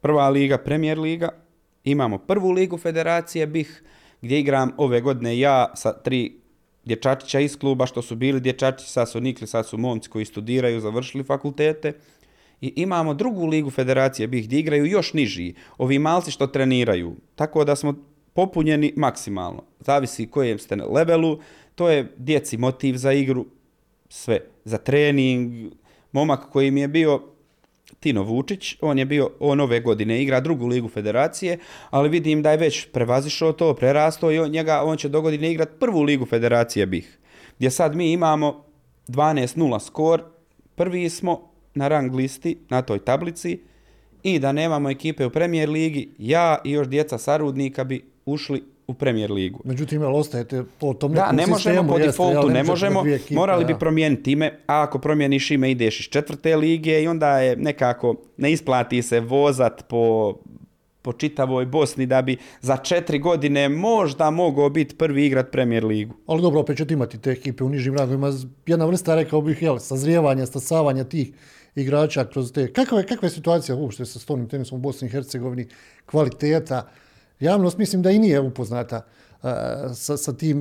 Prva 0.00 0.28
liga, 0.28 0.58
premijer 0.58 0.98
liga, 0.98 1.28
imamo 1.84 2.18
prvu 2.18 2.50
ligu 2.50 2.78
federacije 2.78 3.46
BiH, 3.46 3.68
gdje 4.22 4.40
igram 4.40 4.72
ove 4.76 5.00
godine 5.00 5.38
ja 5.38 5.72
sa 5.74 5.92
tri 5.92 6.36
dječačića 6.84 7.40
iz 7.40 7.58
kluba, 7.58 7.86
što 7.86 8.02
su 8.02 8.16
bili 8.16 8.40
dječačići, 8.40 8.90
sad 8.90 9.10
su 9.10 9.20
nikli, 9.20 9.46
sad 9.46 9.66
su 9.66 9.78
momci 9.78 10.08
koji 10.08 10.24
studiraju, 10.24 10.80
završili 10.80 11.24
fakultete. 11.24 11.92
I 12.60 12.72
imamo 12.76 13.14
drugu 13.14 13.46
ligu 13.46 13.70
federacije 13.70 14.28
BiH 14.28 14.46
gdje 14.46 14.58
igraju 14.58 14.86
još 14.86 15.12
niži, 15.12 15.54
ovi 15.78 15.98
malci 15.98 16.30
što 16.30 16.46
treniraju. 16.46 17.16
Tako 17.34 17.64
da 17.64 17.76
smo 17.76 17.94
popunjeni 18.32 18.92
maksimalno. 18.96 19.62
Zavisi 19.80 20.26
kojem 20.26 20.58
ste 20.58 20.76
na 20.76 20.84
levelu, 20.84 21.38
to 21.74 21.88
je 21.88 22.12
djeci 22.16 22.56
motiv 22.56 22.96
za 22.96 23.12
igru, 23.12 23.46
sve. 24.08 24.40
Za 24.64 24.78
trening, 24.78 25.72
momak 26.12 26.50
koji 26.50 26.70
mi 26.70 26.80
je 26.80 26.88
bio 26.88 27.22
Tino 28.00 28.22
Vučić, 28.22 28.76
on 28.80 28.98
je 28.98 29.04
bio, 29.04 29.30
on 29.40 29.60
ove 29.60 29.80
godine 29.80 30.22
igra 30.22 30.40
drugu 30.40 30.66
ligu 30.66 30.88
federacije, 30.88 31.58
ali 31.90 32.08
vidim 32.08 32.42
da 32.42 32.50
je 32.50 32.56
već 32.56 32.86
prevazišao 32.92 33.52
to, 33.52 33.74
prerasto 33.74 34.30
i 34.30 34.38
on, 34.38 34.50
njega, 34.50 34.82
on 34.84 34.96
će 34.96 35.08
do 35.08 35.20
godine 35.20 35.52
igrati 35.52 35.78
prvu 35.80 36.02
ligu 36.02 36.26
federacije 36.26 36.86
BiH. 36.86 37.08
Gdje 37.58 37.70
sad 37.70 37.96
mi 37.96 38.12
imamo 38.12 38.64
12-0 39.08 39.80
skor, 39.80 40.22
prvi 40.74 41.10
smo 41.10 41.50
na 41.74 41.88
rang 41.88 42.14
listi, 42.14 42.58
na 42.68 42.82
toj 42.82 42.98
tablici, 42.98 43.60
i 44.22 44.38
da 44.38 44.52
nemamo 44.52 44.90
ekipe 44.90 45.26
u 45.26 45.30
premijer 45.30 45.68
ligi, 45.68 46.10
ja 46.18 46.58
i 46.64 46.70
još 46.70 46.88
djeca 46.88 47.18
sarudnika 47.18 47.84
bi 47.84 48.04
ušli 48.24 48.64
u 48.88 48.94
premijer 48.94 49.30
ligu. 49.30 49.60
Međutim, 49.64 50.02
jel 50.02 50.16
ostajete 50.16 50.64
po 50.78 50.94
tom 50.94 51.12
Da, 51.12 51.22
nekom 51.22 51.36
ne 51.36 51.46
možemo 51.46 51.56
sistemu, 51.58 51.88
po 51.88 51.98
jeste, 51.98 52.10
defaultu, 52.10 52.48
jel, 52.48 52.52
ne 52.52 52.62
možemo, 52.62 53.04
ekipe, 53.06 53.34
morali 53.34 53.64
bi 53.64 53.72
da. 53.72 53.78
promijeniti 53.78 54.32
ime, 54.32 54.46
a 54.66 54.82
ako 54.82 54.98
promijeniš 54.98 55.50
ime 55.50 55.70
ideš 55.70 56.00
iz 56.00 56.06
četvrte 56.06 56.56
lige 56.56 57.02
i 57.02 57.08
onda 57.08 57.38
je 57.38 57.56
nekako, 57.56 58.14
ne 58.36 58.52
isplati 58.52 59.02
se 59.02 59.20
vozat 59.20 59.84
po, 59.88 60.34
po 61.02 61.12
čitavoj 61.12 61.66
Bosni 61.66 62.06
da 62.06 62.22
bi 62.22 62.36
za 62.60 62.76
četiri 62.76 63.18
godine 63.18 63.68
možda 63.68 64.30
mogao 64.30 64.70
biti 64.70 64.96
prvi 64.96 65.26
igrat 65.26 65.50
premijer 65.50 65.84
ligu. 65.84 66.14
Ali 66.26 66.42
dobro, 66.42 66.60
opet 66.60 66.76
ćete 66.76 66.94
imati 66.94 67.18
te 67.18 67.30
ekipe 67.30 67.64
u 67.64 67.68
nižim 67.68 67.96
rangovima. 67.96 68.32
Jedna 68.66 68.84
vrsta, 68.84 69.14
rekao 69.14 69.40
bih, 69.40 69.62
jel, 69.62 69.78
sazrijevanja, 69.78 70.46
stasavanja 70.46 71.04
tih 71.04 71.32
igrača 71.74 72.24
kroz 72.24 72.52
te... 72.52 72.72
Kakva 72.72 72.98
je, 72.98 73.06
kakva 73.06 73.26
je 73.26 73.30
situacija 73.30 73.76
uopšte 73.76 74.04
sa 74.04 74.18
stolnim 74.18 74.48
tenisom 74.48 74.78
u 74.78 74.82
Bosni 74.82 75.08
i 75.08 75.10
Hercegovini, 75.10 75.66
kvaliteta? 76.06 76.88
Javnost 77.40 77.78
mislim 77.78 78.02
da 78.02 78.10
i 78.10 78.18
nije 78.18 78.40
upoznata 78.40 78.96
uh, 79.42 79.48
sa, 79.94 80.16
sa 80.16 80.32
tim 80.32 80.60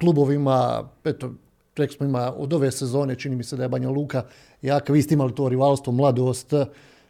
klubovima, 0.00 0.88
eto, 1.04 1.32
rekli 1.76 1.96
smo 1.96 2.06
ima 2.06 2.32
od 2.36 2.52
ove 2.52 2.70
sezone, 2.70 3.14
čini 3.14 3.36
mi 3.36 3.44
se 3.44 3.56
da 3.56 3.62
je 3.62 3.68
Banja 3.68 3.90
Luka 3.90 4.24
jaka, 4.62 4.92
vi 4.92 5.02
ste 5.02 5.14
imali 5.14 5.34
to 5.34 5.48
rivalstvo, 5.48 5.92
mladost, 5.92 6.52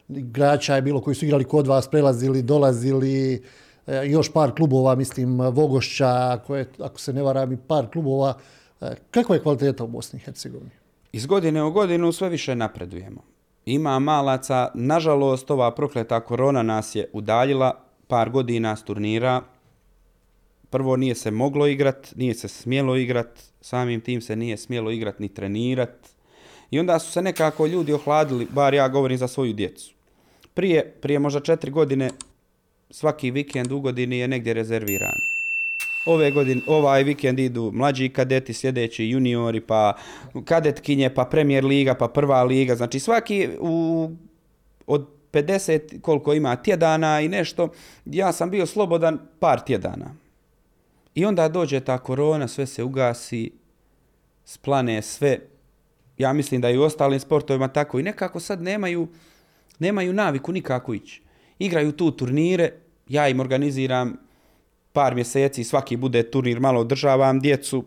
igrača 0.09 0.74
je 0.74 0.82
bilo 0.82 1.01
koji 1.01 1.14
su 1.14 1.24
igrali 1.24 1.45
kod 1.45 1.66
vas, 1.66 1.88
prelazili, 1.88 2.43
dolazili, 2.43 3.43
e, 3.86 4.07
još 4.07 4.32
par 4.32 4.55
klubova, 4.55 4.95
mislim, 4.95 5.40
Vogošća, 5.40 6.38
koje, 6.47 6.66
ako 6.78 7.01
se 7.01 7.12
ne 7.12 7.22
varam, 7.22 7.53
i 7.53 7.57
par 7.57 7.90
klubova. 7.93 8.34
E, 8.80 8.95
Kakva 9.11 9.34
je 9.34 9.43
kvaliteta 9.43 9.84
u 9.84 9.86
Bosni 9.86 10.16
i 10.16 10.20
Hercegovini? 10.20 10.70
Iz 11.12 11.26
godine 11.26 11.62
u 11.62 11.72
godinu 11.72 12.12
sve 12.12 12.28
više 12.28 12.55
napredujemo. 12.55 13.22
Ima 13.64 13.99
malaca, 13.99 14.68
nažalost 14.74 15.51
ova 15.51 15.74
prokleta 15.74 16.20
korona 16.20 16.62
nas 16.62 16.95
je 16.95 17.11
udaljila 17.12 17.82
par 18.12 18.30
godina 18.30 18.76
s 18.76 18.84
turnira. 18.84 19.42
Prvo 20.70 20.96
nije 20.96 21.14
se 21.14 21.30
moglo 21.30 21.66
igrat, 21.66 22.12
nije 22.16 22.34
se 22.34 22.48
smjelo 22.48 22.96
igrat, 22.96 23.40
samim 23.60 24.00
tim 24.00 24.20
se 24.20 24.36
nije 24.36 24.56
smjelo 24.56 24.90
igrat 24.90 25.18
ni 25.18 25.28
trenirat. 25.28 26.08
I 26.70 26.80
onda 26.80 26.98
su 26.98 27.12
se 27.12 27.22
nekako 27.22 27.66
ljudi 27.66 27.92
ohladili, 27.92 28.46
bar 28.50 28.74
ja 28.74 28.88
govorim 28.88 29.18
za 29.18 29.28
svoju 29.28 29.52
djecu. 29.52 29.94
Prije, 30.54 30.94
prije 31.00 31.18
možda 31.18 31.40
četiri 31.40 31.70
godine 31.70 32.10
svaki 32.90 33.30
vikend 33.30 33.72
u 33.72 33.80
godini 33.80 34.18
je 34.18 34.28
negdje 34.28 34.54
rezerviran. 34.54 35.16
Ove 36.06 36.30
godine, 36.30 36.60
ovaj 36.66 37.04
vikend 37.04 37.38
idu 37.38 37.70
mlađi 37.74 38.08
kadeti, 38.08 38.54
sljedeći 38.54 39.08
juniori, 39.08 39.60
pa 39.60 39.96
kadetkinje, 40.44 41.14
pa 41.14 41.24
premijer 41.24 41.64
liga, 41.64 41.94
pa 41.94 42.08
prva 42.08 42.42
liga. 42.42 42.76
Znači 42.76 43.00
svaki 43.00 43.48
u, 43.60 44.10
od 44.86 45.22
50 45.33 46.01
koliko 46.01 46.35
ima 46.35 46.57
tjedana 46.57 47.20
i 47.20 47.28
nešto, 47.28 47.68
ja 48.05 48.33
sam 48.33 48.51
bio 48.51 48.66
slobodan 48.66 49.18
par 49.41 49.61
tjedana. 49.61 50.14
I 51.14 51.24
onda 51.24 51.49
dođe 51.49 51.80
ta 51.80 51.99
korona, 51.99 52.49
sve 52.49 52.66
se 52.66 52.83
ugasi, 52.83 53.53
splane 54.45 55.03
sve. 55.03 55.39
Ja 56.18 56.33
mislim 56.33 56.61
da 56.61 56.70
i 56.70 56.78
u 56.78 56.83
ostalim 56.83 57.20
sportovima 57.20 57.68
tako 57.68 57.99
i 57.99 58.03
nekako 58.03 58.41
sad 58.41 58.62
nemaju, 58.62 59.09
nemaju 59.78 60.12
naviku 60.12 60.53
nikako 60.53 60.95
ići. 60.95 61.22
Igraju 61.59 61.93
tu 61.93 62.11
turnire, 62.11 62.72
ja 63.09 63.28
im 63.28 63.41
organiziram 63.41 64.16
par 64.93 65.14
mjeseci, 65.14 65.64
svaki 65.64 65.97
bude 65.97 66.30
turnir, 66.30 66.61
malo 66.61 66.80
održavam 66.80 67.41
djecu, 67.41 67.85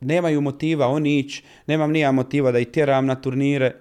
nemaju 0.00 0.40
motiva 0.40 0.86
oni 0.86 1.18
ići, 1.18 1.44
nemam 1.66 1.92
nija 1.92 2.12
motiva 2.12 2.52
da 2.52 2.58
ih 2.58 2.68
tjeram 2.68 3.06
na 3.06 3.14
turnire, 3.14 3.74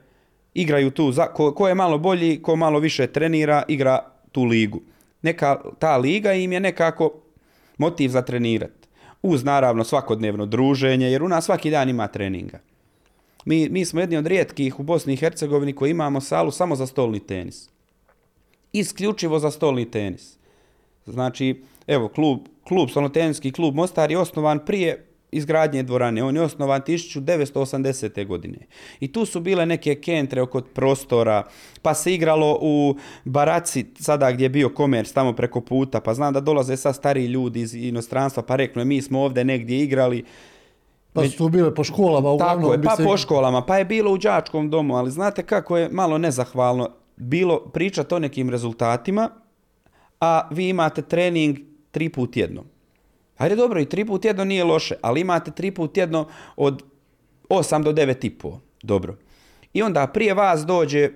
igraju 0.55 0.91
tu, 0.91 1.11
za, 1.11 1.27
ko, 1.27 1.51
ko 1.53 1.67
je 1.67 1.75
malo 1.75 1.97
bolji, 1.97 2.41
ko 2.41 2.55
malo 2.55 2.79
više 2.79 3.07
trenira, 3.07 3.63
igra 3.67 3.99
tu 4.31 4.43
ligu. 4.43 4.81
Neka, 5.21 5.61
ta 5.79 5.97
liga 5.97 6.33
im 6.33 6.51
je 6.51 6.59
nekako 6.59 7.11
motiv 7.77 8.09
za 8.09 8.21
trenirat. 8.21 8.71
Uz 9.23 9.43
naravno 9.43 9.83
svakodnevno 9.83 10.45
druženje, 10.45 11.11
jer 11.11 11.23
u 11.23 11.27
nas 11.27 11.45
svaki 11.45 11.71
dan 11.71 11.89
ima 11.89 12.07
treninga. 12.07 12.59
Mi, 13.45 13.69
mi 13.69 13.85
smo 13.85 13.99
jedni 13.99 14.17
od 14.17 14.27
rijetkih 14.27 14.79
u 14.79 14.83
Bosni 14.83 15.13
i 15.13 15.17
Hercegovini 15.17 15.73
koji 15.73 15.91
imamo 15.91 16.21
salu 16.21 16.51
samo 16.51 16.75
za 16.75 16.87
stolni 16.87 17.19
tenis. 17.19 17.69
Isključivo 18.73 19.39
za 19.39 19.51
stolni 19.51 19.91
tenis. 19.91 20.37
Znači, 21.05 21.63
evo, 21.87 22.07
klub, 22.07 22.39
klub, 22.67 22.89
stolnoteniski 22.89 23.51
klub 23.51 23.75
Mostar 23.75 24.11
je 24.11 24.17
osnovan 24.17 24.65
prije 24.65 25.05
izgradnje 25.35 25.83
dvorane. 25.83 26.23
On 26.23 26.35
je 26.35 26.41
osnovan 26.41 26.81
1980. 26.81 28.27
godine. 28.27 28.57
I 28.99 29.11
tu 29.11 29.25
su 29.25 29.39
bile 29.39 29.65
neke 29.65 29.95
kentre 29.95 30.41
oko 30.41 30.61
prostora, 30.61 31.43
pa 31.81 31.93
se 31.93 32.13
igralo 32.13 32.59
u 32.61 32.95
Baraci, 33.23 33.85
sada 33.99 34.31
gdje 34.31 34.45
je 34.45 34.49
bio 34.49 34.69
komerc, 34.69 35.11
tamo 35.11 35.33
preko 35.33 35.61
puta, 35.61 35.99
pa 35.99 36.13
znam 36.13 36.33
da 36.33 36.39
dolaze 36.39 36.77
sad 36.77 36.95
stariji 36.95 37.27
ljudi 37.27 37.61
iz 37.61 37.75
inostranstva, 37.75 38.43
pa 38.43 38.55
rekli, 38.55 38.85
mi 38.85 39.01
smo 39.01 39.21
ovdje 39.21 39.45
negdje 39.45 39.83
igrali, 39.83 40.23
Pa 41.13 41.23
su 41.23 41.37
tu 41.37 41.49
bile 41.49 41.75
po 41.75 41.83
školama, 41.83 42.31
uglavnom 42.31 42.63
tako 42.63 42.73
je, 42.73 42.77
bi 42.77 42.85
pa 42.85 42.95
se... 42.95 43.03
po 43.03 43.17
školama, 43.17 43.61
pa 43.61 43.77
je 43.77 43.85
bilo 43.85 44.11
u 44.11 44.17
đačkom 44.17 44.69
domu, 44.69 44.95
ali 44.95 45.11
znate 45.11 45.43
kako 45.43 45.77
je 45.77 45.89
malo 45.89 46.17
nezahvalno 46.17 46.89
bilo 47.15 47.59
pričati 47.59 48.15
o 48.15 48.19
nekim 48.19 48.49
rezultatima, 48.49 49.29
a 50.19 50.47
vi 50.51 50.69
imate 50.69 51.01
trening 51.01 51.57
tri 51.91 52.09
put 52.09 52.33
tjedno. 52.33 52.63
Ajde 53.37 53.55
dobro, 53.55 53.81
i 53.81 53.85
tri 53.85 54.05
put 54.05 54.21
tjedno 54.21 54.45
nije 54.45 54.63
loše, 54.63 54.95
ali 55.01 55.21
imate 55.21 55.51
tri 55.51 55.71
put 55.71 55.93
tjedno 55.93 56.27
od 56.55 56.83
8 57.49 57.83
do 57.83 57.93
9 57.93 58.25
i 58.25 58.29
po. 58.29 58.59
Dobro. 58.81 59.15
I 59.73 59.81
onda 59.81 60.07
prije 60.07 60.33
vas 60.33 60.65
dođe, 60.65 61.09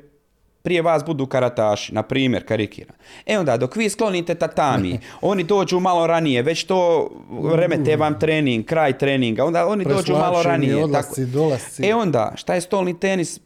prije 0.62 0.82
vas 0.82 1.06
budu 1.06 1.26
karataši, 1.26 1.94
na 1.94 2.04
primjer, 2.04 2.46
karikira. 2.46 2.94
E 3.26 3.40
onda, 3.40 3.58
dok 3.58 3.76
vi 3.76 3.90
sklonite 3.90 4.36
tatami, 4.36 5.00
oni 5.22 5.44
dođu 5.44 5.80
malo 5.80 6.08
ranije, 6.08 6.42
već 6.42 6.64
to 6.64 7.10
remete 7.56 7.96
vam 7.96 8.20
trening, 8.20 8.66
kraj 8.66 8.98
treninga, 8.98 9.46
onda 9.46 9.68
oni 9.68 9.86
dođu 9.86 10.14
malo 10.14 10.44
ranije. 10.44 10.84
odlasci, 10.84 11.26
dolasci. 11.26 11.86
E 11.86 11.96
onda, 11.96 12.34
šta 12.36 12.56
je 12.56 12.62
stolni 12.62 13.00
tenis? 13.00 13.40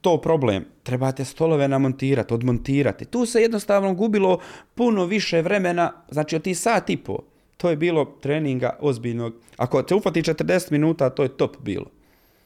To 0.00 0.20
problem. 0.20 0.64
Trebate 0.82 1.24
stolove 1.24 1.68
namontirati, 1.68 2.34
odmontirati. 2.34 3.04
Tu 3.04 3.26
se 3.26 3.42
jednostavno 3.42 3.94
gubilo 3.94 4.38
puno 4.74 5.04
više 5.04 5.42
vremena, 5.42 5.92
znači 6.10 6.36
od 6.36 6.42
tih 6.42 6.58
sat 6.58 6.90
i 6.90 6.96
po. 6.96 7.18
To 7.58 7.70
je 7.70 7.76
bilo 7.76 8.04
treninga 8.04 8.76
ozbiljnog. 8.80 9.34
Ako 9.56 9.82
te 9.82 9.94
ufati 9.94 10.22
40 10.22 10.72
minuta, 10.72 11.10
to 11.10 11.22
je 11.22 11.28
top 11.28 11.56
bilo. 11.60 11.86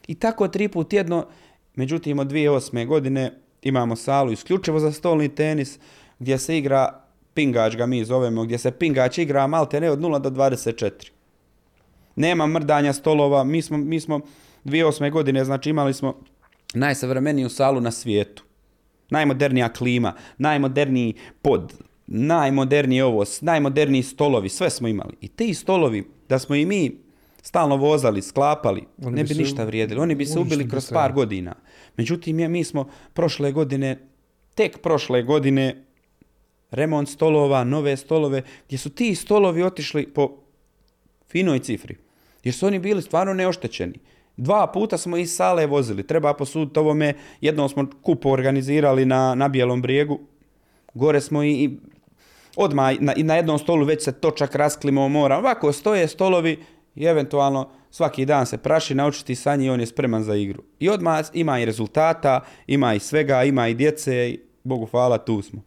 I 0.07 0.15
tako 0.15 0.47
tri 0.47 0.67
put 0.67 0.89
tjedno, 0.89 1.25
međutim 1.75 2.19
od 2.19 2.27
2008. 2.27 2.87
godine 2.87 3.31
imamo 3.61 3.95
salu 3.95 4.31
isključivo 4.31 4.79
za 4.79 4.91
stolni 4.91 5.29
tenis, 5.29 5.79
gdje 6.19 6.37
se 6.37 6.57
igra 6.57 7.03
pingač 7.33 7.75
ga 7.75 7.85
mi 7.85 8.05
zovemo, 8.05 8.43
gdje 8.43 8.57
se 8.57 8.71
pingač 8.71 9.17
igra 9.17 9.47
malte 9.47 9.81
ne 9.81 9.91
od 9.91 9.99
0 9.99 10.19
do 10.19 10.29
24. 10.29 11.11
Nema 12.15 12.47
mrdanja 12.47 12.93
stolova, 12.93 13.43
mi 13.43 13.61
smo, 13.61 13.77
mi 13.77 13.99
smo 13.99 14.19
2008. 14.65 15.11
godine, 15.11 15.45
znači 15.45 15.69
imali 15.69 15.93
smo 15.93 16.15
najsavremeniju 16.73 17.49
salu 17.49 17.81
na 17.81 17.91
svijetu. 17.91 18.43
Najmodernija 19.09 19.69
klima, 19.69 20.13
najmoderniji 20.37 21.13
pod, 21.41 21.73
najmoderniji 22.07 23.01
ovo, 23.01 23.23
najmoderniji 23.41 24.03
stolovi, 24.03 24.49
sve 24.49 24.69
smo 24.69 24.87
imali. 24.87 25.13
I 25.21 25.27
ti 25.27 25.53
stolovi, 25.53 26.03
da 26.29 26.39
smo 26.39 26.55
i 26.55 26.65
mi 26.65 26.97
stalno 27.41 27.75
vozali, 27.75 28.21
sklapali, 28.21 28.83
Oni 29.05 29.15
ne 29.15 29.23
bi 29.23 29.33
bi 29.33 29.41
ništa 29.41 29.63
vrijedili. 29.63 29.99
Oni 29.99 30.15
bi 30.15 30.25
se 30.25 30.39
ubili 30.39 30.63
bi 30.63 30.69
kroz 30.69 30.91
par 30.91 31.13
godina. 31.13 31.55
Međutim, 31.97 32.39
je, 32.39 32.47
mi 32.47 32.63
smo 32.63 32.89
prošle 33.13 33.51
godine, 33.51 33.99
tek 34.55 34.81
prošle 34.81 35.23
godine, 35.23 35.83
remont 36.71 37.09
stolova, 37.09 37.63
nove 37.63 37.97
stolove, 37.97 38.43
gdje 38.67 38.77
su 38.77 38.89
ti 38.89 39.15
stolovi 39.15 39.63
otišli 39.63 40.07
po 40.07 40.37
finoj 41.29 41.59
cifri. 41.59 41.95
Jer 42.43 42.53
su 42.53 42.67
oni 42.67 42.79
bili 42.79 43.01
stvarno 43.01 43.33
neoštećeni. 43.33 43.99
Dva 44.37 44.67
puta 44.67 44.97
smo 44.97 45.17
iz 45.17 45.35
sale 45.35 45.65
vozili. 45.65 46.07
Treba 46.07 46.33
posuditi 46.33 46.79
ovome. 46.79 47.13
Jednom 47.41 47.69
smo 47.69 47.87
kup 48.01 48.25
organizirali 48.25 49.05
na, 49.05 49.35
na 49.35 49.47
Bijelom 49.47 49.81
brijegu. 49.81 50.19
Gore 50.93 51.21
smo 51.21 51.43
i, 51.43 51.51
i 51.51 51.77
odmah 52.55 52.95
na, 52.99 53.13
na 53.17 53.35
jednom 53.35 53.59
stolu 53.59 53.85
već 53.85 54.03
se 54.03 54.11
točak 54.11 54.55
rasklimo 54.55 55.07
mora. 55.07 55.37
Ovako 55.37 55.71
stoje 55.71 56.07
stolovi 56.07 56.59
i 56.95 57.05
eventualno 57.05 57.69
svaki 57.91 58.25
dan 58.25 58.45
se 58.45 58.57
praši 58.57 58.95
naučiti 58.95 59.35
sa 59.35 59.55
njim 59.55 59.67
i 59.67 59.69
on 59.69 59.79
je 59.79 59.85
spreman 59.85 60.23
za 60.23 60.35
igru. 60.35 60.63
I 60.79 60.89
odmah 60.89 61.25
ima 61.33 61.59
i 61.59 61.65
rezultata, 61.65 62.39
ima 62.67 62.93
i 62.93 62.99
svega, 62.99 63.43
ima 63.43 63.67
i 63.67 63.73
djece. 63.73 64.29
i 64.29 64.39
Bogu 64.63 64.85
hvala, 64.85 65.17
tu 65.17 65.41
smo. 65.41 65.61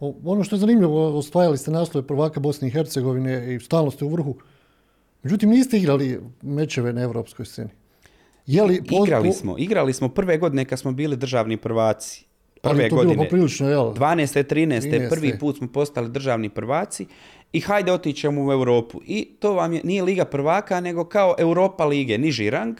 O- 0.00 0.14
Ono 0.24 0.44
što 0.44 0.56
je 0.56 0.60
zanimljivo, 0.60 1.18
osvajali 1.18 1.58
ste 1.58 1.70
naslove 1.70 2.06
prvaka 2.06 2.40
Bosne 2.40 2.68
i 2.68 2.70
Hercegovine 2.70 3.54
i 3.54 3.60
stalno 3.60 3.90
ste 3.90 4.04
u 4.04 4.08
vrhu. 4.08 4.34
Međutim, 5.22 5.50
niste 5.50 5.78
igrali 5.78 6.20
mečeve 6.42 6.92
na 6.92 7.02
evropskoj 7.02 7.46
sceni. 7.46 7.70
Je 8.46 8.62
li 8.62 8.82
Igrali 9.04 9.32
smo, 9.32 9.58
igrali 9.58 9.92
smo 9.92 10.08
prve 10.08 10.38
godine 10.38 10.64
kad 10.64 10.78
smo 10.78 10.92
bili 10.92 11.16
državni 11.16 11.56
prvaci. 11.56 12.24
Prve 12.62 12.88
godine. 12.88 13.24
poprilično, 13.24 13.68
jel? 13.68 13.80
12. 13.80 14.44
13. 14.44 14.80
13.. 14.80 15.08
prvi 15.08 15.38
put 15.38 15.58
smo 15.58 15.68
postali 15.72 16.08
državni 16.08 16.48
prvaci 16.48 17.06
i 17.52 17.60
hajde 17.60 17.92
otićemo 17.92 18.46
u 18.46 18.52
Europu. 18.52 19.00
I 19.06 19.28
to 19.40 19.52
vam 19.52 19.72
je, 19.72 19.80
nije 19.84 20.02
Liga 20.02 20.24
prvaka, 20.24 20.80
nego 20.80 21.04
kao 21.04 21.34
Europa 21.38 21.84
lige, 21.84 22.18
niži 22.18 22.50
rang, 22.50 22.76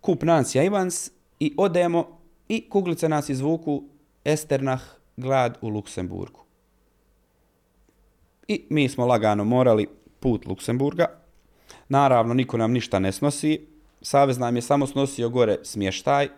kup 0.00 0.22
Nancy 0.22 0.66
Ivans 0.66 1.10
i 1.40 1.54
odemo 1.56 2.18
i 2.48 2.68
kuglice 2.68 3.08
nas 3.08 3.28
izvuku 3.28 3.82
Esternah 4.24 4.82
grad 5.16 5.58
u 5.60 5.68
Luksemburgu. 5.68 6.40
I 8.48 8.64
mi 8.70 8.88
smo 8.88 9.06
lagano 9.06 9.44
morali 9.44 9.86
put 10.20 10.46
Luksemburga. 10.46 11.06
Naravno, 11.88 12.34
niko 12.34 12.56
nam 12.56 12.72
ništa 12.72 12.98
ne 12.98 13.12
snosi. 13.12 13.66
Savez 14.00 14.38
nam 14.38 14.56
je 14.56 14.62
samo 14.62 14.86
snosio 14.86 15.28
gore 15.28 15.58
smještaj, 15.62 16.28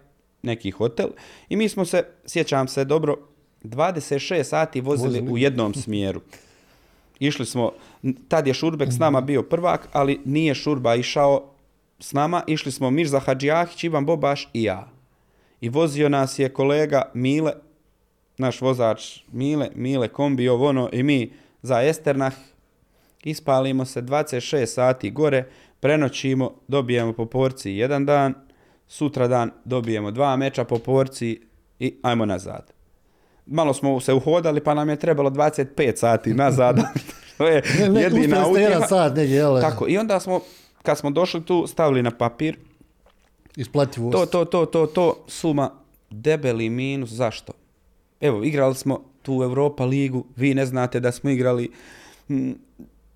neki 0.45 0.71
hotel. 0.71 1.09
I 1.49 1.57
mi 1.57 1.69
smo 1.69 1.85
se, 1.85 2.05
sjećam 2.27 2.69
se 2.69 2.85
dobro, 2.85 3.17
26 3.63 4.43
sati 4.43 4.81
vozili, 4.81 5.09
Vozili. 5.09 5.33
u 5.33 5.39
jednom 5.39 5.75
smjeru. 5.85 6.21
Išli 7.19 7.47
smo, 7.47 7.73
tad 8.29 8.47
je 8.47 8.55
Šurbek 8.55 8.93
s 8.93 8.99
nama 8.99 9.21
bio 9.21 9.43
prvak, 9.43 9.89
ali 9.93 10.21
nije 10.25 10.55
Šurba 10.55 10.95
išao 10.95 11.51
s 11.99 12.13
nama. 12.13 12.43
Išli 12.47 12.73
smo 12.73 12.91
Mirza 12.91 13.21
Hadžijahić, 13.21 13.85
Ivan 13.85 14.07
Bobaš 14.07 14.49
i 14.53 14.63
ja. 14.63 14.89
I 15.61 15.69
vozio 15.69 16.09
nas 16.09 16.39
je 16.39 16.49
kolega 16.49 17.03
Mile, 17.15 17.53
naš 18.39 18.61
vozač 18.61 19.21
Mile, 19.33 19.69
Mile 19.75 20.09
kombi, 20.09 20.49
ovo 20.49 20.69
ono, 20.69 20.89
i 20.93 21.03
mi 21.03 21.33
za 21.63 21.83
Esternah 21.83 22.35
ispalimo 23.25 23.85
se 23.85 24.03
26 24.03 24.67
sati 24.67 25.11
gore, 25.11 25.45
prenoćimo, 25.81 26.53
dobijemo 26.69 27.13
po 27.13 27.27
porciji 27.27 27.77
jedan 27.77 28.07
dan, 28.07 28.35
sutra 28.89 29.29
dan 29.29 29.51
dobijemo 29.65 30.11
dva 30.11 30.37
meča 30.37 30.65
po 30.65 30.79
porciji 30.79 31.41
i 31.79 31.95
ajmo 32.03 32.27
nazad. 32.27 32.73
Malo 33.47 33.75
smo 33.75 34.01
se 34.01 34.13
uhodali 34.13 34.65
pa 34.65 34.75
nam 34.75 34.89
je 34.89 34.97
trebalo 34.97 35.31
25 35.31 35.97
sati 35.97 36.35
nazad. 36.35 36.77
to 37.39 37.47
je 37.49 37.63
Ne, 37.81 37.89
ne, 37.89 38.01
jedina 38.01 38.49
utjeha. 38.49 38.87
sat 38.87 39.17
negdje, 39.17 39.37
jel? 39.37 39.61
Tako, 39.61 39.89
i 39.89 39.99
onda 39.99 40.21
smo, 40.21 40.41
kad 40.83 40.99
smo 40.99 41.11
došli 41.11 41.45
tu, 41.45 41.67
stavili 41.67 42.03
na 42.03 42.11
papir, 42.11 42.59
Isplativost. 43.57 44.13
to, 44.13 44.27
to, 44.27 44.45
to, 44.45 44.67
to, 44.67 44.87
to, 44.87 45.25
suma 45.29 45.71
debeli 46.11 46.71
minus, 46.71 47.11
zašto? 47.11 47.53
Evo, 48.21 48.45
igrali 48.45 48.75
smo 48.75 49.01
tu 49.23 49.33
Europa 49.43 49.85
ligu, 49.85 50.25
vi 50.37 50.55
ne 50.55 50.67
znate 50.67 51.01
da 51.01 51.13
smo 51.13 51.31
igrali, 51.31 51.71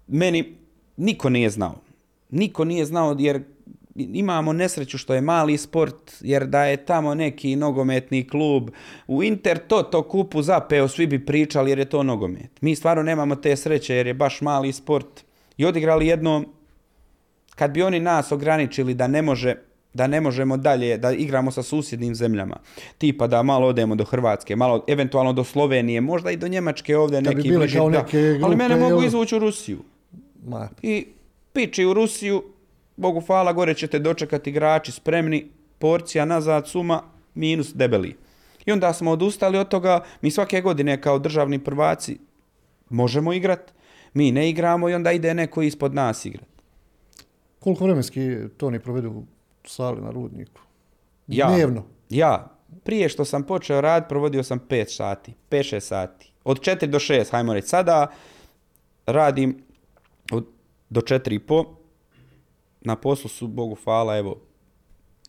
meni 0.07 0.57
niko 0.97 1.29
nije 1.29 1.51
znao. 1.51 1.75
Niko 2.31 2.64
nije 2.64 2.85
znao 2.85 3.16
jer 3.19 3.43
imamo 3.99 4.53
nesreću 4.53 4.99
što 4.99 5.14
je 5.14 5.20
mali 5.20 5.59
sport, 5.59 6.12
jer 6.20 6.46
da 6.46 6.64
je 6.64 6.76
tamo 6.76 7.14
neki 7.14 7.57
nogometni 7.57 8.28
klub 8.28 8.70
u 9.07 9.22
Inter 9.22 9.59
to 9.59 9.82
to 9.82 10.03
kupu 10.03 10.42
zapeo, 10.42 10.88
svi 10.88 11.07
bi 11.07 11.26
pričali 11.26 11.70
jer 11.70 11.78
je 11.78 11.84
to 11.84 12.03
nogomet. 12.03 12.51
Mi 12.61 12.74
stvarno 12.74 13.03
nemamo 13.03 13.36
te 13.36 13.57
sreće 13.57 13.94
jer 13.94 14.07
je 14.07 14.14
baš 14.14 14.40
mali 14.40 14.72
sport. 14.72 15.24
I 15.57 15.64
odigrali 15.64 16.07
jednom 16.07 16.46
kad 17.55 17.70
bi 17.70 17.82
oni 17.82 18.01
nas 18.01 18.32
ograničili 18.32 18.94
da 18.94 19.07
ne 19.07 19.22
može 19.22 19.55
da 19.94 20.07
ne 20.07 20.20
možemo 20.20 20.57
dalje 20.57 20.96
da 20.99 21.12
igramo 21.12 21.51
sa 21.51 21.62
susjednim 21.62 22.14
zemljama. 22.14 22.57
Tipa 22.99 23.26
da 23.26 23.42
malo 23.42 23.66
odemo 23.66 23.94
do 23.94 24.05
Hrvatske, 24.05 24.57
malo 24.57 24.84
eventualno 24.88 25.32
do 25.32 25.44
Slovenije, 25.44 26.01
možda 26.01 26.30
i 26.30 26.36
do 26.36 26.49
Njemačke 26.49 26.96
ovdje 26.96 27.20
bi 27.20 27.28
neki 27.28 27.49
bile 27.49 27.59
bliži, 27.59 27.76
kao 27.76 27.90
da. 27.90 27.99
neke 27.99 28.40
Ali 28.42 28.57
mene 28.57 28.76
mogu 28.76 29.03
izvući 29.03 29.36
u 29.36 29.38
Rusiju. 29.38 29.78
Ma, 30.44 30.68
I 30.82 31.07
piči 31.53 31.84
u 31.84 31.94
Rusiju, 31.94 32.42
Bogu 32.99 33.20
hvala, 33.20 33.53
gore 33.53 33.74
ćete 33.74 33.99
dočekati 33.99 34.51
igrači 34.51 34.92
spremni, 34.92 35.51
porcija 35.78 36.24
nazad, 36.24 36.68
suma, 36.68 37.03
minus 37.34 37.74
debeli. 37.74 38.16
I 38.66 38.72
onda 38.72 38.92
smo 38.92 39.11
odustali 39.11 39.59
od 39.59 39.68
toga, 39.68 40.05
mi 40.22 40.30
svake 40.30 40.61
godine 40.61 41.01
kao 41.01 41.18
državni 41.18 41.64
prvaci 41.64 42.18
možemo 42.90 43.32
igrat, 43.32 43.72
mi 44.14 44.32
ne 44.32 44.51
igramo 44.51 44.88
i 44.88 44.94
onda 44.94 45.12
ide 45.12 45.34
neko 45.34 45.62
ispod 45.62 45.94
nas 45.94 46.24
igrat. 46.24 46.49
koliko 47.61 47.84
vremenski 47.84 48.36
to 48.57 48.66
oni 48.66 48.80
provedu 48.80 49.11
u 49.11 49.24
sali 49.64 50.01
na 50.01 50.11
rudniku? 50.11 50.61
Ja. 51.26 51.46
Dnevno. 51.46 51.84
Ja, 52.11 52.51
prije 52.84 53.09
što 53.09 53.24
sam 53.24 53.42
počeo 53.42 53.80
rad, 53.80 54.09
provodio 54.09 54.42
sam 54.42 54.61
5 54.68 54.96
sati, 54.96 55.34
5-6 55.51 55.80
sati. 55.80 56.32
Od 56.44 56.61
4 56.61 56.86
do 56.86 56.99
6, 56.99 57.30
hajmo 57.30 57.55
reći. 57.55 57.68
Sada 57.68 58.07
radim 59.07 59.62
od, 60.32 60.46
do 60.90 61.01
4 61.01 61.34
i 61.34 61.38
po. 61.38 61.78
Na 62.81 62.97
poslu 62.97 63.31
su, 63.31 63.47
Bogu 63.47 63.76
hvala, 63.85 64.16
evo, 64.16 64.37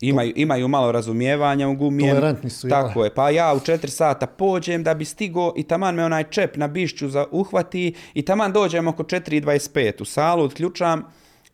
imaju, 0.00 0.32
imaju 0.36 0.68
malo 0.68 0.92
razumijevanja 0.92 1.68
u 1.68 1.74
gumijem. 1.74 2.10
Tolerantni 2.10 2.50
su? 2.50 2.68
Tako 2.68 3.04
je, 3.04 3.14
pa 3.14 3.30
ja 3.30 3.54
u 3.54 3.58
4 3.58 3.86
sata 3.86 4.26
pođem 4.26 4.82
da 4.82 4.94
bi 4.94 5.04
stigo 5.04 5.52
i 5.56 5.62
taman 5.62 5.94
me 5.94 6.04
onaj 6.04 6.24
čep 6.24 6.56
na 6.56 6.68
bišću 6.68 7.08
za 7.08 7.26
uhvati 7.30 7.94
i 8.14 8.22
taman 8.22 8.52
dođem 8.52 8.88
oko 8.88 9.02
4.25 9.02 10.02
u 10.02 10.04
salu, 10.04 10.44
odključam, 10.44 11.04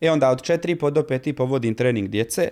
e 0.00 0.10
onda 0.10 0.30
od 0.30 0.42
4.30 0.42 0.90
do 0.90 1.02
5.30 1.02 1.48
vodim 1.48 1.74
trening 1.74 2.08
djece 2.08 2.48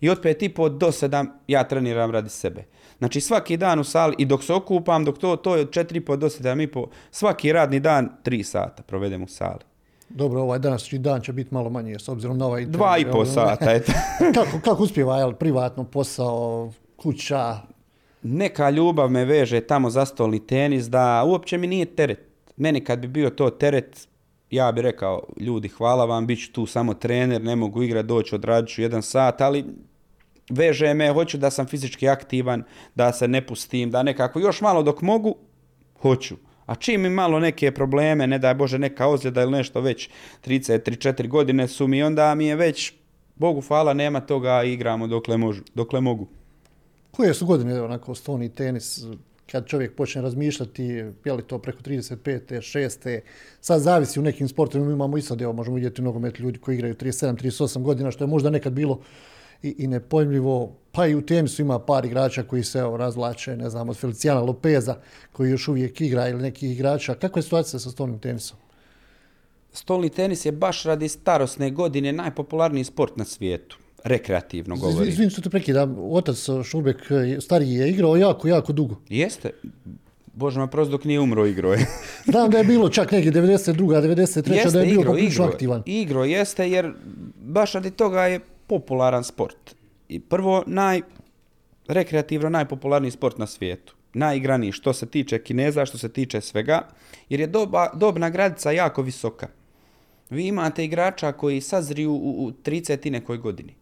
i 0.00 0.10
od 0.10 0.22
5.30 0.22 0.78
do 0.78 0.86
7 0.86 1.26
ja 1.48 1.64
treniram 1.64 2.10
radi 2.10 2.28
sebe. 2.28 2.64
Znači 2.98 3.20
svaki 3.20 3.56
dan 3.56 3.80
u 3.80 3.84
sali 3.84 4.14
i 4.18 4.24
dok 4.24 4.44
se 4.44 4.54
okupam, 4.54 5.04
dok 5.04 5.18
to, 5.18 5.36
to 5.36 5.56
je 5.56 5.62
od 5.62 5.70
4.30 5.70 6.16
do 6.16 6.28
7.30, 6.28 6.86
svaki 7.10 7.52
radni 7.52 7.80
dan 7.80 8.08
3 8.24 8.42
sata 8.42 8.82
provedem 8.82 9.22
u 9.22 9.28
sali. 9.28 9.69
Dobro, 10.10 10.42
ovaj 10.42 10.58
danas 10.58 10.92
dan 10.92 11.20
će 11.20 11.32
biti 11.32 11.54
malo 11.54 11.70
manje 11.70 11.98
s 11.98 12.08
obzirom 12.08 12.38
na 12.38 12.46
ovaj... 12.46 12.64
Dva 12.64 12.98
i 12.98 13.02
jel? 13.02 13.12
po 13.12 13.24
sata, 13.24 13.72
eto. 13.72 13.92
kako, 14.34 14.60
kako 14.64 14.82
uspjeva, 14.82 15.18
jel, 15.18 15.32
privatno, 15.32 15.84
posao, 15.84 16.72
kuća, 16.96 17.60
neka 18.22 18.70
ljubav 18.70 19.10
me 19.10 19.24
veže 19.24 19.60
tamo 19.60 19.90
za 19.90 20.04
stolni 20.04 20.46
tenis 20.46 20.84
da 20.84 21.24
uopće 21.26 21.58
mi 21.58 21.66
nije 21.66 21.84
teret. 21.84 22.30
Meni 22.56 22.84
kad 22.84 22.98
bi 22.98 23.08
bio 23.08 23.30
to 23.30 23.50
teret, 23.50 24.08
ja 24.50 24.72
bi 24.72 24.82
rekao, 24.82 25.22
ljudi, 25.36 25.68
hvala 25.68 26.04
vam, 26.04 26.26
bit 26.26 26.44
ću 26.44 26.52
tu 26.52 26.66
samo 26.66 26.94
trener, 26.94 27.42
ne 27.42 27.56
mogu 27.56 27.82
igrati, 27.82 28.08
doći, 28.08 28.34
odradit 28.34 28.70
ću 28.70 28.82
jedan 28.82 29.02
sat, 29.02 29.40
ali 29.40 29.64
veže 30.50 30.94
me, 30.94 31.12
hoću 31.12 31.38
da 31.38 31.50
sam 31.50 31.66
fizički 31.66 32.08
aktivan, 32.08 32.62
da 32.94 33.12
se 33.12 33.28
ne 33.28 33.46
pustim, 33.46 33.90
da 33.90 34.02
nekako 34.02 34.38
još 34.40 34.60
malo 34.60 34.82
dok 34.82 35.02
mogu, 35.02 35.34
hoću. 36.02 36.36
A 36.70 36.74
čim 36.74 37.00
mi 37.02 37.10
malo 37.10 37.40
neke 37.40 37.72
probleme, 37.74 38.26
ne 38.26 38.38
daj 38.38 38.54
Bože 38.54 38.78
neka 38.78 39.06
ozljeda 39.06 39.42
ili 39.42 39.52
nešto 39.52 39.80
već 39.80 40.08
33-4 40.46 41.28
godine 41.28 41.68
su 41.68 41.88
mi, 41.88 42.02
onda 42.02 42.34
mi 42.34 42.46
je 42.46 42.56
već, 42.56 42.92
Bogu 43.34 43.60
hvala, 43.60 43.94
nema 43.94 44.20
toga, 44.20 44.62
igramo 44.62 45.06
dokle, 45.06 45.36
možu, 45.36 45.62
dokle 45.74 46.00
mogu. 46.00 46.28
Koje 47.10 47.34
su 47.34 47.46
godine 47.46 47.82
onako 47.82 48.14
stolni 48.14 48.48
tenis, 48.48 49.04
kad 49.50 49.66
čovjek 49.66 49.96
počne 49.96 50.22
razmišljati, 50.22 50.84
je 51.24 51.32
li 51.32 51.42
to 51.42 51.58
preko 51.58 51.82
35. 51.82 52.40
6. 52.50 53.20
Sad 53.60 53.80
zavisi 53.80 54.20
u 54.20 54.22
nekim 54.22 54.48
sportovima, 54.48 54.92
imamo 54.92 55.18
i 55.18 55.22
sad, 55.22 55.42
evo, 55.42 55.52
možemo 55.52 55.76
vidjeti 55.76 56.02
nogomet 56.02 56.38
ljudi 56.38 56.58
koji 56.58 56.74
igraju 56.74 56.94
37, 56.94 57.36
38 57.36 57.82
godina, 57.82 58.10
što 58.10 58.24
je 58.24 58.28
možda 58.28 58.50
nekad 58.50 58.72
bilo 58.72 59.00
i, 59.62 59.74
i 59.78 59.86
nepojmljivo. 59.86 60.76
Pa 60.92 61.06
i 61.06 61.14
u 61.14 61.26
tenisu 61.26 61.62
ima 61.62 61.78
par 61.78 62.04
igrača 62.04 62.42
koji 62.42 62.64
se 62.64 62.78
evo, 62.78 62.96
razvlače, 62.96 63.56
ne 63.56 63.70
znam, 63.70 63.88
od 63.88 63.96
Feliciana 63.96 64.40
Lopeza, 64.40 64.96
koji 65.32 65.50
još 65.50 65.68
uvijek 65.68 66.00
igra, 66.00 66.28
ili 66.28 66.42
nekih 66.42 66.72
igrača. 66.72 67.14
Kakva 67.14 67.38
je 67.38 67.42
situacija 67.42 67.80
sa 67.80 67.90
stolnim 67.90 68.18
tenisom? 68.18 68.58
Stolni 69.72 70.10
tenis 70.10 70.44
je 70.44 70.52
baš 70.52 70.82
radi 70.82 71.08
starosne 71.08 71.70
godine 71.70 72.12
najpopularniji 72.12 72.84
sport 72.84 73.16
na 73.16 73.24
svijetu. 73.24 73.78
Rekreativno 74.04 74.76
govorim. 74.76 75.08
Izvini 75.08 75.30
što 75.30 75.42
te 75.42 75.50
prekidam, 75.50 75.96
otac 76.10 76.46
Šurbek 76.64 76.96
eh, 77.10 77.40
stariji 77.40 77.74
je 77.74 77.90
igrao 77.90 78.16
jako, 78.16 78.48
jako 78.48 78.72
dugo. 78.72 78.96
Jeste. 79.08 79.50
Bože 80.34 80.60
me 80.60 80.70
prosto 80.70 80.90
dok 80.90 81.04
nije 81.04 81.20
umro 81.20 81.46
igro 81.46 81.72
je. 81.72 81.86
Znam 82.32 82.50
da 82.50 82.58
je 82.58 82.64
bilo 82.64 82.88
čak 82.88 83.12
negdje 83.12 83.32
92. 83.32 83.74
93. 83.74 84.72
da 84.72 84.80
je 84.80 84.86
bio 84.86 85.02
poprilično 85.02 85.44
aktivan. 85.44 85.82
Igro 85.86 86.24
jeste 86.24 86.70
jer 86.70 86.92
baš 87.40 87.72
radi 87.72 87.90
toga 87.90 88.22
je 88.22 88.40
popularan 88.70 89.24
sport. 89.24 89.74
I 90.08 90.20
prvo 90.20 90.62
naj 90.66 91.00
rekreativno 91.88 92.48
najpopularniji 92.48 93.10
sport 93.10 93.38
na 93.38 93.46
svijetu. 93.46 93.94
Najigraniji 94.14 94.72
što 94.72 94.92
se 94.92 95.06
tiče 95.06 95.42
Kineza, 95.42 95.86
što 95.86 95.98
se 95.98 96.08
tiče 96.08 96.40
svega, 96.40 96.86
jer 97.28 97.40
je 97.40 97.46
doba, 97.46 97.90
dobna 97.94 98.30
granica 98.30 98.70
jako 98.70 99.02
visoka. 99.02 99.48
Vi 100.30 100.46
imate 100.46 100.84
igrača 100.84 101.32
koji 101.32 101.60
sazriju 101.60 102.12
u, 102.12 102.46
u 102.46 102.50
30 102.50 103.10
nekoj 103.10 103.38
godini. 103.38 103.74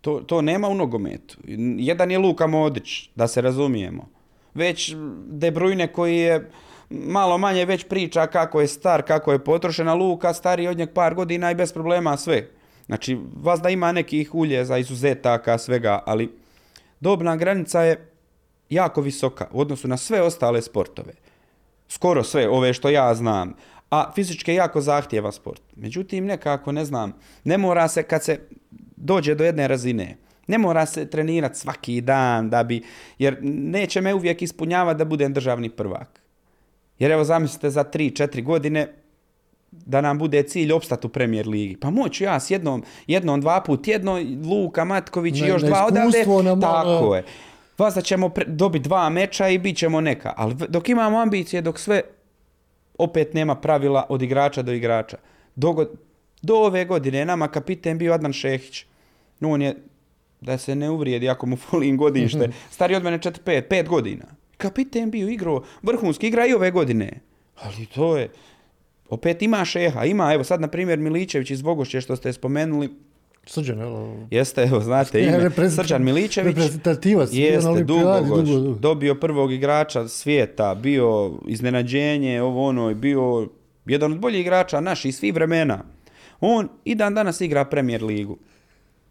To, 0.00 0.20
to 0.20 0.42
nema 0.42 0.68
u 0.68 0.74
nogometu. 0.74 1.38
Jedan 1.78 2.10
je 2.10 2.18
Luka 2.18 2.46
Modrić, 2.46 3.10
da 3.14 3.28
se 3.28 3.40
razumijemo. 3.40 4.08
Već 4.54 4.94
De 5.26 5.50
Bruyne 5.50 5.92
koji 5.92 6.16
je 6.16 6.50
malo 6.90 7.38
manje 7.38 7.64
već 7.64 7.84
priča 7.88 8.26
kako 8.26 8.60
je 8.60 8.68
star, 8.68 9.02
kako 9.02 9.32
je 9.32 9.44
potrošena 9.44 9.94
Luka, 9.94 10.34
stariji 10.34 10.68
od 10.68 10.78
njeg 10.78 10.92
par 10.94 11.14
godina 11.14 11.50
i 11.50 11.54
bez 11.54 11.72
problema 11.72 12.16
sve. 12.16 12.48
Znači, 12.88 13.18
vas 13.42 13.60
da 13.60 13.68
ima 13.68 13.92
nekih 13.92 14.34
uljeza, 14.34 14.78
izuzetaka, 14.78 15.58
svega, 15.58 16.02
ali 16.06 16.32
dobna 17.00 17.36
granica 17.36 17.82
je 17.82 18.10
jako 18.70 19.00
visoka 19.00 19.48
u 19.52 19.60
odnosu 19.60 19.88
na 19.88 19.96
sve 19.96 20.22
ostale 20.22 20.62
sportove. 20.62 21.12
Skoro 21.88 22.24
sve, 22.24 22.48
ove 22.48 22.72
što 22.72 22.88
ja 22.88 23.14
znam. 23.14 23.54
A 23.90 24.12
fizički 24.14 24.50
je 24.50 24.54
jako 24.54 24.80
zahtjeva 24.80 25.32
sport. 25.32 25.62
Međutim, 25.76 26.26
nekako, 26.26 26.72
ne 26.72 26.84
znam, 26.84 27.12
ne 27.44 27.58
mora 27.58 27.88
se 27.88 28.02
kad 28.02 28.24
se 28.24 28.40
dođe 28.96 29.34
do 29.34 29.44
jedne 29.44 29.68
razine, 29.68 30.16
ne 30.46 30.58
mora 30.58 30.86
se 30.86 31.10
trenirati 31.10 31.58
svaki 31.58 32.00
dan 32.00 32.50
da 32.50 32.64
bi, 32.64 32.82
jer 33.18 33.38
neće 33.42 34.00
me 34.00 34.14
uvijek 34.14 34.42
ispunjavati 34.42 34.98
da 34.98 35.04
budem 35.04 35.32
državni 35.32 35.70
prvak. 35.70 36.20
Jer 36.98 37.10
evo 37.10 37.24
zamislite 37.24 37.70
za 37.70 37.84
3-4 37.84 38.42
godine 38.42 38.94
da 39.70 40.00
nam 40.00 40.18
bude 40.18 40.42
cilj 40.42 40.72
opstati 40.72 41.06
u 41.06 41.10
premijer 41.10 41.48
ligi. 41.48 41.76
Pa 41.76 41.90
moću 41.90 42.24
ja 42.24 42.40
s 42.40 42.50
jednom, 42.50 42.82
jednom 43.06 43.40
dva 43.40 43.60
put 43.60 43.84
tjedno, 43.84 44.18
Luka 44.44 44.84
Matković 44.84 45.40
i 45.40 45.46
još 45.46 45.62
dva 45.62 45.86
odavde. 45.86 46.18
nam, 46.44 46.60
Tako 46.60 47.12
a- 47.12 47.16
je. 47.16 47.24
Vas 47.78 47.94
da 47.94 48.00
ćemo 48.00 48.28
pre- 48.28 48.44
dobiti 48.46 48.82
dva 48.82 49.08
meča 49.08 49.48
i 49.48 49.58
bit 49.58 49.76
ćemo 49.76 50.00
neka. 50.00 50.32
Ali 50.36 50.54
dok 50.68 50.88
imamo 50.88 51.18
ambicije, 51.18 51.62
dok 51.62 51.78
sve 51.78 52.02
opet 52.98 53.34
nema 53.34 53.54
pravila 53.54 54.06
od 54.08 54.22
igrača 54.22 54.62
do 54.62 54.72
igrača. 54.72 55.16
Do, 55.56 55.86
ove 56.54 56.84
godine 56.84 57.24
nama 57.24 57.48
kapiten 57.48 57.98
bio 57.98 58.12
Adnan 58.12 58.32
Šehić. 58.32 58.84
On 59.40 59.62
je, 59.62 59.76
da 60.40 60.58
se 60.58 60.74
ne 60.74 60.90
uvrijedi 60.90 61.28
ako 61.28 61.46
mu 61.46 61.56
folim 61.70 61.96
godište, 61.96 62.50
stari 62.70 62.94
od 62.94 63.02
mene 63.02 63.18
4-5, 63.18 63.62
5 63.68 63.88
godina. 63.88 64.24
Kapiten 64.56 65.10
bio 65.10 65.28
igrao, 65.28 65.62
vrhunski 65.82 66.26
igra 66.28 66.46
i 66.46 66.52
ove 66.54 66.70
godine. 66.70 67.20
Ali 67.62 67.86
to 67.86 68.16
je, 68.16 68.28
opet 69.08 69.42
ima 69.42 69.64
šeha, 69.64 70.04
ima, 70.04 70.34
evo 70.34 70.44
sad 70.44 70.60
na 70.60 70.68
primjer 70.68 70.98
Miličević 70.98 71.50
iz 71.50 71.62
Bogošće 71.62 72.00
što 72.00 72.16
ste 72.16 72.32
spomenuli, 72.32 72.90
Srđan, 73.46 73.78
jel? 73.78 73.92
jeste, 74.30 74.62
evo 74.62 74.80
znate 74.80 75.20
ime, 75.24 75.70
Srđan 75.70 76.04
Miličević. 76.04 76.56
Reprezentativac. 76.56 77.28
Jeste, 77.32 77.84
dugo, 77.84 78.20
dugo, 78.20 78.42
dugo. 78.42 78.74
Dobio 78.74 79.14
prvog 79.14 79.52
igrača 79.52 80.08
svijeta, 80.08 80.74
bio 80.74 81.32
iznenađenje, 81.46 82.42
ovo 82.42 82.68
ono, 82.68 82.90
i 82.90 82.94
bio 82.94 83.48
jedan 83.86 84.12
od 84.12 84.18
boljih 84.18 84.40
igrača 84.40 84.80
naših 84.80 85.16
svih 85.16 85.34
vremena. 85.34 85.84
On 86.40 86.68
i 86.84 86.94
dan 86.94 87.14
danas 87.14 87.40
igra 87.40 87.64
Premier 87.64 88.04
ligu. 88.04 88.38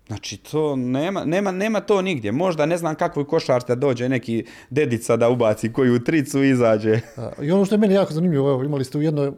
Znači, 0.07 0.37
to 0.37 0.75
nema, 0.75 1.25
nema, 1.25 1.51
nema 1.51 1.79
to 1.79 2.01
nigdje. 2.01 2.31
Možda 2.31 2.65
ne 2.65 2.77
znam 2.77 2.95
kakvoj 2.95 3.27
košarci 3.27 3.67
da 3.67 3.75
dođe 3.75 4.09
neki 4.09 4.45
dedica 4.69 5.17
da 5.17 5.29
ubaci 5.29 5.73
koju 5.73 6.03
tricu 6.03 6.43
i 6.43 6.49
izađe. 6.49 6.99
I 7.41 7.51
ono 7.51 7.65
što 7.65 7.75
je 7.75 7.79
meni 7.79 7.93
jako 7.93 8.13
zanimljivo, 8.13 8.49
evo, 8.49 8.63
imali 8.63 8.85
ste 8.85 8.97
u, 8.97 9.01
jednoj, 9.01 9.31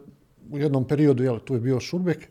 u 0.52 0.58
jednom 0.58 0.84
periodu, 0.84 1.22
jel, 1.22 1.38
tu 1.38 1.54
je 1.54 1.60
bio 1.60 1.80
Šurbek, 1.80 2.28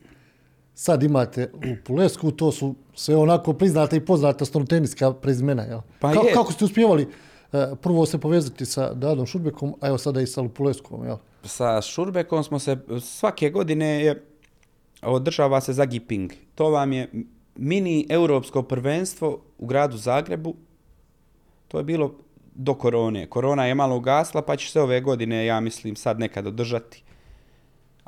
sad 0.74 1.04
imate 1.04 1.52
u 1.54 1.84
Pulesku, 1.86 2.32
to 2.32 2.52
su 2.52 2.76
sve 2.94 3.16
onako 3.16 3.54
priznate 3.54 3.98
i 3.98 4.06
poznata 4.06 4.46
stoloteniska 4.46 5.14
prezimena, 5.14 5.64
jel? 5.64 5.80
Pa 6.00 6.14
kako, 6.14 6.28
je. 6.28 6.34
kako 6.34 6.52
ste 6.52 6.66
uspjevali 6.66 7.08
e, 7.54 7.76
prvo 7.82 8.06
se 8.06 8.18
povezati 8.18 8.66
sa 8.66 8.94
Dadom 8.94 9.26
Šurbekom, 9.26 9.76
a 9.82 9.88
evo 9.88 9.98
sada 9.98 10.22
i 10.22 10.28
sa 10.28 10.42
Lupuleskom, 10.42 11.06
jel? 11.06 11.18
Sa 11.44 11.82
Šurbekom 11.82 12.44
smo 12.44 12.60
se, 12.60 12.78
svake 13.02 13.50
godine 13.50 14.04
je, 14.04 14.24
održava 15.02 15.62
se 15.62 15.74
Zagiping. 15.74 16.32
To 16.56 16.70
vam 16.70 16.94
je 16.94 17.12
mini 17.56 18.06
europsko 18.10 18.64
prvenstvo 18.64 19.42
u 19.58 19.66
gradu 19.66 19.98
Zagrebu. 19.98 20.56
To 21.68 21.78
je 21.78 21.84
bilo 21.84 22.16
do 22.56 22.74
korone. 22.74 23.28
Korona 23.30 23.66
je 23.66 23.76
malo 23.76 23.98
ugasla, 23.98 24.42
pa 24.42 24.56
će 24.56 24.72
se 24.72 24.82
ove 24.82 25.02
godine, 25.02 25.46
ja 25.46 25.60
mislim, 25.60 25.96
sad 25.96 26.20
nekad 26.20 26.48
održati. 26.48 27.04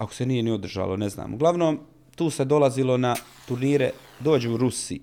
Ako 0.02 0.14
se 0.14 0.26
nije 0.26 0.44
ni 0.44 0.52
održalo, 0.52 0.98
ne 0.98 1.10
znam. 1.10 1.34
Uglavnom, 1.34 1.80
tu 2.16 2.30
se 2.30 2.46
dolazilo 2.46 2.98
na 2.98 3.16
turnire, 3.48 3.92
dođe 4.20 4.50
u 4.50 4.58
Rusi. 4.58 5.02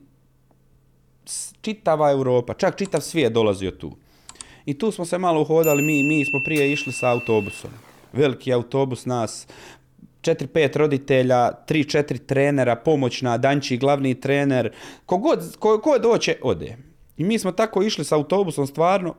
Čitava 1.60 2.10
Europa, 2.10 2.54
čak 2.54 2.78
čitav 2.78 3.00
svijet 3.00 3.32
dolazio 3.32 3.70
tu. 3.70 3.92
I 4.66 4.78
tu 4.78 4.90
smo 4.90 5.04
se 5.04 5.18
malo 5.18 5.40
uhodali, 5.40 5.82
mi, 5.82 6.02
mi 6.02 6.24
smo 6.24 6.40
prije 6.44 6.72
išli 6.72 6.92
sa 6.92 7.10
autobusom. 7.10 7.70
Veliki 8.12 8.52
autobus 8.52 9.06
nas, 9.06 9.46
4-5 10.22 10.76
roditelja, 10.76 11.50
3-4 11.68 12.18
trenera, 12.26 12.76
pomoćna, 12.76 13.38
Danči, 13.38 13.76
glavni 13.76 14.20
trener, 14.20 14.72
kogod, 15.06 15.56
ko, 15.58 15.78
ko 15.80 15.98
doće, 15.98 16.36
ode. 16.42 16.76
I 17.16 17.24
mi 17.24 17.38
smo 17.38 17.52
tako 17.52 17.82
išli 17.82 18.04
sa 18.04 18.16
autobusom, 18.16 18.66
stvarno, 18.66 19.14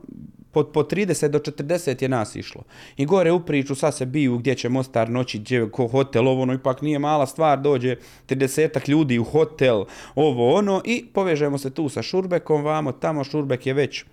po, 0.52 0.64
po 0.64 0.82
30 0.82 1.28
do 1.28 1.38
40 1.38 2.02
je 2.02 2.08
nas 2.08 2.36
išlo. 2.36 2.62
I 2.96 3.06
gore 3.06 3.32
u 3.32 3.40
priču, 3.40 3.74
sad 3.74 3.96
se 3.96 4.06
biju 4.06 4.38
gdje 4.38 4.54
će 4.54 4.68
Mostar 4.68 5.10
noći, 5.10 5.38
gdje 5.38 5.70
ko 5.70 5.86
hotel, 5.86 6.28
ovo 6.28 6.42
ono, 6.42 6.54
ipak 6.54 6.82
nije 6.82 6.98
mala 6.98 7.26
stvar, 7.26 7.60
dođe 7.60 7.96
30 8.28 8.88
ljudi 8.88 9.18
u 9.18 9.24
hotel, 9.24 9.84
ovo 10.14 10.54
ono, 10.54 10.82
i 10.84 11.06
povežemo 11.12 11.58
se 11.58 11.70
tu 11.70 11.88
sa 11.88 12.02
Šurbekom, 12.02 12.64
vamo, 12.64 12.92
tamo 12.92 13.24
Šurbek 13.24 13.66
je 13.66 13.74
već 13.74 14.04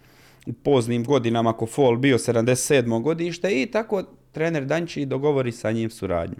u 0.45 0.53
poznim 0.53 1.03
godinama 1.03 1.49
ako 1.49 1.65
Fol 1.65 1.97
bio 1.97 2.17
77. 2.17 3.01
godište 3.01 3.61
i 3.61 3.65
tako 3.65 4.03
trener 4.31 4.65
Danči 4.65 5.05
dogovori 5.05 5.51
sa 5.51 5.71
njim 5.71 5.89
suradnju. 5.89 6.37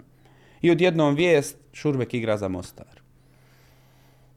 I 0.60 0.70
odjednom 0.70 1.14
vijest, 1.14 1.56
Šurbek 1.72 2.14
igra 2.14 2.36
za 2.36 2.48
Mostar. 2.48 3.00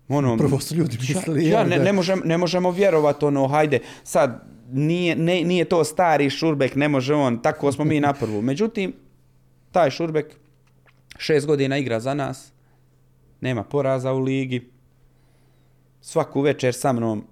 Ono, 0.07 0.37
Prvo 0.37 0.59
su 0.59 0.75
ljudi 0.75 0.97
mislili, 0.99 1.47
ja, 1.47 1.59
ja 1.59 1.65
ne, 1.65 1.77
ne, 1.77 1.93
možem, 1.93 2.21
ne 2.25 2.37
možemo 2.37 2.71
vjerovat 2.71 3.23
ono, 3.23 3.47
hajde, 3.47 3.79
sad 4.03 4.43
nije, 4.71 5.15
ne, 5.15 5.43
nije 5.43 5.65
to 5.65 5.83
stari 5.83 6.29
Šurbek, 6.29 6.75
ne 6.75 6.87
može 6.87 7.13
on, 7.13 7.41
tako 7.41 7.71
smo 7.71 7.85
mi 7.85 7.99
na 7.99 8.13
prvu. 8.13 8.41
Međutim, 8.41 8.93
taj 9.71 9.89
Šurbek 9.89 10.35
šest 11.17 11.47
godina 11.47 11.77
igra 11.77 11.99
za 11.99 12.13
nas, 12.13 12.51
nema 13.41 13.63
poraza 13.63 14.13
u 14.13 14.19
ligi, 14.19 14.69
svaku 16.01 16.41
večer 16.41 16.73
sa 16.73 16.93
mnom 16.93 17.23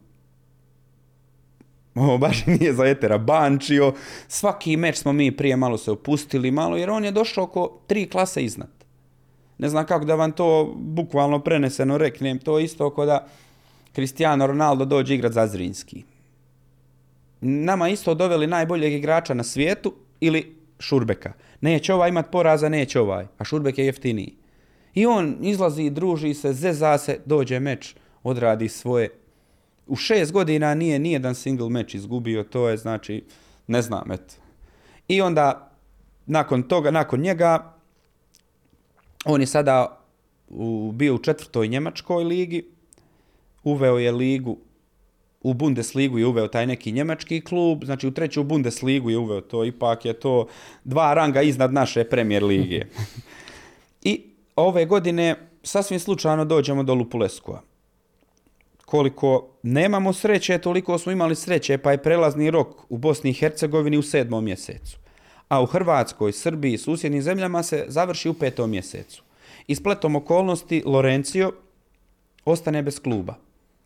ovo 1.95 2.17
baš 2.17 2.45
nije 2.45 2.73
za 2.73 2.85
etera 2.85 3.17
bančio. 3.17 3.93
Svaki 4.27 4.77
meč 4.77 4.97
smo 4.97 5.13
mi 5.13 5.37
prije 5.37 5.55
malo 5.55 5.77
se 5.77 5.91
opustili 5.91 6.51
malo 6.51 6.77
jer 6.77 6.89
on 6.89 7.05
je 7.05 7.11
došao 7.11 7.43
oko 7.43 7.79
tri 7.87 8.09
klase 8.09 8.43
iznad. 8.43 8.69
Ne 9.57 9.69
znam 9.69 9.85
kako 9.85 10.05
da 10.05 10.15
vam 10.15 10.31
to 10.31 10.73
bukvalno 10.77 11.39
preneseno 11.39 11.97
reknem. 11.97 12.39
To 12.39 12.59
isto 12.59 12.85
oko 12.85 13.05
da 13.05 13.27
Cristiano 13.93 14.47
Ronaldo 14.47 14.85
dođe 14.85 15.15
igrat 15.15 15.31
za 15.31 15.47
Zrinski. 15.47 16.03
Nama 17.41 17.89
isto 17.89 18.13
doveli 18.13 18.47
najboljeg 18.47 18.93
igrača 18.93 19.33
na 19.33 19.43
svijetu 19.43 19.93
ili 20.19 20.55
Šurbeka. 20.79 21.33
Neće 21.61 21.93
ovaj 21.93 22.09
imat 22.09 22.31
poraza, 22.31 22.69
neće 22.69 22.99
ovaj. 22.99 23.25
A 23.37 23.43
Šurbek 23.43 23.77
je 23.77 23.85
jeftiniji. 23.85 24.35
I 24.93 25.05
on 25.05 25.37
izlazi, 25.41 25.89
druži 25.89 26.33
se, 26.33 26.53
zeza 26.53 26.97
se, 26.97 27.19
dođe 27.25 27.59
meč, 27.59 27.95
odradi 28.23 28.69
svoje. 28.69 29.09
U 29.87 29.95
šest 29.95 30.31
godina 30.31 30.73
nije 30.73 30.99
nijedan 30.99 31.35
single 31.35 31.69
meč 31.69 31.93
izgubio, 31.93 32.43
to 32.43 32.69
je 32.69 32.77
znači, 32.77 33.23
ne 33.67 33.81
znam, 33.81 34.11
eto. 34.11 34.35
I 35.07 35.21
onda, 35.21 35.71
nakon 36.25 36.63
toga, 36.63 36.91
nakon 36.91 37.19
njega, 37.19 37.73
on 39.25 39.41
je 39.41 39.47
sada 39.47 39.99
u, 40.49 40.91
bio 40.91 41.15
u 41.15 41.17
četvrtoj 41.17 41.67
njemačkoj 41.67 42.23
ligi, 42.23 42.67
uveo 43.63 43.97
je 43.97 44.11
ligu, 44.11 44.57
u 45.41 45.53
Bundesligu 45.53 46.17
je 46.17 46.25
uveo 46.25 46.47
taj 46.47 46.67
neki 46.67 46.91
njemački 46.91 47.41
klub, 47.41 47.85
znači 47.85 48.07
u 48.07 48.11
treću 48.11 48.43
Bundesligu 48.43 49.09
je 49.09 49.17
uveo 49.17 49.41
to, 49.41 49.65
ipak 49.65 50.05
je 50.05 50.13
to 50.13 50.47
dva 50.83 51.13
ranga 51.13 51.41
iznad 51.41 51.73
naše 51.73 52.03
premijer 52.03 52.43
lige. 52.43 52.85
I 54.11 54.21
ove 54.55 54.85
godine 54.85 55.35
sasvim 55.63 55.99
slučajno 55.99 56.45
dođemo 56.45 56.83
do 56.83 56.93
Lupuleskova. 56.93 57.61
Koliko 58.85 59.47
nemamo 59.63 60.13
sreće, 60.13 60.57
toliko 60.57 60.97
smo 60.97 61.11
imali 61.11 61.35
sreće, 61.35 61.77
pa 61.77 61.91
je 61.91 62.03
prelazni 62.03 62.51
rok 62.51 62.67
u 62.89 62.97
Bosni 62.97 63.29
i 63.29 63.33
Hercegovini 63.33 63.97
u 63.97 64.01
sedmom 64.01 64.43
mjesecu. 64.43 64.97
A 65.47 65.61
u 65.61 65.65
Hrvatskoj, 65.65 66.31
Srbiji 66.31 66.73
i 66.73 66.77
susjednim 66.77 67.21
zemljama 67.21 67.63
se 67.63 67.85
završi 67.87 68.29
u 68.29 68.33
petom 68.33 68.69
mjesecu. 68.69 69.23
I 69.67 69.75
spletom 69.75 70.15
okolnosti 70.15 70.83
Lorencio 70.85 71.51
ostane 72.45 72.83
bez 72.83 72.99
kluba. 72.99 73.35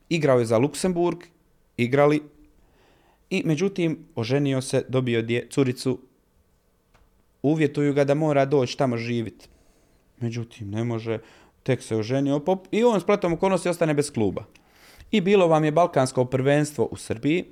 Igrao 0.10 0.40
je 0.40 0.46
za 0.46 0.58
Luksemburg, 0.58 1.18
igrali 1.78 2.22
i 3.30 3.44
međutim 3.46 4.06
oženio 4.16 4.62
se, 4.62 4.86
dobio 4.90 5.22
dje, 5.22 5.48
curicu, 5.50 6.00
uvjetuju 7.42 7.94
ga 7.94 8.04
da 8.04 8.14
mora 8.14 8.46
doći 8.46 8.78
tamo 8.78 8.98
živjeti. 8.98 9.48
Međutim, 10.20 10.70
ne 10.70 10.84
može, 10.84 11.20
tek 11.64 11.84
se 11.84 11.96
oženio 11.96 12.40
pop, 12.40 12.68
i 12.72 12.84
on 12.84 13.02
spletom 13.02 13.34
okolnosti 13.34 13.70
ostane 13.70 13.94
bez 13.94 14.12
kluba. 14.12 14.44
I 15.12 15.22
bilo 15.22 15.48
vam 15.48 15.64
je 15.64 15.72
Balkansko 15.72 16.26
prvenstvo 16.26 16.86
u 16.92 16.98
Srbiji, 16.98 17.46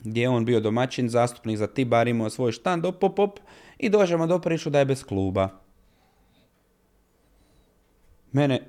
gdje 0.00 0.22
je 0.22 0.28
on 0.28 0.44
bio 0.44 0.60
domaćin, 0.60 1.08
zastupnik 1.08 1.58
za 1.58 1.66
Tibar, 1.66 2.08
imao 2.08 2.30
svoj 2.30 2.52
štand, 2.52 2.84
op, 2.84 3.04
op, 3.04 3.18
op, 3.18 3.38
i 3.78 3.88
dođemo 3.88 4.26
do 4.26 4.38
priču 4.38 4.70
da 4.70 4.78
je 4.78 4.84
bez 4.84 5.04
kluba. 5.04 5.48
Mene 8.32 8.62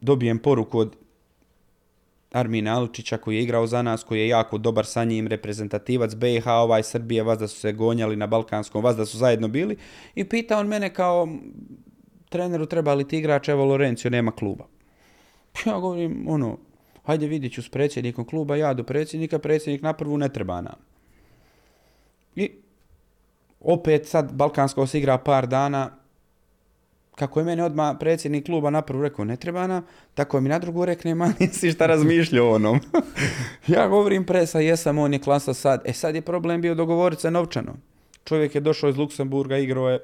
dobijem 0.00 0.38
poruku 0.38 0.78
od 0.78 0.96
Armina 2.32 2.76
Alučića 2.76 3.18
koji 3.18 3.36
je 3.36 3.42
igrao 3.42 3.66
za 3.66 3.82
nas, 3.82 4.04
koji 4.04 4.20
je 4.20 4.28
jako 4.28 4.58
dobar 4.58 4.86
sa 4.86 5.04
njim, 5.04 5.26
reprezentativac 5.26 6.14
BiH, 6.14 6.46
ovaj 6.46 6.82
Srbije, 6.82 7.22
vas 7.22 7.38
da 7.38 7.48
su 7.48 7.60
se 7.60 7.72
gonjali 7.72 8.16
na 8.16 8.26
Balkanskom, 8.26 8.84
vas 8.84 8.96
da 8.96 9.06
su 9.06 9.18
zajedno 9.18 9.48
bili. 9.48 9.76
I 10.14 10.24
pita 10.24 10.58
on 10.58 10.66
mene 10.66 10.94
kao 10.94 11.28
treneru 12.28 12.66
treba 12.66 12.94
li 12.94 13.08
ti 13.08 13.18
igrač, 13.18 13.48
evo 13.48 13.64
Lorencio 13.64 14.10
nema 14.10 14.32
kluba. 14.32 14.66
Ja 15.66 15.78
govorim, 15.78 16.26
ono, 16.28 16.58
hajde 17.04 17.26
vidjet 17.26 17.52
ću 17.52 17.62
s 17.62 17.68
predsjednikom 17.68 18.24
kluba, 18.24 18.56
ja 18.56 18.74
do 18.74 18.84
predsjednika, 18.84 19.38
predsjednik 19.38 19.82
na 19.82 19.92
prvu 19.92 20.18
ne 20.18 20.28
treba 20.28 20.60
nam. 20.60 20.76
I 22.36 22.50
opet 23.60 24.06
sad 24.06 24.32
Balkansko 24.32 24.86
se 24.86 24.98
igra 24.98 25.18
par 25.18 25.46
dana, 25.46 25.99
kako 27.20 27.40
je 27.40 27.44
meni 27.44 27.62
odmah 27.62 27.96
predsjednik 28.00 28.46
kluba 28.46 28.70
na 28.70 28.82
prvu 28.82 29.02
rekao, 29.02 29.24
ne 29.24 29.36
treba 29.36 29.66
nam, 29.66 29.84
tako 30.14 30.40
mi 30.40 30.48
na 30.48 30.58
drugu 30.58 30.84
rekne, 30.84 31.14
ma 31.14 31.32
nisi 31.40 31.70
šta 31.70 31.86
razmišljao 31.86 32.46
o 32.46 32.54
onom. 32.54 32.80
ja 33.74 33.88
govorim 33.88 34.24
presa, 34.26 34.60
jesam, 34.60 34.98
on 34.98 35.12
je 35.12 35.18
klasa 35.18 35.54
sad. 35.54 35.82
E 35.84 35.92
sad 35.92 36.14
je 36.14 36.22
problem 36.22 36.60
bio 36.60 36.74
dogovoriti 36.74 37.22
se 37.22 37.30
novčano. 37.30 37.74
Čovjek 38.24 38.54
je 38.54 38.60
došao 38.60 38.90
iz 38.90 38.96
Luksemburga, 38.96 39.58
igrao 39.58 39.90
je, 39.90 39.98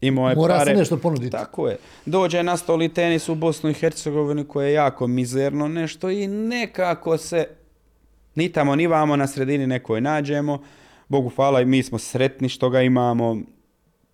imao 0.00 0.28
je 0.28 0.36
Mora 0.36 0.54
pare. 0.58 0.70
se 0.70 0.78
nešto 0.78 0.96
ponuditi. 0.96 1.30
Tako 1.30 1.68
je. 1.68 1.76
Dođe 2.06 2.42
na 2.42 2.56
stoli 2.56 2.88
tenis 2.88 3.28
u 3.28 3.34
Bosnu 3.34 3.70
i 3.70 3.74
Hercegovini 3.74 4.44
koje 4.44 4.68
je 4.68 4.74
jako 4.74 5.06
mizerno 5.06 5.68
nešto 5.68 6.10
i 6.10 6.26
nekako 6.26 7.18
se 7.18 7.46
ni 8.34 8.52
tamo 8.52 8.76
ni 8.76 8.86
vamo 8.86 9.16
na 9.16 9.26
sredini 9.26 9.66
nekoj 9.66 10.00
nađemo. 10.00 10.62
Bogu 11.08 11.28
hvala 11.36 11.60
i 11.60 11.64
mi 11.64 11.82
smo 11.82 11.98
sretni 11.98 12.48
što 12.48 12.70
ga 12.70 12.82
imamo. 12.82 13.36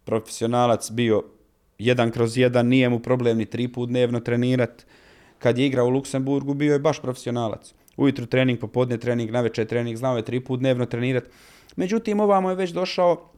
Profesionalac 0.05 0.91
bio 0.91 1.23
jedan 1.81 2.11
kroz 2.11 2.37
jedan, 2.37 2.67
nije 2.67 2.89
mu 2.89 2.99
problem 2.99 3.39
ni 3.39 3.47
tri 3.47 3.69
put 3.69 3.89
dnevno 3.89 4.21
trenirat. 4.21 4.87
Kad 5.39 5.59
je 5.59 5.67
igrao 5.67 5.87
u 5.87 5.91
Luksemburgu 5.91 6.55
bio 6.55 6.73
je 6.73 6.79
baš 6.79 7.03
profesionalac. 7.03 7.75
Ujutro 7.97 8.27
trening, 8.27 8.59
popodne 8.59 8.99
trening, 8.99 9.31
navečer 9.31 9.67
trening, 9.67 9.97
znao 9.97 10.17
je 10.17 10.25
tri 10.25 10.41
put 10.41 10.61
dnevno 10.61 10.87
trenirat. 10.87 11.25
Međutim, 11.77 12.21
ovamo 12.21 12.51
je 12.51 12.57
već 12.57 12.71
došao, 12.71 13.31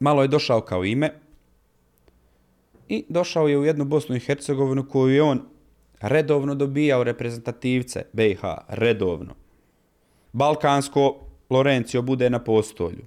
malo 0.00 0.22
je 0.22 0.28
došao 0.28 0.60
kao 0.60 0.84
ime, 0.84 1.10
i 2.88 3.04
došao 3.08 3.48
je 3.48 3.58
u 3.58 3.64
jednu 3.64 3.84
Bosnu 3.84 4.16
i 4.16 4.20
Hercegovinu 4.20 4.88
koju 4.88 5.14
je 5.14 5.22
on 5.22 5.42
redovno 6.00 6.54
dobijao 6.54 7.04
reprezentativce 7.04 8.04
BiH, 8.12 8.40
redovno. 8.68 9.34
Balkansko 10.32 11.16
Lorencio 11.50 12.02
bude 12.02 12.30
na 12.30 12.38
postolju. 12.38 13.04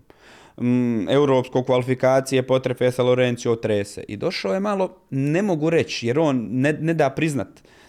Mm, 0.61 1.09
europsko 1.09 1.63
kvalifikacije 1.63 2.47
potrefe 2.47 2.91
sa 2.91 3.03
Lorencio 3.03 3.55
trese. 3.55 4.03
I 4.07 4.17
došao 4.17 4.53
je 4.53 4.59
malo, 4.59 4.89
ne 5.09 5.41
mogu 5.41 5.69
reći, 5.69 6.07
jer 6.07 6.19
on 6.19 6.47
ne, 6.51 6.73
ne 6.73 6.93
da 6.93 7.09
priznat 7.09 7.47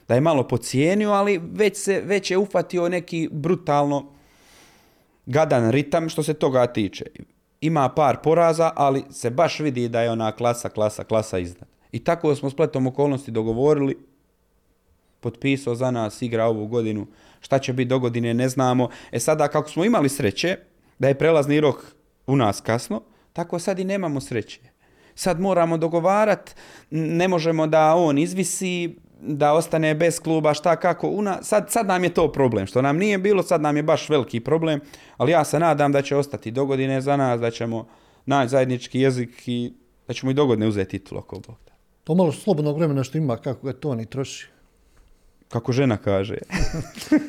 da 0.09 0.15
je 0.15 0.21
malo 0.21 0.49
pocijenio, 0.49 1.11
ali 1.11 1.41
već, 1.53 1.77
se, 1.77 2.03
već 2.05 2.31
je 2.31 2.39
ufatio 2.39 2.89
neki 2.89 3.29
brutalno 3.33 4.13
gadan 5.27 5.71
ritam 5.71 6.09
što 6.09 6.23
se 6.23 6.35
toga 6.35 6.67
tiče. 6.67 7.05
Ima 7.61 7.89
par 7.89 8.17
poraza, 8.23 8.73
ali 8.77 9.05
se 9.11 9.31
baš 9.31 9.61
vidi 9.61 9.89
da 9.89 10.01
je 10.01 10.11
ona 10.11 10.33
klasa, 10.33 10.69
klasa, 10.69 11.05
klasa 11.05 11.39
iznad. 11.39 11.69
I 11.93 12.05
tako 12.05 12.35
smo 12.35 12.51
spletom 12.51 12.87
okolnosti 12.87 13.31
dogovorili, 13.31 13.97
potpisao 15.21 15.75
za 15.75 15.91
nas, 15.91 16.23
igra 16.23 16.45
ovu 16.45 16.67
godinu, 16.67 17.07
šta 17.41 17.59
će 17.59 17.73
biti 17.73 17.89
do 17.89 17.99
godine 17.99 18.35
ne 18.35 18.49
znamo. 18.49 18.89
E 19.13 19.21
sada 19.21 19.49
kako 19.49 19.71
smo 19.71 19.85
imali 19.85 20.09
sreće 20.09 20.57
da 20.99 21.09
je 21.09 21.19
prelazni 21.19 21.61
rok 21.61 21.95
u 22.27 22.37
nas 22.37 22.61
kasno, 22.61 23.03
tako 23.33 23.59
sad 23.59 23.79
i 23.79 23.85
nemamo 23.85 24.21
sreće. 24.21 24.61
Sad 25.15 25.41
moramo 25.41 25.79
dogovarat, 25.79 26.57
ne 26.91 27.29
možemo 27.29 27.67
da 27.67 27.95
on 27.95 28.19
izvisi, 28.19 28.97
da 29.21 29.53
ostane 29.53 29.95
bez 29.95 30.21
kluba, 30.21 30.55
šta 30.55 30.77
kako. 30.77 31.09
Una, 31.09 31.43
sad, 31.43 31.71
sad 31.71 31.87
nam 31.87 32.05
je 32.05 32.15
to 32.15 32.33
problem, 32.33 32.67
što 32.67 32.83
nam 32.83 32.97
nije 32.97 33.19
bilo, 33.19 33.43
sad 33.43 33.61
nam 33.61 33.77
je 33.77 33.83
baš 33.83 34.09
veliki 34.09 34.41
problem, 34.41 34.81
ali 35.17 35.33
ja 35.33 35.45
se 35.45 35.59
nadam 35.59 35.93
da 35.93 36.03
će 36.03 36.17
ostati 36.17 36.51
do 36.51 36.67
godine 36.67 37.01
za 37.01 37.17
nas, 37.17 37.41
da 37.41 37.51
ćemo 37.51 37.87
naći 38.27 38.49
zajednički 38.49 39.01
jezik 39.01 39.49
i 39.49 39.73
da 40.09 40.15
ćemo 40.15 40.31
i 40.31 40.35
dogodine 40.35 40.69
uzeti 40.69 40.99
titul 40.99 41.19
oko 41.19 41.41
Bog. 41.47 41.57
To 42.05 42.15
malo 42.15 42.33
slobodnog 42.33 42.79
vremena 42.79 43.05
što 43.05 43.19
ima, 43.19 43.37
kako 43.37 43.67
ga 43.67 43.73
to 43.73 43.95
ni 43.95 44.07
troši. 44.07 44.49
Kako 45.49 45.73
žena 45.73 45.97
kaže. 45.97 46.39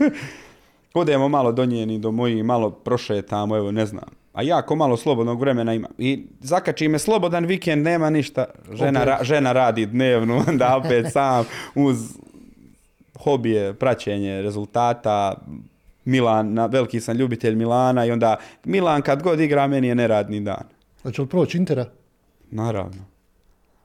Odemo 0.94 1.30
malo 1.30 1.52
do 1.52 1.66
njeni, 1.66 2.00
do 2.00 2.12
moji, 2.12 2.44
malo 2.44 2.72
prošetamo, 2.72 3.58
evo 3.58 3.72
ne 3.72 3.86
znam. 3.86 4.25
A 4.36 4.42
jako 4.42 4.76
malo 4.76 4.98
slobodnog 4.98 5.40
vremena 5.40 5.74
ima. 5.74 5.88
I 5.98 6.26
zakači 6.42 6.88
me 6.88 7.00
slobodan 7.00 7.46
vikend, 7.46 7.84
nema 7.84 8.10
ništa. 8.10 8.46
Žena, 8.74 9.06
ra- 9.06 9.24
žena 9.24 9.52
radi 9.52 9.86
dnevno, 9.86 10.44
onda 10.48 10.78
opet 10.78 11.06
sam 11.12 11.46
uz 11.76 11.98
hobije, 13.16 13.74
praćenje 13.74 14.42
rezultata. 14.42 15.34
Milan, 16.06 16.54
na- 16.54 16.66
veliki 16.66 17.02
sam 17.02 17.18
ljubitelj 17.18 17.56
Milana 17.56 18.06
i 18.06 18.12
onda 18.12 18.36
Milan 18.66 19.02
kad 19.02 19.24
god 19.24 19.40
igra 19.40 19.68
meni 19.68 19.88
je 19.88 19.96
neradni 19.96 20.40
dan. 20.42 20.64
Hoće 21.04 21.22
li 21.22 21.28
proći 21.28 21.58
Intera? 21.58 21.86
Naravno. 22.52 23.06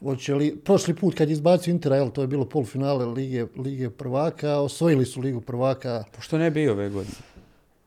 Hoće 0.03 0.35
li, 0.35 0.57
prošli 0.57 0.95
put 0.95 1.15
kad 1.15 1.29
je 1.29 1.33
izbacio 1.33 1.71
Intera, 1.71 1.97
jel, 1.97 2.11
to 2.11 2.21
je 2.21 2.27
bilo 2.27 2.45
polufinale 2.45 3.05
Lige, 3.05 3.47
Lige 3.57 3.91
prvaka, 3.91 4.57
osvojili 4.57 5.07
su 5.07 5.21
Ligu 5.21 5.41
prvaka, 5.41 6.05
Pošto 6.17 6.39
ne 6.39 6.51
bi 6.51 6.69
ove 6.69 6.89
godine? 6.89 7.15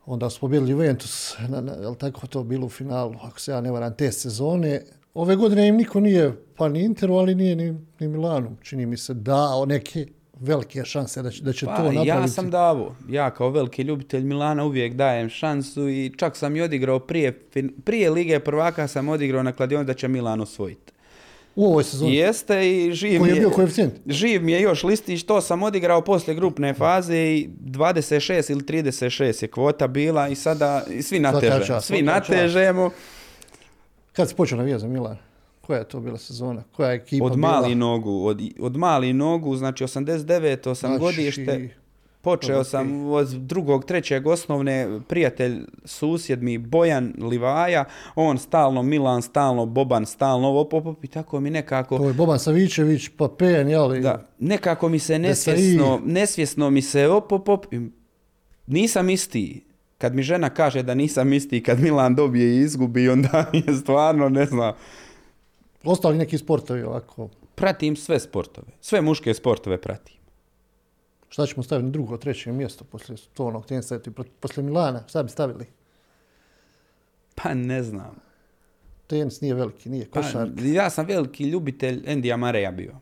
Onda 0.05 0.29
su 0.29 0.39
pobjedili 0.39 0.71
Juventus, 0.71 1.35
na, 1.49 1.73
jel 1.81 1.95
tako 1.95 2.27
to 2.27 2.43
bilo 2.43 2.65
u 2.65 2.69
finalu, 2.69 3.15
ako 3.21 3.39
se 3.39 3.51
ja 3.51 3.61
ne 3.61 3.71
varam, 3.71 3.95
te 3.97 4.11
sezone. 4.11 4.81
Ove 5.13 5.35
godine 5.35 5.67
im 5.67 5.75
niko 5.75 5.99
nije, 5.99 6.33
pa 6.57 6.69
ni 6.69 6.83
Interu, 6.83 7.15
ali 7.15 7.35
nije 7.35 7.55
ni, 7.55 7.77
ni 7.99 8.07
Milanu, 8.07 8.55
čini 8.61 8.85
mi 8.85 8.97
se, 8.97 9.13
dao 9.13 9.65
neke 9.65 10.07
velike 10.39 10.85
šanse 10.85 11.21
da 11.21 11.31
će, 11.31 11.43
da 11.43 11.53
će 11.53 11.65
Pa, 11.65 11.75
to 11.77 11.83
napraviti. 11.83 12.07
ja 12.07 12.27
sam 12.27 12.49
davo. 12.51 12.95
Ja 13.09 13.31
kao 13.31 13.49
veliki 13.49 13.81
ljubitelj 13.81 14.23
Milana 14.23 14.65
uvijek 14.65 14.93
dajem 14.93 15.29
šansu 15.29 15.89
i 15.89 16.11
čak 16.17 16.37
sam 16.37 16.55
i 16.55 16.61
odigrao 16.61 16.99
prije, 16.99 17.31
prije 17.83 18.09
Lige 18.09 18.39
prvaka 18.39 18.87
sam 18.87 19.09
odigrao 19.09 19.43
na 19.43 19.51
kladionici 19.51 19.87
da 19.87 19.93
će 19.93 20.07
Milan 20.07 20.41
osvojiti. 20.41 20.92
U 21.55 21.65
ovoj 21.65 21.83
sezoni. 21.83 22.15
Jeste 22.15 22.71
i 22.71 22.91
živ 22.93 23.19
Koji 23.19 23.29
je 23.29 23.35
bio 23.39 23.49
koeficijent? 23.49 23.93
Živ 24.05 24.43
mi 24.43 24.51
je 24.51 24.61
još 24.61 24.83
listić, 24.83 25.23
to 25.23 25.41
sam 25.41 25.63
odigrao 25.63 26.01
poslije 26.01 26.35
grupne 26.35 26.73
faze 26.73 27.17
i 27.17 27.49
26 27.61 28.51
ili 28.51 28.61
36 28.61 29.43
je 29.43 29.47
kvota 29.47 29.87
bila 29.87 30.27
i 30.27 30.35
sada 30.35 30.83
i 30.89 31.01
svi 31.01 31.19
natežemo. 31.19 31.81
Svi 31.81 32.01
natežemo. 32.01 32.89
Kad 34.13 34.29
si 34.29 34.35
počeo 34.35 34.57
navijati 34.57 34.81
za 34.81 34.87
Milan? 34.87 35.17
Koja 35.61 35.79
je 35.79 35.87
to 35.87 35.99
bila 35.99 36.17
sezona? 36.17 36.63
Koja 36.75 36.89
je 36.89 36.95
ekipa 36.95 37.25
Od 37.25 37.35
bila? 37.35 37.51
mali 37.51 37.75
nogu, 37.75 38.25
od, 38.25 38.41
od 38.59 38.77
mali 38.77 39.13
nogu, 39.13 39.55
znači 39.55 39.83
89, 39.83 40.57
8 40.57 40.75
Znači, 40.75 40.99
godište. 40.99 41.69
Počeo 42.23 42.63
sam 42.63 43.05
od 43.05 43.27
drugog, 43.27 43.85
trećeg 43.85 44.27
osnovne, 44.27 44.99
prijatelj, 45.07 45.57
susjed 45.85 46.43
mi, 46.43 46.57
Bojan 46.57 47.13
Livaja, 47.19 47.85
on 48.15 48.37
stalno 48.37 48.83
Milan, 48.83 49.21
stalno 49.21 49.65
Boban, 49.65 50.05
stalno 50.05 50.47
ovo, 50.47 50.61
op, 50.61 50.73
op, 50.73 50.85
op, 50.85 51.03
i 51.03 51.07
tako 51.07 51.39
mi 51.39 51.49
nekako, 51.49 51.97
To 51.97 52.07
je 52.07 52.13
Boban 52.13 52.39
Savićević, 52.39 53.09
pa 53.17 53.27
Pen, 53.27 53.69
jel? 53.69 54.01
da, 54.01 54.27
nekako 54.39 54.89
mi 54.89 54.99
se 54.99 55.19
nesvjesno, 55.19 56.01
nesvjesno 56.05 56.69
mi 56.69 56.81
se 56.81 57.07
op, 57.07 57.31
op, 57.31 57.65
nisam 58.67 59.09
isti. 59.09 59.63
Kad 59.97 60.15
mi 60.15 60.23
žena 60.23 60.49
kaže 60.49 60.83
da 60.83 60.93
nisam 60.93 61.33
isti, 61.33 61.63
kad 61.63 61.79
Milan 61.79 62.15
dobije 62.15 62.55
i 62.55 62.59
izgubi, 62.61 63.09
onda 63.09 63.45
je 63.67 63.73
stvarno, 63.75 64.29
ne 64.29 64.45
znam, 64.45 64.73
Ostali 65.83 66.17
neki 66.17 66.37
sportovi 66.37 66.83
ovako. 66.83 67.29
pratim 67.55 67.95
sve 67.95 68.19
sportove, 68.19 68.67
sve 68.81 69.01
muške 69.01 69.33
sportove 69.33 69.81
pratim. 69.81 70.22
Šta 71.33 71.45
ćemo 71.45 71.63
staviti 71.63 71.85
na 71.85 71.91
drugo, 71.91 72.17
treće 72.17 72.51
mjesto 72.51 72.83
poslije 72.83 73.17
stolnog 73.17 73.65
tenisa, 73.65 73.99
poslije 74.39 74.63
Milana? 74.63 75.03
Šta 75.07 75.23
bi 75.23 75.29
stavili? 75.29 75.65
Pa 77.35 77.53
ne 77.53 77.83
znam. 77.83 78.15
Tenis 79.07 79.41
nije 79.41 79.53
veliki, 79.53 79.89
nije 79.89 80.09
Pa, 80.11 80.21
košarka. 80.21 80.61
ja 80.63 80.89
sam 80.89 81.05
veliki 81.05 81.43
ljubitelj 81.43 82.03
Endija 82.05 82.37
Mareja 82.37 82.71
bio. 82.71 82.95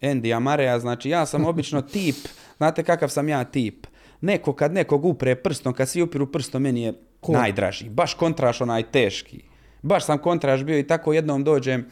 Endija 0.00 0.38
Mareja, 0.38 0.78
znači 0.78 1.10
ja 1.10 1.26
sam 1.26 1.44
obično 1.44 1.82
tip, 1.92 2.16
znate 2.56 2.82
kakav 2.84 3.08
sam 3.08 3.28
ja 3.28 3.44
tip? 3.44 3.86
Neko 4.20 4.52
kad 4.52 4.72
nekog 4.72 5.04
upre 5.04 5.34
prstom, 5.42 5.72
kad 5.74 5.88
svi 5.88 6.02
upiru 6.02 6.32
prstom, 6.32 6.62
meni 6.62 6.82
je 6.82 6.92
Ko? 7.20 7.32
najdraži. 7.32 7.88
Baš 7.88 8.14
kontraš 8.14 8.60
onaj 8.60 8.90
teški. 8.90 9.42
Baš 9.82 10.04
sam 10.04 10.18
kontraš 10.18 10.64
bio 10.64 10.78
i 10.78 10.86
tako 10.86 11.12
jednom 11.12 11.44
dođem, 11.44 11.86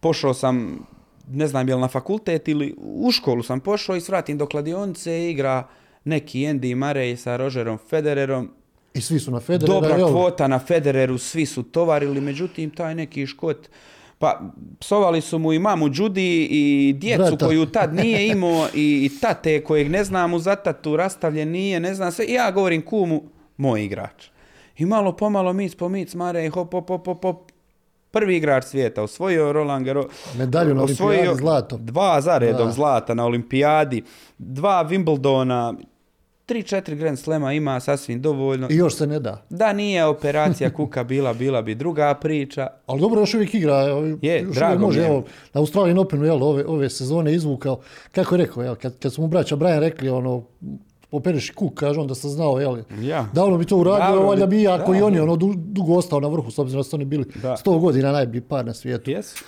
pošao 0.00 0.34
sam, 0.34 0.86
ne 1.30 1.46
znam 1.46 1.68
je 1.68 1.74
li 1.74 1.80
na 1.80 1.88
fakultet 1.88 2.48
ili 2.48 2.74
u 2.78 3.10
školu 3.10 3.42
sam 3.42 3.60
pošao 3.60 3.96
i 3.96 4.00
svratim 4.00 4.38
do 4.38 4.46
kladionice 4.46 5.30
igra 5.30 5.68
neki 6.04 6.38
Andy 6.38 6.76
Murray 6.76 7.16
sa 7.16 7.36
Rogerom 7.36 7.78
Federerom, 7.90 8.50
I 8.94 9.00
svi 9.00 9.18
su 9.18 9.30
na 9.30 9.40
Federera. 9.40 9.74
Dobra 9.74 9.96
jel? 9.96 10.08
kvota 10.08 10.48
na 10.48 10.58
Federeru, 10.58 11.18
svi 11.18 11.46
su 11.46 11.62
tovarili, 11.62 12.20
međutim 12.20 12.70
taj 12.70 12.94
neki 12.94 13.26
škot, 13.26 13.68
pa 14.18 14.52
psovali 14.80 15.20
su 15.20 15.38
mu 15.38 15.52
i 15.52 15.58
mamu 15.58 15.88
Đudi 15.88 16.48
i 16.50 16.92
djecu 16.92 17.22
Brata. 17.22 17.46
koju 17.46 17.66
tad 17.66 17.94
nije 17.94 18.28
imao 18.28 18.68
i, 18.74 19.04
i 19.04 19.20
tate 19.20 19.64
kojeg 19.64 19.90
ne 19.90 20.04
znam 20.04 20.34
u 20.34 20.38
zatatu 20.38 20.96
rastavljen 20.96 21.50
nije, 21.50 21.80
ne 21.80 21.94
znam 21.94 22.12
sve. 22.12 22.24
I 22.26 22.32
ja 22.32 22.50
govorim 22.50 22.82
kumu, 22.82 23.22
moj 23.56 23.84
igrač. 23.84 24.28
I 24.78 24.86
malo 24.86 25.16
pomalo 25.16 25.52
mic 25.52 25.74
po 25.74 25.88
mic, 25.88 26.14
mare, 26.14 26.50
hop, 26.50 26.72
hop, 26.72 26.88
hop, 26.88 27.06
hop, 27.06 27.22
hop. 27.22 27.52
Prvi 28.10 28.36
igrač 28.36 28.64
svijeta, 28.64 29.02
osvojio 29.02 29.52
Roland 29.52 29.86
Garros. 29.86 30.06
Medalju 30.38 30.74
na 30.74 30.82
osvojio 30.82 31.34
zlato. 31.34 31.76
Dva 31.76 32.20
za 32.20 32.38
redom 32.38 32.66
Da. 32.66 32.72
zlata 32.72 33.14
na 33.14 33.24
olimpijadi, 33.24 34.02
dva 34.38 34.86
Wimbledona, 34.90 35.74
tri, 36.46 36.62
četiri 36.62 36.96
Grand 36.96 37.18
Slema 37.18 37.52
ima 37.52 37.80
sasvim 37.80 38.22
dovoljno. 38.22 38.66
I 38.70 38.76
još 38.76 38.94
se 38.96 39.06
ne 39.06 39.20
da. 39.20 39.44
Da 39.50 39.72
nije 39.72 40.04
operacija 40.04 40.70
kuka 40.70 41.04
bila, 41.04 41.32
bila 41.34 41.62
bi 41.62 41.74
druga 41.74 42.14
priča. 42.14 42.66
Ali 42.86 43.00
dobro, 43.00 43.20
još 43.20 43.34
uvijek 43.34 43.54
igra. 43.54 43.74
Je, 44.22 44.42
još 44.42 44.56
drago 44.56 44.86
može, 44.86 45.02
evo, 45.06 45.24
na 45.52 45.60
Australian 45.60 45.98
Openu, 45.98 46.24
jel, 46.24 46.42
ove, 46.42 46.66
ove 46.66 46.90
sezone 46.90 47.34
izvukao. 47.34 47.80
Kako 48.12 48.34
je 48.34 48.38
rekao, 48.38 48.62
jel, 48.62 48.74
kad, 48.74 48.98
kad 48.98 49.12
su 49.12 49.20
mu 49.22 49.28
braća 49.28 49.56
Brian 49.56 49.80
rekli, 49.80 50.08
ono, 50.08 50.42
operiš 51.10 51.50
kuk, 51.50 51.74
kaže 51.74 52.00
on 52.00 52.06
da 52.06 52.14
sam 52.14 52.30
znao, 52.30 52.58
jel? 52.58 52.76
Ja. 52.92 53.26
Davno 53.32 53.58
bi 53.58 53.64
to 53.64 53.76
uradio, 53.76 54.22
valjda 54.22 54.46
bi- 54.46 54.56
bi 54.56 54.62
ja, 54.62 54.74
ako 54.74 54.94
i 54.94 55.02
oni, 55.02 55.20
ono, 55.20 55.36
du- 55.36 55.54
dugo 55.56 55.94
ostao 55.94 56.20
na 56.20 56.28
vrhu, 56.28 56.50
s 56.50 56.58
obzirom 56.58 56.80
da 56.80 56.84
su 56.84 56.96
oni 56.96 57.04
bili 57.04 57.24
Da. 57.34 57.56
100 57.56 57.78
godina 57.78 58.12
najbolji 58.12 58.40
par 58.40 58.66
na 58.66 58.74
svijetu. 58.74 59.10
Jesu. 59.10 59.44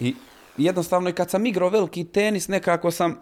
I 0.00 0.14
jednostavno 0.56 1.08
i 1.08 1.12
kad 1.12 1.30
sam 1.30 1.46
igrao 1.46 1.68
veliki 1.68 2.04
tenis, 2.04 2.48
nekako 2.48 2.90
sam 2.90 3.16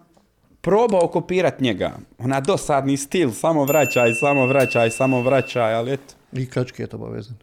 probao 0.61 1.09
kopirati 1.09 1.65
njega. 1.65 1.91
Ona 2.19 2.41
dosadni 2.41 2.97
stil, 2.97 3.31
samo 3.33 3.65
vraćaj, 3.65 4.15
samo 4.15 4.47
vraćaj, 4.47 4.91
samo 4.91 5.23
vraćaj, 5.23 5.75
ali 5.75 5.93
eto. 5.93 6.15
I 6.33 6.47
kačke 6.47 6.83
je 6.83 6.87
to 6.87 6.97
obavezan. 6.97 7.37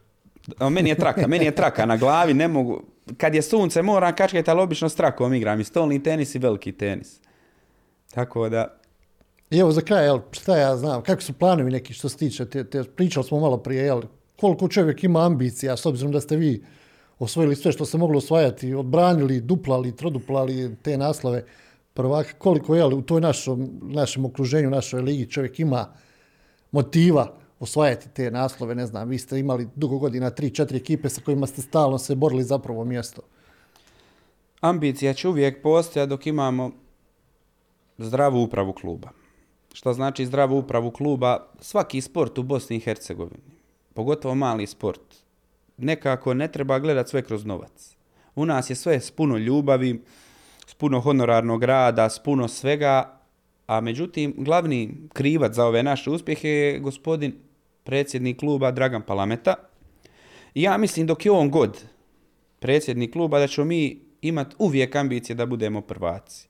Meni 0.62 0.88
je 0.88 0.94
traka, 0.96 1.26
meni 1.26 1.44
je 1.44 1.54
traka 1.54 1.86
na 1.86 1.96
glavi, 1.96 2.34
ne 2.34 2.48
mogu. 2.48 2.80
Kad 3.16 3.34
je 3.34 3.42
sunce 3.42 3.82
moram 3.82 4.14
kačkati, 4.14 4.50
ali 4.50 4.60
obično 4.60 4.88
s 4.88 4.94
trakom 4.94 5.34
igram 5.34 5.60
i 5.60 5.64
stolni 5.64 6.02
tenis 6.02 6.34
i 6.34 6.38
veliki 6.38 6.72
tenis. 6.72 7.20
Tako 8.10 8.48
da, 8.48 8.78
I 9.50 9.58
evo 9.58 9.72
za 9.72 9.80
kraj, 9.80 10.04
jel, 10.04 10.20
šta 10.30 10.56
ja 10.56 10.76
znam, 10.76 11.02
kako 11.02 11.22
su 11.22 11.32
planovi 11.32 11.70
neki 11.70 11.94
što 11.94 12.08
se 12.08 12.16
tiče, 12.16 12.46
te, 12.46 12.64
te, 12.64 12.84
pričali 12.84 13.24
smo 13.26 13.40
malo 13.40 13.56
prije, 13.56 13.84
jel, 13.84 14.02
koliko 14.40 14.68
čovjek 14.68 15.04
ima 15.04 15.26
ambicija, 15.26 15.76
s 15.76 15.86
obzirom 15.86 16.12
da 16.12 16.20
ste 16.20 16.36
vi 16.36 16.64
osvojili 17.18 17.56
sve 17.56 17.72
što 17.72 17.84
se 17.84 17.98
moglo 17.98 18.18
osvajati, 18.18 18.74
odbranili, 18.74 19.40
duplali, 19.40 19.96
troduplali 19.96 20.76
te 20.82 20.98
naslove 20.98 21.44
prvaka, 21.94 22.32
koliko 22.38 22.74
jel, 22.74 22.94
u 22.94 23.02
toj 23.02 23.20
našom, 23.20 23.70
našem 23.82 24.24
okruženju, 24.24 24.70
našoj 24.70 25.02
ligi 25.02 25.30
čovjek 25.30 25.60
ima 25.60 25.86
motiva 26.72 27.34
osvajati 27.60 28.08
te 28.08 28.30
naslove, 28.30 28.74
ne 28.74 28.86
znam, 28.86 29.08
vi 29.08 29.18
ste 29.18 29.38
imali 29.38 29.68
dugo 29.74 29.98
godina, 29.98 30.30
tri, 30.30 30.50
četiri 30.50 30.76
ekipe 30.76 31.08
sa 31.08 31.20
kojima 31.20 31.46
ste 31.46 31.62
stalno 31.62 31.98
se 31.98 32.14
borili 32.14 32.44
za 32.44 32.58
prvo 32.58 32.84
mjesto. 32.84 33.22
ambicija 34.60 35.14
će 35.14 35.28
uvijek 35.28 35.62
postojati 35.62 36.10
dok 36.10 36.26
imamo 36.26 36.70
zdravu 37.98 38.42
upravu 38.42 38.72
kluba. 38.72 39.25
Što 39.76 39.92
znači 39.92 40.26
zdravu 40.26 40.58
upravu 40.58 40.90
kluba? 40.90 41.46
Svaki 41.60 42.00
sport 42.00 42.38
u 42.38 42.42
Bosni 42.42 42.76
i 42.76 42.80
Hercegovini, 42.80 43.52
pogotovo 43.94 44.34
mali 44.34 44.66
sport, 44.66 45.00
nekako 45.76 46.34
ne 46.34 46.48
treba 46.52 46.78
gledati 46.78 47.10
sve 47.10 47.22
kroz 47.22 47.44
novac. 47.44 47.96
U 48.34 48.46
nas 48.46 48.70
je 48.70 48.76
sve 48.76 49.00
s 49.00 49.10
puno 49.10 49.36
ljubavi, 49.36 50.02
s 50.66 50.74
puno 50.74 51.00
honorarnog 51.00 51.64
rada, 51.64 52.08
s 52.08 52.18
puno 52.18 52.48
svega, 52.48 53.20
a 53.66 53.80
međutim 53.80 54.34
glavni 54.38 54.94
krivac 55.12 55.54
za 55.54 55.66
ove 55.66 55.82
naše 55.82 56.10
uspjehe 56.10 56.48
je 56.48 56.78
gospodin 56.78 57.34
predsjednik 57.84 58.38
kluba 58.38 58.70
Dragan 58.70 59.02
Palameta. 59.02 59.54
Ja 60.54 60.76
mislim 60.76 61.06
dok 61.06 61.26
je 61.26 61.32
on 61.32 61.50
god 61.50 61.84
predsjednik 62.58 63.12
kluba 63.12 63.38
da 63.38 63.46
ćemo 63.46 63.64
mi 63.64 64.00
imati 64.22 64.56
uvijek 64.58 64.96
ambicije 64.96 65.36
da 65.36 65.46
budemo 65.46 65.80
prvaci. 65.80 66.48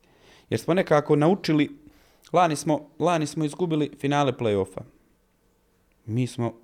Jer 0.51 0.61
smo 0.61 0.75
nekako 0.75 1.17
naučili, 1.17 1.86
lani 2.33 2.57
smo, 2.57 2.91
lani 2.99 3.27
smo 3.27 3.45
izgubili 3.45 3.91
finale 4.01 4.33
play-offa. 4.33 4.81
Mi 6.07 6.27
smo, 6.27 6.55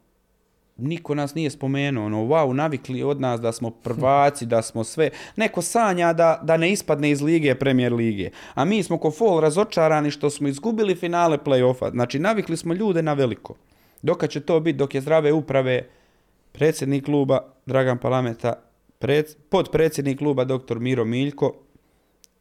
niko 0.77 1.15
nas 1.15 1.35
nije 1.35 1.51
spomenuo, 1.51 2.07
ono, 2.07 2.19
wow, 2.19 2.53
navikli 2.53 3.03
od 3.03 3.21
nas 3.21 3.41
da 3.41 3.53
smo 3.53 3.71
prvaci, 3.71 4.47
da 4.47 4.63
smo 4.63 4.85
sve. 4.85 5.11
Neko 5.37 5.63
sanja 5.63 6.13
da, 6.13 6.41
da 6.43 6.57
ne 6.57 6.73
ispadne 6.73 7.11
iz 7.11 7.23
lige, 7.23 7.55
premijer 7.55 7.93
lige. 7.93 8.31
A 8.55 8.65
mi 8.65 8.83
smo 8.83 8.99
ko 8.99 9.11
fol 9.11 9.41
razočarani 9.41 10.11
što 10.11 10.31
smo 10.31 10.49
izgubili 10.49 10.95
finale 10.95 11.39
play-offa. 11.39 11.91
Znači, 11.91 12.19
navikli 12.19 12.57
smo 12.57 12.75
ljude 12.75 13.03
na 13.03 13.13
veliko. 13.13 13.55
Dok 14.03 14.29
će 14.29 14.41
to 14.41 14.61
biti, 14.61 14.79
dok 14.79 14.95
je 14.95 15.01
zdrave 15.01 15.33
uprave, 15.33 15.89
predsjednik 16.53 17.05
kluba 17.05 17.53
Dragan 17.67 17.99
Palameta, 17.99 18.55
pred, 18.99 19.27
podpredsjednik 19.49 20.19
kluba 20.19 20.45
dr. 20.45 20.79
Miro 20.79 21.05
Miljko, 21.05 21.55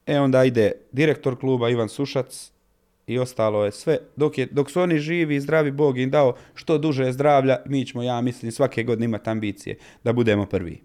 e 0.06 0.20
onda 0.20 0.44
ide 0.44 0.72
direktor 0.92 1.40
kluba 1.40 1.70
Ivan 1.70 1.90
Sušac 1.90 2.52
i 3.14 3.20
ostalo 3.20 3.66
je 3.66 3.72
sve. 3.72 3.98
Dok, 4.16 4.38
je, 4.38 4.46
dok 4.46 4.72
su 4.72 4.82
oni 4.82 5.00
živi 5.00 5.36
i 5.36 5.42
zdravi, 5.42 5.72
Bog 5.72 5.98
im 6.00 6.12
dao 6.12 6.34
što 6.54 6.78
duže 6.78 7.12
zdravlja, 7.12 7.58
mi 7.66 7.86
ćemo, 7.86 8.04
ja 8.04 8.22
mislim, 8.22 8.52
svake 8.52 8.84
godine 8.84 9.06
imati 9.06 9.30
ambicije 9.30 9.78
da 10.04 10.14
budemo 10.14 10.46
prvi. 10.46 10.82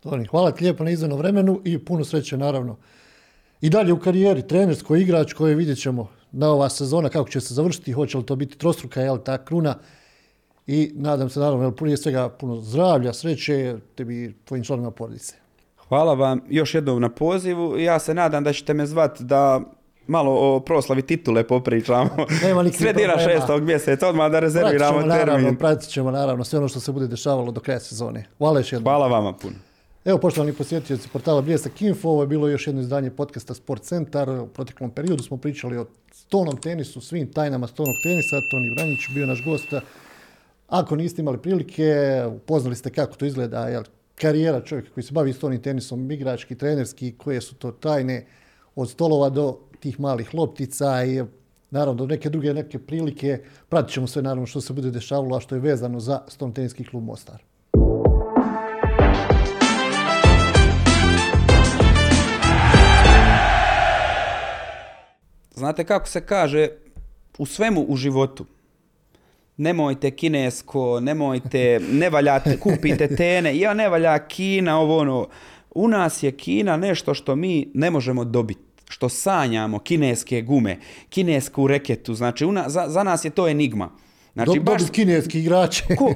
Toni, 0.00 0.26
hvala 0.26 0.50
ti 0.50 0.64
lijepo 0.64 0.84
na 0.84 0.90
izdanom 0.90 1.18
vremenu 1.18 1.60
i 1.64 1.78
puno 1.78 2.04
sreće 2.04 2.36
naravno. 2.36 2.76
I 3.60 3.70
dalje 3.70 3.92
u 3.92 3.98
karijeri, 3.98 4.48
trenerskoj 4.48 5.00
igrač 5.00 5.32
koje 5.32 5.54
vidjet 5.54 5.78
ćemo 5.78 6.08
na 6.32 6.50
ova 6.50 6.68
sezona 6.68 7.08
kako 7.08 7.28
će 7.28 7.40
se 7.40 7.54
završiti, 7.54 7.92
hoće 7.92 8.18
li 8.18 8.26
to 8.26 8.36
biti 8.36 8.58
trostruka, 8.58 9.00
jel 9.00 9.18
ta 9.18 9.44
kruna. 9.44 9.78
I 10.66 10.92
nadam 10.94 11.30
se 11.30 11.40
naravno, 11.40 11.70
prije 11.70 11.96
svega 11.96 12.28
puno 12.28 12.60
zdravlja, 12.60 13.12
sreće, 13.12 13.76
tebi 13.94 14.24
i 14.24 14.32
tvojim 14.44 14.64
članovima 14.64 14.90
porodice. 14.90 15.34
Hvala 15.88 16.14
vam 16.14 16.40
još 16.48 16.74
jednom 16.74 17.00
na 17.00 17.08
pozivu. 17.08 17.78
Ja 17.78 17.98
se 17.98 18.14
nadam 18.14 18.44
da 18.44 18.52
ćete 18.52 18.74
me 18.74 18.86
zvat 18.86 19.20
da 19.20 19.60
malo 20.08 20.56
o 20.56 20.60
proslavi 20.60 21.02
titule 21.02 21.44
popričamo. 21.46 22.10
Nema 22.44 22.62
nikakvih 22.62 22.88
Sredina 22.88 23.12
problema. 23.14 23.40
šestog 23.40 23.62
mjeseca, 23.62 24.08
odmah 24.08 24.30
da 24.32 24.40
Pratit 24.40 24.42
rezerviramo 24.56 24.98
ćemo, 25.00 25.06
naravno, 25.06 25.34
termin. 25.34 25.56
pratit 25.56 25.90
ćemo 25.90 26.10
naravno 26.10 26.44
sve 26.44 26.58
ono 26.58 26.68
što 26.68 26.80
se 26.80 26.92
bude 26.92 27.06
dešavalo 27.06 27.52
do 27.52 27.60
kraja 27.60 27.80
sezone. 27.80 28.24
Hvala 28.38 28.60
još 28.60 28.72
jednom. 28.72 28.84
Hvala 28.84 29.06
vama 29.06 29.32
puno. 29.32 29.54
Evo, 30.04 30.18
poštovani 30.18 30.52
posjetioci 30.52 31.08
portala 31.08 31.42
Bljesak 31.42 31.82
Info, 31.82 32.08
ovo 32.08 32.22
je 32.22 32.26
bilo 32.26 32.48
još 32.48 32.66
jedno 32.66 32.80
izdanje 32.82 33.10
podcasta 33.10 33.54
Sport 33.54 33.82
Centar. 33.82 34.30
U 34.30 34.46
proteklom 34.46 34.90
periodu 34.90 35.22
smo 35.22 35.36
pričali 35.36 35.78
o 35.78 35.86
stolnom 36.12 36.56
tenisu, 36.56 37.00
svim 37.00 37.32
tajnama 37.32 37.66
stolnog 37.66 37.94
tenisa. 38.02 38.36
Toni 38.50 38.70
Vranjić 38.76 39.00
bio 39.14 39.26
naš 39.26 39.44
gost. 39.44 39.66
Ako 40.68 40.96
niste 40.96 41.22
imali 41.22 41.38
prilike, 41.38 41.94
upoznali 42.36 42.76
ste 42.76 42.90
kako 42.90 43.14
to 43.16 43.24
izgleda, 43.26 43.68
jel, 43.68 43.82
karijera 44.14 44.60
čovjeka 44.60 44.90
koji 44.94 45.04
se 45.04 45.12
bavi 45.12 45.32
stolnim 45.32 45.62
tenisom, 45.62 46.10
igrački, 46.10 46.54
trenerski, 46.54 47.14
koje 47.18 47.40
su 47.40 47.54
to 47.54 47.70
tajne 47.70 48.26
od 48.76 48.90
stolova 48.90 49.28
do 49.28 49.58
tih 49.80 50.00
malih 50.00 50.34
loptica 50.34 51.04
i 51.04 51.22
naravno 51.70 52.06
neke 52.06 52.30
druge 52.30 52.54
neke 52.54 52.78
prilike. 52.78 53.40
Pratit 53.68 53.92
ćemo 53.92 54.06
sve 54.06 54.22
naravno 54.22 54.46
što 54.46 54.60
se 54.60 54.72
bude 54.72 54.90
dešavalo, 54.90 55.36
a 55.36 55.40
što 55.40 55.54
je 55.54 55.60
vezano 55.60 56.00
za 56.00 56.20
stolni 56.28 56.54
teniski 56.54 56.84
klub 56.84 57.04
Mostar. 57.04 57.42
Znate 65.54 65.84
kako 65.84 66.08
se 66.08 66.20
kaže 66.20 66.68
u 67.38 67.46
svemu 67.46 67.84
u 67.88 67.96
životu? 67.96 68.46
Nemojte 69.56 70.10
kinesko, 70.10 71.00
nemojte, 71.00 71.80
ne 71.92 72.10
valjate, 72.10 72.60
kupite 72.60 73.08
tene, 73.16 73.58
ja 73.58 73.74
ne 73.74 73.88
valja 73.88 74.18
Kina, 74.28 74.78
ovo 74.78 74.98
ono. 74.98 75.28
U 75.74 75.88
nas 75.88 76.22
je 76.22 76.32
Kina 76.32 76.76
nešto 76.76 77.14
što 77.14 77.36
mi 77.36 77.70
ne 77.74 77.90
možemo 77.90 78.24
dobiti. 78.24 78.67
Što 78.88 79.08
sanjamo, 79.08 79.78
kineske 79.78 80.42
gume, 80.42 80.78
kinesku 81.08 81.66
reketu, 81.66 82.14
znači 82.14 82.44
u 82.44 82.52
na- 82.52 82.68
za, 82.68 82.84
za 82.88 83.02
nas 83.02 83.24
je 83.24 83.30
to 83.30 83.48
enigma. 83.48 83.90
Znači, 84.34 84.60
baš 84.60 84.82
kineski 84.92 85.38
igrače. 85.40 85.84
Ko? 85.96 86.14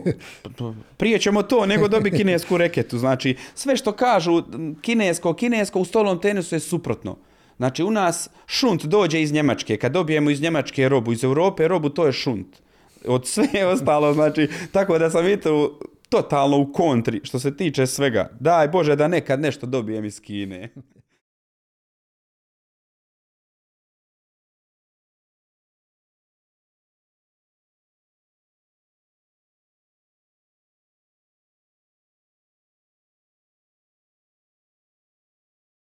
Prije 0.97 1.19
ćemo 1.19 1.43
to 1.43 1.67
nego 1.67 1.89
dobi 1.89 2.11
kinesku 2.11 2.57
reketu. 2.57 2.99
Znači, 2.99 3.37
sve 3.55 3.77
što 3.77 3.93
kažu 3.93 4.43
kinesko, 4.81 5.35
kinesko 5.35 5.81
u 5.81 5.85
stolnom 5.85 6.21
tenisu 6.21 6.55
je 6.55 6.61
suprotno. 6.61 7.17
Znači, 7.57 7.83
u 7.83 7.91
nas 7.91 8.31
šunt 8.47 8.85
dođe 8.85 9.23
iz 9.23 9.33
Njemačke. 9.33 9.77
Kad 9.77 9.93
dobijemo 9.93 10.31
iz 10.31 10.43
Njemačke 10.43 10.89
robu, 10.89 11.13
iz 11.13 11.25
Europe 11.25 11.69
robu, 11.69 11.89
to 11.89 12.07
je 12.07 12.13
šunt. 12.13 12.47
Od 13.07 13.27
sve 13.27 13.49
ostalo, 13.75 14.15
znači, 14.15 14.49
tako 14.73 14.99
da 14.99 15.11
sam 15.11 15.29
i 15.29 15.37
to 15.41 15.79
totalno 16.09 16.59
u 16.59 16.73
kontri 16.73 17.21
što 17.25 17.39
se 17.39 17.57
tiče 17.57 17.87
svega. 17.87 18.31
Daj 18.41 18.69
Bože 18.69 18.97
da 18.97 19.09
nekad 19.09 19.41
nešto 19.41 19.67
dobijem 19.67 20.05
iz 20.05 20.21
Kine. 20.21 20.69